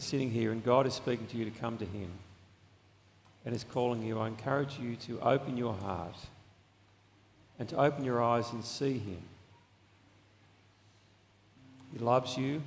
been 0.00 0.06
sitting 0.06 0.30
here 0.30 0.50
and 0.50 0.64
God 0.64 0.86
is 0.86 0.94
speaking 0.94 1.26
to 1.26 1.36
you 1.36 1.44
to 1.44 1.50
come 1.50 1.76
to 1.76 1.84
Him 1.84 2.10
and 3.44 3.54
is 3.54 3.64
calling 3.64 4.02
you, 4.02 4.18
I 4.18 4.28
encourage 4.28 4.78
you 4.78 4.96
to 4.96 5.20
open 5.20 5.58
your 5.58 5.74
heart 5.74 6.16
and 7.58 7.68
to 7.68 7.76
open 7.76 8.02
your 8.02 8.22
eyes 8.22 8.50
and 8.50 8.64
see 8.64 8.96
Him. 8.96 9.20
He 11.92 11.98
loves 11.98 12.38
you. 12.38 12.62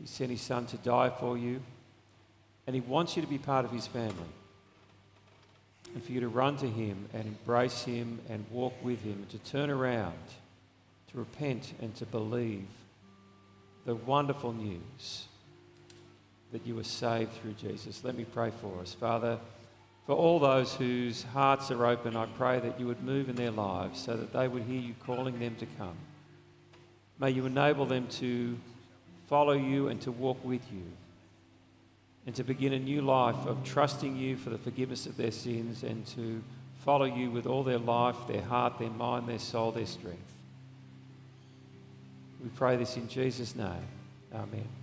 He 0.00 0.06
sent 0.06 0.30
His 0.30 0.40
Son 0.40 0.66
to 0.66 0.76
die 0.76 1.10
for 1.10 1.36
you. 1.36 1.60
And 2.68 2.76
He 2.76 2.80
wants 2.80 3.16
you 3.16 3.22
to 3.22 3.28
be 3.28 3.38
part 3.38 3.64
of 3.64 3.72
His 3.72 3.88
family 3.88 4.14
and 5.94 6.04
for 6.04 6.12
you 6.12 6.20
to 6.20 6.28
run 6.28 6.58
to 6.58 6.68
Him 6.68 7.08
and 7.12 7.26
embrace 7.26 7.82
Him 7.82 8.20
and 8.28 8.44
walk 8.52 8.74
with 8.84 9.02
Him, 9.02 9.14
and 9.14 9.30
to 9.30 9.38
turn 9.38 9.68
around, 9.68 10.14
to 11.10 11.18
repent 11.18 11.72
and 11.82 11.92
to 11.96 12.06
believe 12.06 12.68
the 13.84 13.96
wonderful 13.96 14.52
news 14.52 15.27
that 16.52 16.66
you 16.66 16.74
were 16.74 16.84
saved 16.84 17.32
through 17.32 17.52
Jesus. 17.52 18.02
Let 18.04 18.16
me 18.16 18.24
pray 18.24 18.50
for 18.50 18.80
us. 18.80 18.94
Father, 18.94 19.38
for 20.06 20.14
all 20.14 20.38
those 20.38 20.74
whose 20.74 21.22
hearts 21.22 21.70
are 21.70 21.86
open, 21.86 22.16
I 22.16 22.26
pray 22.26 22.60
that 22.60 22.80
you 22.80 22.86
would 22.86 23.02
move 23.02 23.28
in 23.28 23.36
their 23.36 23.50
lives 23.50 24.00
so 24.00 24.16
that 24.16 24.32
they 24.32 24.48
would 24.48 24.62
hear 24.62 24.80
you 24.80 24.94
calling 25.04 25.38
them 25.38 25.54
to 25.56 25.66
come. 25.76 25.96
May 27.18 27.30
you 27.30 27.44
enable 27.46 27.84
them 27.84 28.06
to 28.12 28.56
follow 29.28 29.52
you 29.52 29.88
and 29.88 30.00
to 30.02 30.12
walk 30.12 30.42
with 30.44 30.62
you 30.72 30.84
and 32.26 32.34
to 32.36 32.44
begin 32.44 32.72
a 32.72 32.78
new 32.78 33.02
life 33.02 33.46
of 33.46 33.64
trusting 33.64 34.16
you 34.16 34.36
for 34.36 34.50
the 34.50 34.58
forgiveness 34.58 35.06
of 35.06 35.16
their 35.16 35.30
sins 35.30 35.82
and 35.82 36.06
to 36.06 36.42
follow 36.84 37.04
you 37.04 37.30
with 37.30 37.46
all 37.46 37.62
their 37.62 37.78
life, 37.78 38.16
their 38.28 38.42
heart, 38.42 38.78
their 38.78 38.90
mind, 38.90 39.28
their 39.28 39.38
soul, 39.38 39.72
their 39.72 39.86
strength. 39.86 40.32
We 42.42 42.48
pray 42.50 42.76
this 42.76 42.96
in 42.96 43.08
Jesus' 43.08 43.54
name. 43.54 43.86
Amen. 44.34 44.77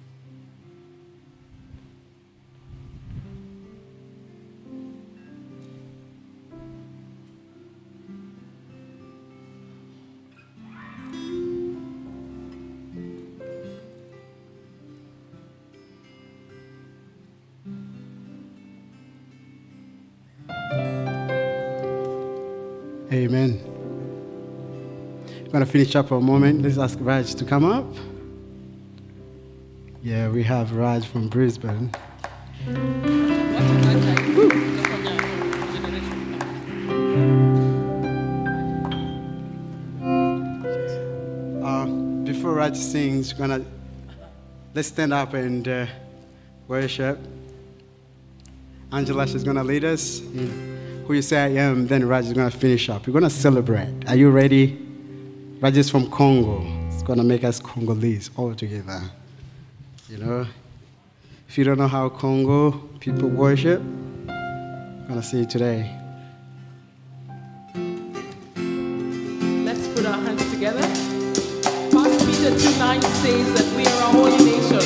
Going 25.56 25.66
to 25.66 25.72
finish 25.72 25.96
up 25.96 26.10
for 26.10 26.16
a 26.16 26.22
moment. 26.22 26.62
Let's 26.64 26.78
ask 26.78 26.98
Raj 27.00 27.34
to 27.36 27.46
come 27.46 27.64
up. 27.64 27.86
Yeah, 30.04 30.28
we 30.28 30.44
have 30.44 30.74
Raj 30.74 31.06
from 31.08 31.30
Brisbane. 31.30 31.90
Uh, 41.64 41.86
before 42.26 42.56
Raj 42.56 42.76
sings, 42.76 43.32
gonna 43.32 43.64
let's 44.74 44.90
stand 44.90 45.14
up 45.14 45.36
and 45.36 45.66
uh, 45.66 45.86
worship. 46.68 47.18
Angela 48.92 49.24
is 49.24 49.46
gonna 49.46 49.64
lead 49.64 49.86
us. 49.86 50.20
in 50.20 51.06
Who 51.08 51.14
you 51.14 51.22
say 51.22 51.38
I 51.38 51.64
am? 51.64 51.88
Then 51.88 52.06
Raj 52.06 52.26
is 52.26 52.34
gonna 52.34 52.52
finish 52.52 52.90
up. 52.90 53.08
We're 53.08 53.14
gonna 53.14 53.30
celebrate. 53.30 54.04
Are 54.10 54.18
you 54.18 54.30
ready? 54.30 54.85
Raj 55.66 55.78
is 55.78 55.90
from 55.90 56.12
Congo. 56.12 56.62
It's 56.92 57.02
gonna 57.02 57.24
make 57.24 57.44
us 57.44 57.60
Congolese 57.60 58.30
all 58.38 58.54
together. 58.54 59.02
You 60.08 60.20
know, 60.20 60.46
if 61.50 61.58
you 61.58 61.64
don't 61.64 61.80
know 61.80 61.88
how 61.88 62.08
Congo 62.08 62.70
people 63.00 63.30
worship, 63.30 63.82
I'm 64.30 65.08
gonna 65.08 65.24
see 65.24 65.40
you 65.40 65.48
today. 65.48 65.90
Let's 69.66 69.88
put 69.88 70.06
our 70.06 70.22
hands 70.22 70.46
together. 70.52 70.86
First 71.90 72.20
Peter 72.28 72.54
2 72.54 72.78
9 72.78 73.02
says 73.02 73.48
that 73.58 73.68
we 73.76 73.88
are 73.88 74.02
a 74.06 74.12
holy 74.14 74.38
nation. 74.46 74.86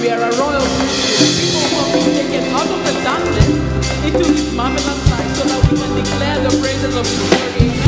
We 0.00 0.08
are 0.08 0.22
a 0.22 0.30
royal 0.38 0.66
priesthood, 0.78 1.34
people 1.42 1.62
who 1.66 1.78
have 1.82 1.92
been 1.98 2.14
taken 2.22 2.44
out 2.54 2.70
of 2.70 2.80
the 2.86 2.94
darkness 3.02 3.48
into 4.06 4.24
his 4.30 4.54
marvelous 4.54 5.02
light 5.10 5.30
so 5.34 5.42
that 5.50 5.60
we 5.66 5.78
can 5.78 5.92
declare 5.98 6.38
the 6.48 6.50
praises 6.62 6.94
of 6.94 7.06
his 7.08 7.28
glory. 7.28 7.81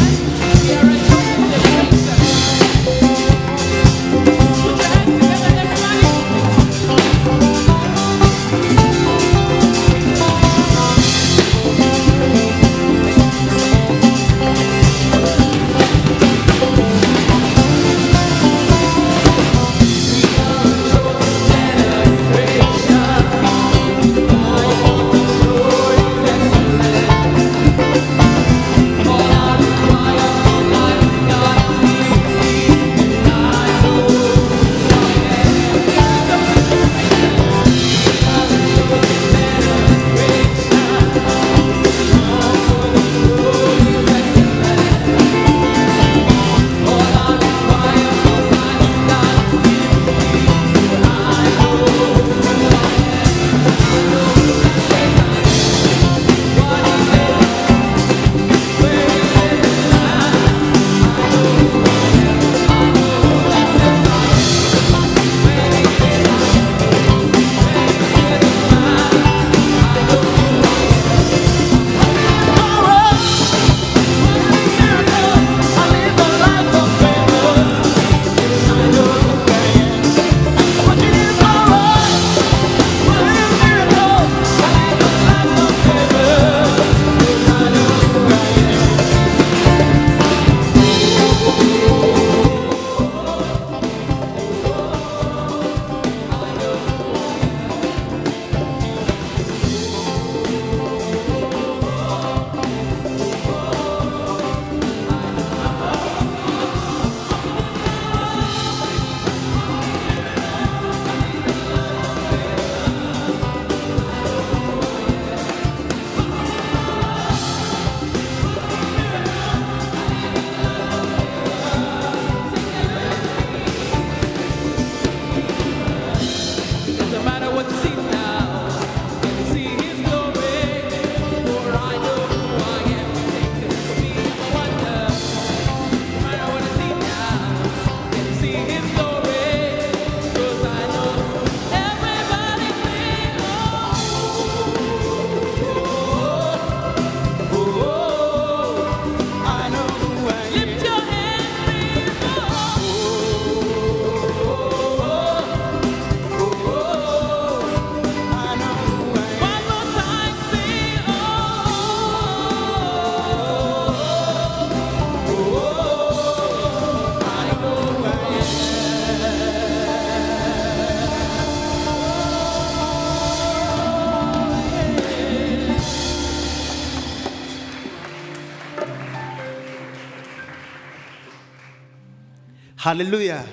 Hallelujah. 182.85 183.47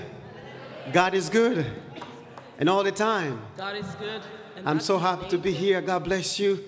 God 0.91 1.13
is 1.13 1.29
good. 1.29 1.65
And 2.59 2.67
all 2.67 2.83
the 2.83 2.91
time. 2.91 3.41
God 3.55 3.77
is 3.77 3.85
good. 3.95 4.21
I'm 4.65 4.81
so 4.81 4.97
happy 4.97 5.29
to 5.29 5.37
be 5.37 5.53
here. 5.53 5.79
God 5.79 6.03
bless 6.03 6.37
you. 6.37 6.61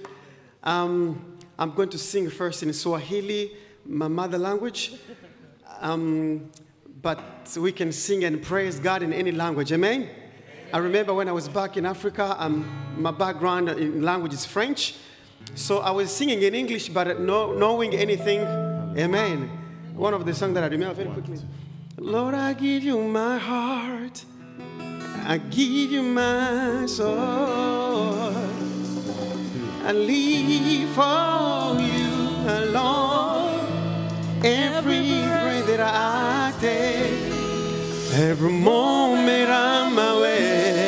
Um, 0.63 1.35
I'm 1.59 1.71
going 1.71 1.89
to 1.89 1.97
sing 1.97 2.29
first 2.29 2.63
in 2.63 2.71
Swahili, 2.71 3.51
my 3.85 4.07
mother 4.07 4.37
language. 4.37 4.93
Um, 5.81 6.49
but 7.01 7.53
we 7.59 7.73
can 7.73 7.91
sing 7.91 8.23
and 8.23 8.41
praise 8.41 8.79
God 8.79 9.03
in 9.03 9.11
any 9.11 9.33
language. 9.33 9.73
Amen? 9.73 10.07
I 10.71 10.77
remember 10.77 11.13
when 11.13 11.27
I 11.27 11.33
was 11.33 11.49
back 11.49 11.75
in 11.75 11.85
Africa, 11.85 12.33
um, 12.39 12.65
my 12.97 13.11
background 13.11 13.67
in 13.71 14.03
language 14.03 14.31
is 14.31 14.45
French. 14.45 14.95
So 15.55 15.79
I 15.79 15.91
was 15.91 16.09
singing 16.09 16.41
in 16.41 16.55
English, 16.55 16.87
but 16.87 17.19
no, 17.19 17.51
knowing 17.57 17.93
anything. 17.93 18.39
Amen. 18.97 19.49
One 19.95 20.13
of 20.13 20.25
the 20.25 20.33
songs 20.33 20.53
that 20.53 20.63
I 20.63 20.67
remember 20.67 20.93
very 20.93 21.09
quickly. 21.09 21.41
Lord, 22.03 22.35
I 22.35 22.51
give 22.51 22.83
you 22.83 23.01
my 23.01 23.37
heart. 23.37 24.25
I 25.25 25.37
give 25.37 25.89
you 25.89 26.03
my 26.03 26.85
soul. 26.85 28.35
I 29.85 29.93
live 29.93 30.89
for 30.89 31.79
you 31.79 32.11
alone. 32.59 33.55
Every 34.43 35.21
breath 35.21 35.65
that 35.67 35.79
I 35.79 36.51
take, 36.59 37.31
every 38.19 38.51
moment 38.51 39.49
I'm 39.49 39.97
away. 39.97 40.85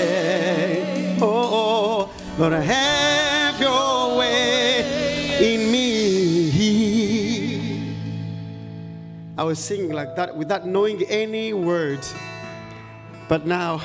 Oh, 1.21 2.11
Lord, 2.37 2.51
have 2.51 3.14
I 9.37 9.43
was 9.43 9.59
singing 9.59 9.91
like 9.91 10.15
that 10.15 10.35
without 10.35 10.65
knowing 10.65 11.03
any 11.03 11.51
words. 11.51 12.13
But 13.27 13.45
now 13.45 13.81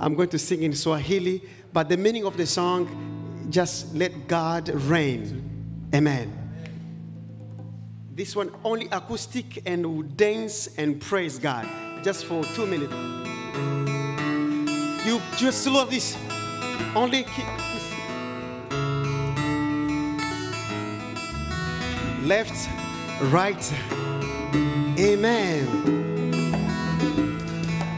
I'm 0.00 0.14
going 0.14 0.30
to 0.30 0.38
sing 0.38 0.62
in 0.62 0.74
Swahili. 0.74 1.42
But 1.72 1.88
the 1.88 1.96
meaning 1.96 2.24
of 2.24 2.36
the 2.36 2.46
song, 2.46 3.46
just 3.50 3.94
let 3.94 4.26
God 4.26 4.68
reign. 4.68 5.88
Amen. 5.94 6.40
This 8.12 8.34
one 8.34 8.50
only 8.64 8.88
acoustic 8.90 9.62
and 9.66 10.16
dance 10.16 10.68
and 10.76 11.00
praise 11.00 11.38
God 11.38 11.68
just 12.02 12.24
for 12.24 12.42
two 12.44 12.66
minutes. 12.66 12.92
You 15.06 15.20
just 15.36 15.66
love 15.66 15.90
this. 15.90 16.16
Only 16.96 17.24
keep 17.24 17.46
this. 17.46 17.92
Left, 22.24 22.68
right. 23.32 24.23
Amen. 25.04 25.66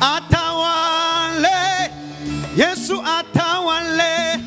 Atawale, 0.01 1.91
Yesu 2.57 3.01
atawale, 3.03 4.41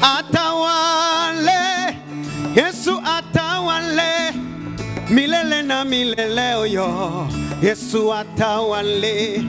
atawale, 0.00 1.96
Yesu 2.56 2.98
atawale, 3.04 4.32
milele 5.10 5.62
na 5.62 5.84
milele 5.84 6.54
oyo, 6.54 7.28
Yesu 7.62 8.12
atawale, 8.14 9.42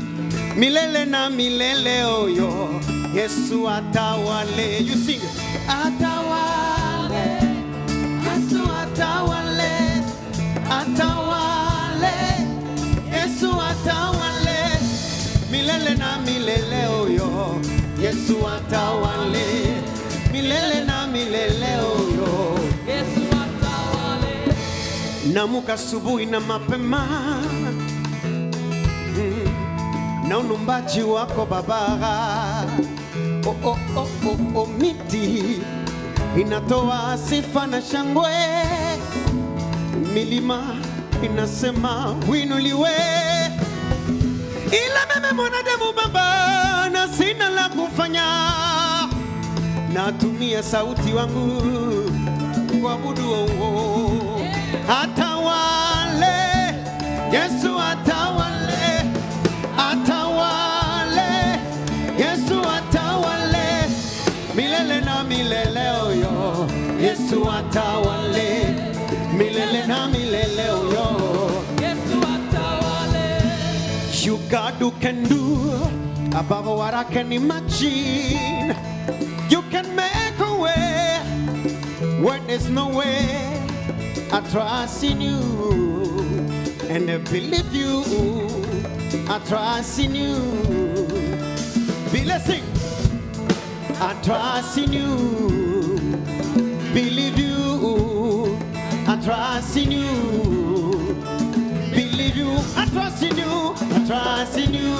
milele 0.57 1.05
na 1.05 1.29
milele 1.29 2.03
oyo, 2.05 2.81
Yesu 3.15 3.69
atawale. 3.69 4.79
You 4.85 4.95
sing, 4.95 5.21
atawale, 5.67 7.25
Yesu 8.25 8.61
atawale, 8.81 10.03
atawale, 10.69 11.12
atawale, 13.87 14.79
milele 15.51 15.95
na 15.95 16.17
milele 16.19 16.87
oyo, 16.87 17.59
Yesu 18.01 18.47
atawale, 18.47 19.45
milele 20.31 20.85
na 20.85 21.07
milele 21.07 21.75
oyo. 21.75 22.59
Yesu 22.87 23.21
atawale. 23.31 24.55
Namuka 25.33 25.73
asubuhi 25.73 26.25
na 26.25 26.39
mapema 26.39 27.07
Mm. 29.15 29.47
na 30.27 30.37
unumbaji 30.39 31.01
wako 31.01 31.45
Baba. 31.45 32.65
Oh, 33.45 33.55
oh, 33.63 33.77
oh, 33.97 34.07
oh, 34.27 34.59
oh, 34.61 34.65
miti 34.65 35.59
inatoa 36.39 37.17
sifa 37.29 37.67
na 37.67 37.81
shangwe, 37.81 38.29
milima 40.13 40.75
inasema 41.23 42.15
winuliwe, 42.29 42.89
ila 44.81 45.01
mimi 45.21 45.33
mwanadamu 45.35 45.93
Baba 45.95 46.89
na 46.89 47.07
sina 47.07 47.49
la 47.49 47.69
kufanya, 47.69 48.23
natumia 49.93 50.63
sauti 50.63 51.13
wangu 51.13 51.63
kuabudu 52.81 53.31
oh, 53.33 54.41
atawale 55.01 56.33
Yesu 57.31 57.79
atawale. 57.79 59.09
Atawale 59.77 61.59
Yesu 62.17 62.61
atawale. 62.77 63.89
Milele 64.55 65.01
na 65.01 65.23
milele 65.23 65.89
oyo 66.07 66.67
Yesu 67.01 67.51
atawale. 67.51 68.75
Milele 69.37 69.87
na 69.87 70.07
milele 70.07 70.32
You 74.33 74.39
God 74.49 74.73
who 74.81 74.89
can 74.93 75.25
do 75.25 75.45
above 76.35 76.65
what 76.65 76.95
I 76.95 77.03
can 77.03 77.31
imagine. 77.31 78.75
You 79.47 79.61
can 79.69 79.95
make 79.95 80.39
a 80.39 80.57
way 80.57 81.19
where 82.19 82.39
there's 82.47 82.67
no 82.67 82.87
way. 82.89 83.61
I 84.31 84.39
trust 84.49 85.03
in 85.03 85.21
you 85.21 85.37
and 86.89 87.11
I 87.11 87.17
believe 87.17 87.75
you. 87.75 88.01
I 89.29 89.37
trust 89.47 89.99
in 89.99 90.15
you. 90.15 90.39
Blessing. 92.09 92.63
I 94.01 94.19
trust 94.23 94.79
in 94.79 94.93
you. 94.93 96.17
Believe 96.91 97.37
you. 97.37 98.57
I 99.05 99.15
trust 99.23 99.77
in 99.77 99.91
you 99.91 100.62
believe 102.33 102.47
you. 102.47 102.63
I 102.75 102.85
trust 102.85 103.23
in 103.23 103.37
you. 103.37 103.75
I 103.79 104.07
trust 104.07 104.57
in 104.57 104.73
you. 104.73 104.95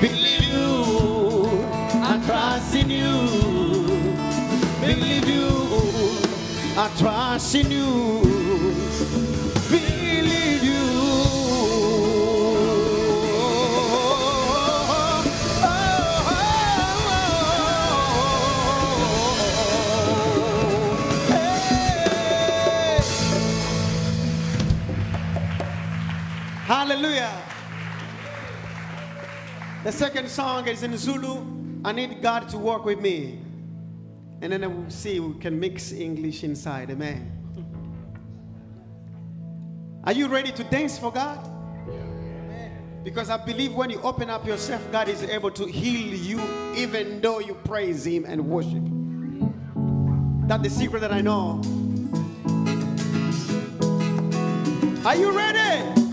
Believe 0.00 0.44
you. 0.44 1.64
I 2.02 2.22
trust 2.26 2.74
in 2.74 2.90
you. 2.90 3.10
Believe 4.80 5.28
you. 5.28 5.48
I 6.76 6.90
trust 6.96 7.54
in 7.54 7.70
you. 7.70 9.19
Hallelujah. 26.70 27.36
The 29.82 29.90
second 29.90 30.28
song 30.28 30.68
is 30.68 30.84
in 30.84 30.96
Zulu. 30.96 31.44
I 31.84 31.90
need 31.90 32.22
God 32.22 32.48
to 32.50 32.58
work 32.58 32.84
with 32.84 33.00
me. 33.00 33.40
And 34.40 34.52
then 34.52 34.60
we'll 34.60 34.88
see 34.88 35.18
we 35.18 35.36
can 35.40 35.58
mix 35.58 35.90
English 35.90 36.44
inside. 36.44 36.92
Amen. 36.92 37.28
Are 40.04 40.12
you 40.12 40.28
ready 40.28 40.52
to 40.52 40.62
dance 40.62 40.96
for 40.96 41.10
God? 41.10 41.40
Because 43.02 43.30
I 43.30 43.44
believe 43.44 43.74
when 43.74 43.90
you 43.90 44.00
open 44.02 44.30
up 44.30 44.46
yourself, 44.46 44.80
God 44.92 45.08
is 45.08 45.24
able 45.24 45.50
to 45.50 45.66
heal 45.66 46.14
you 46.14 46.40
even 46.76 47.20
though 47.20 47.40
you 47.40 47.54
praise 47.54 48.06
Him 48.06 48.24
and 48.28 48.46
worship. 48.46 48.84
That's 50.46 50.62
the 50.62 50.70
secret 50.70 51.00
that 51.00 51.10
I 51.10 51.20
know. 51.20 51.60
Are 55.04 55.16
you 55.16 55.36
ready? 55.36 56.09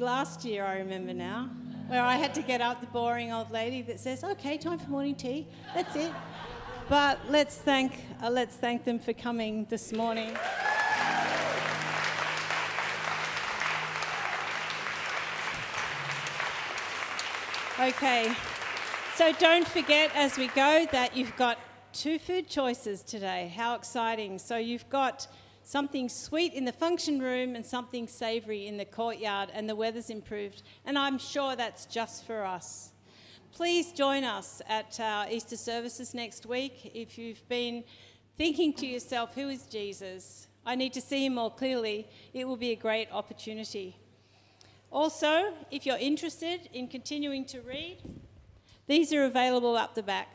Last 0.00 0.44
year, 0.44 0.64
I 0.64 0.78
remember 0.78 1.14
now, 1.14 1.50
where 1.88 2.02
I 2.02 2.16
had 2.16 2.34
to 2.34 2.42
get 2.42 2.60
up 2.60 2.80
the 2.80 2.86
boring 2.88 3.32
old 3.32 3.50
lady 3.50 3.82
that 3.82 4.00
says, 4.00 4.24
"Okay, 4.24 4.58
time 4.58 4.78
for 4.78 4.90
morning 4.90 5.14
tea." 5.14 5.46
That's 5.74 5.94
it. 5.96 6.12
But 6.88 7.20
let's 7.28 7.56
thank 7.56 8.04
uh, 8.22 8.30
let's 8.30 8.56
thank 8.56 8.84
them 8.84 8.98
for 8.98 9.12
coming 9.12 9.66
this 9.66 9.92
morning. 9.92 10.36
Okay. 17.78 18.32
So 19.14 19.32
don't 19.32 19.66
forget 19.68 20.10
as 20.14 20.36
we 20.36 20.48
go 20.48 20.86
that 20.92 21.16
you've 21.16 21.36
got 21.36 21.58
two 21.92 22.18
food 22.18 22.48
choices 22.48 23.02
today. 23.02 23.52
How 23.56 23.74
exciting. 23.74 24.38
So 24.38 24.56
you've 24.56 24.88
got 24.88 25.28
something 25.70 26.08
sweet 26.08 26.52
in 26.52 26.64
the 26.64 26.72
function 26.72 27.20
room 27.20 27.54
and 27.54 27.64
something 27.64 28.08
savoury 28.08 28.66
in 28.66 28.76
the 28.76 28.84
courtyard, 28.84 29.48
and 29.54 29.68
the 29.68 29.76
weather's 29.76 30.10
improved. 30.10 30.64
And 30.84 30.98
I'm 30.98 31.16
sure 31.16 31.54
that's 31.54 31.86
just 31.86 32.26
for 32.26 32.44
us. 32.44 32.90
Please 33.52 33.92
join 33.92 34.24
us 34.24 34.60
at 34.68 34.98
our 34.98 35.30
Easter 35.30 35.56
services 35.56 36.12
next 36.12 36.44
week. 36.44 36.90
If 36.92 37.16
you've 37.16 37.48
been 37.48 37.84
thinking 38.36 38.72
to 38.74 38.86
yourself, 38.86 39.36
who 39.36 39.48
is 39.48 39.62
Jesus? 39.66 40.48
I 40.66 40.74
need 40.74 40.92
to 40.94 41.00
see 41.00 41.26
him 41.26 41.36
more 41.36 41.52
clearly. 41.52 42.08
It 42.34 42.48
will 42.48 42.56
be 42.56 42.72
a 42.72 42.76
great 42.76 43.06
opportunity. 43.12 43.96
Also, 44.90 45.54
if 45.70 45.86
you're 45.86 45.98
interested 45.98 46.68
in 46.72 46.88
continuing 46.88 47.44
to 47.44 47.60
read, 47.60 47.98
these 48.88 49.12
are 49.12 49.24
available 49.24 49.76
up 49.76 49.94
the 49.94 50.02
back. 50.02 50.34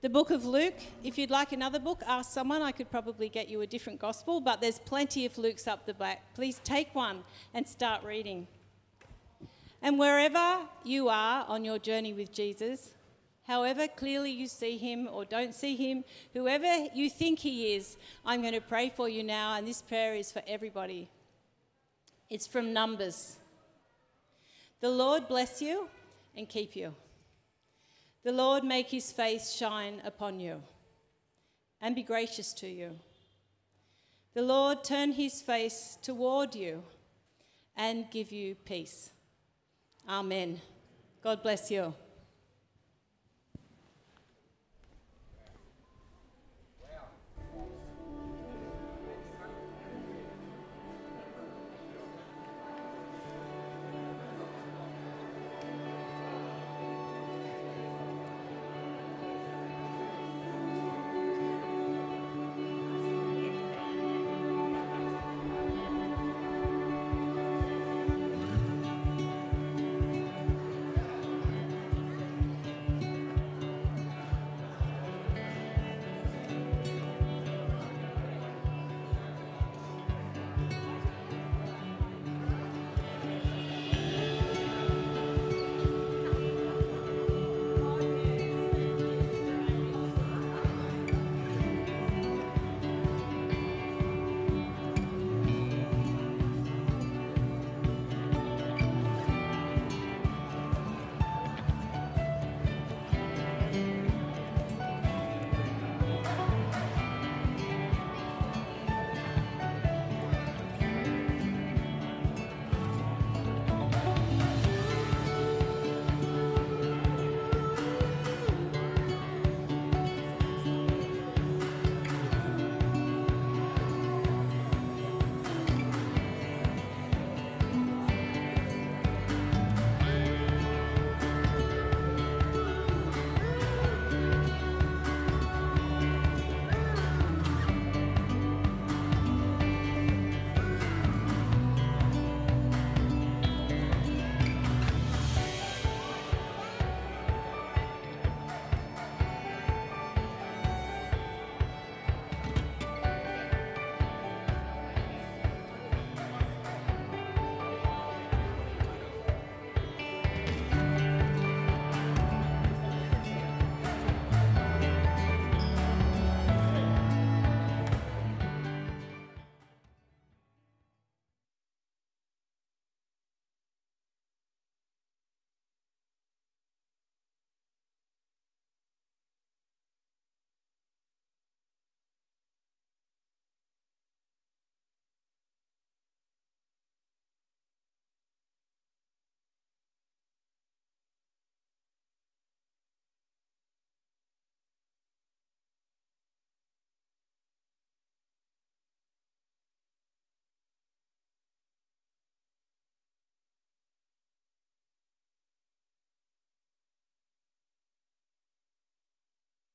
The 0.00 0.08
book 0.08 0.30
of 0.30 0.44
Luke, 0.44 0.76
if 1.02 1.18
you'd 1.18 1.28
like 1.28 1.50
another 1.50 1.80
book, 1.80 2.02
ask 2.06 2.30
someone. 2.30 2.62
I 2.62 2.70
could 2.70 2.88
probably 2.88 3.28
get 3.28 3.48
you 3.48 3.62
a 3.62 3.66
different 3.66 3.98
gospel, 3.98 4.40
but 4.40 4.60
there's 4.60 4.78
plenty 4.78 5.26
of 5.26 5.36
Luke's 5.36 5.66
up 5.66 5.86
the 5.86 5.94
back. 5.94 6.22
Please 6.34 6.60
take 6.62 6.94
one 6.94 7.24
and 7.52 7.66
start 7.66 8.04
reading. 8.04 8.46
And 9.82 9.98
wherever 9.98 10.60
you 10.84 11.08
are 11.08 11.44
on 11.48 11.64
your 11.64 11.80
journey 11.80 12.12
with 12.12 12.32
Jesus, 12.32 12.94
however 13.48 13.88
clearly 13.88 14.30
you 14.30 14.46
see 14.46 14.76
him 14.76 15.08
or 15.10 15.24
don't 15.24 15.52
see 15.52 15.74
him, 15.74 16.04
whoever 16.32 16.86
you 16.94 17.10
think 17.10 17.40
he 17.40 17.74
is, 17.74 17.96
I'm 18.24 18.40
going 18.40 18.54
to 18.54 18.60
pray 18.60 18.92
for 18.94 19.08
you 19.08 19.24
now, 19.24 19.56
and 19.56 19.66
this 19.66 19.82
prayer 19.82 20.14
is 20.14 20.30
for 20.30 20.42
everybody. 20.46 21.08
It's 22.30 22.46
from 22.46 22.72
Numbers. 22.72 23.38
The 24.80 24.90
Lord 24.90 25.26
bless 25.26 25.60
you 25.60 25.88
and 26.36 26.48
keep 26.48 26.76
you. 26.76 26.94
The 28.24 28.32
Lord 28.32 28.64
make 28.64 28.90
his 28.90 29.12
face 29.12 29.52
shine 29.52 30.02
upon 30.04 30.40
you 30.40 30.62
and 31.80 31.94
be 31.94 32.02
gracious 32.02 32.52
to 32.54 32.68
you. 32.68 32.98
The 34.34 34.42
Lord 34.42 34.84
turn 34.84 35.12
his 35.12 35.40
face 35.40 35.98
toward 36.02 36.54
you 36.54 36.82
and 37.76 38.10
give 38.10 38.32
you 38.32 38.54
peace. 38.54 39.10
Amen. 40.08 40.60
God 41.22 41.42
bless 41.42 41.70
you. 41.70 41.94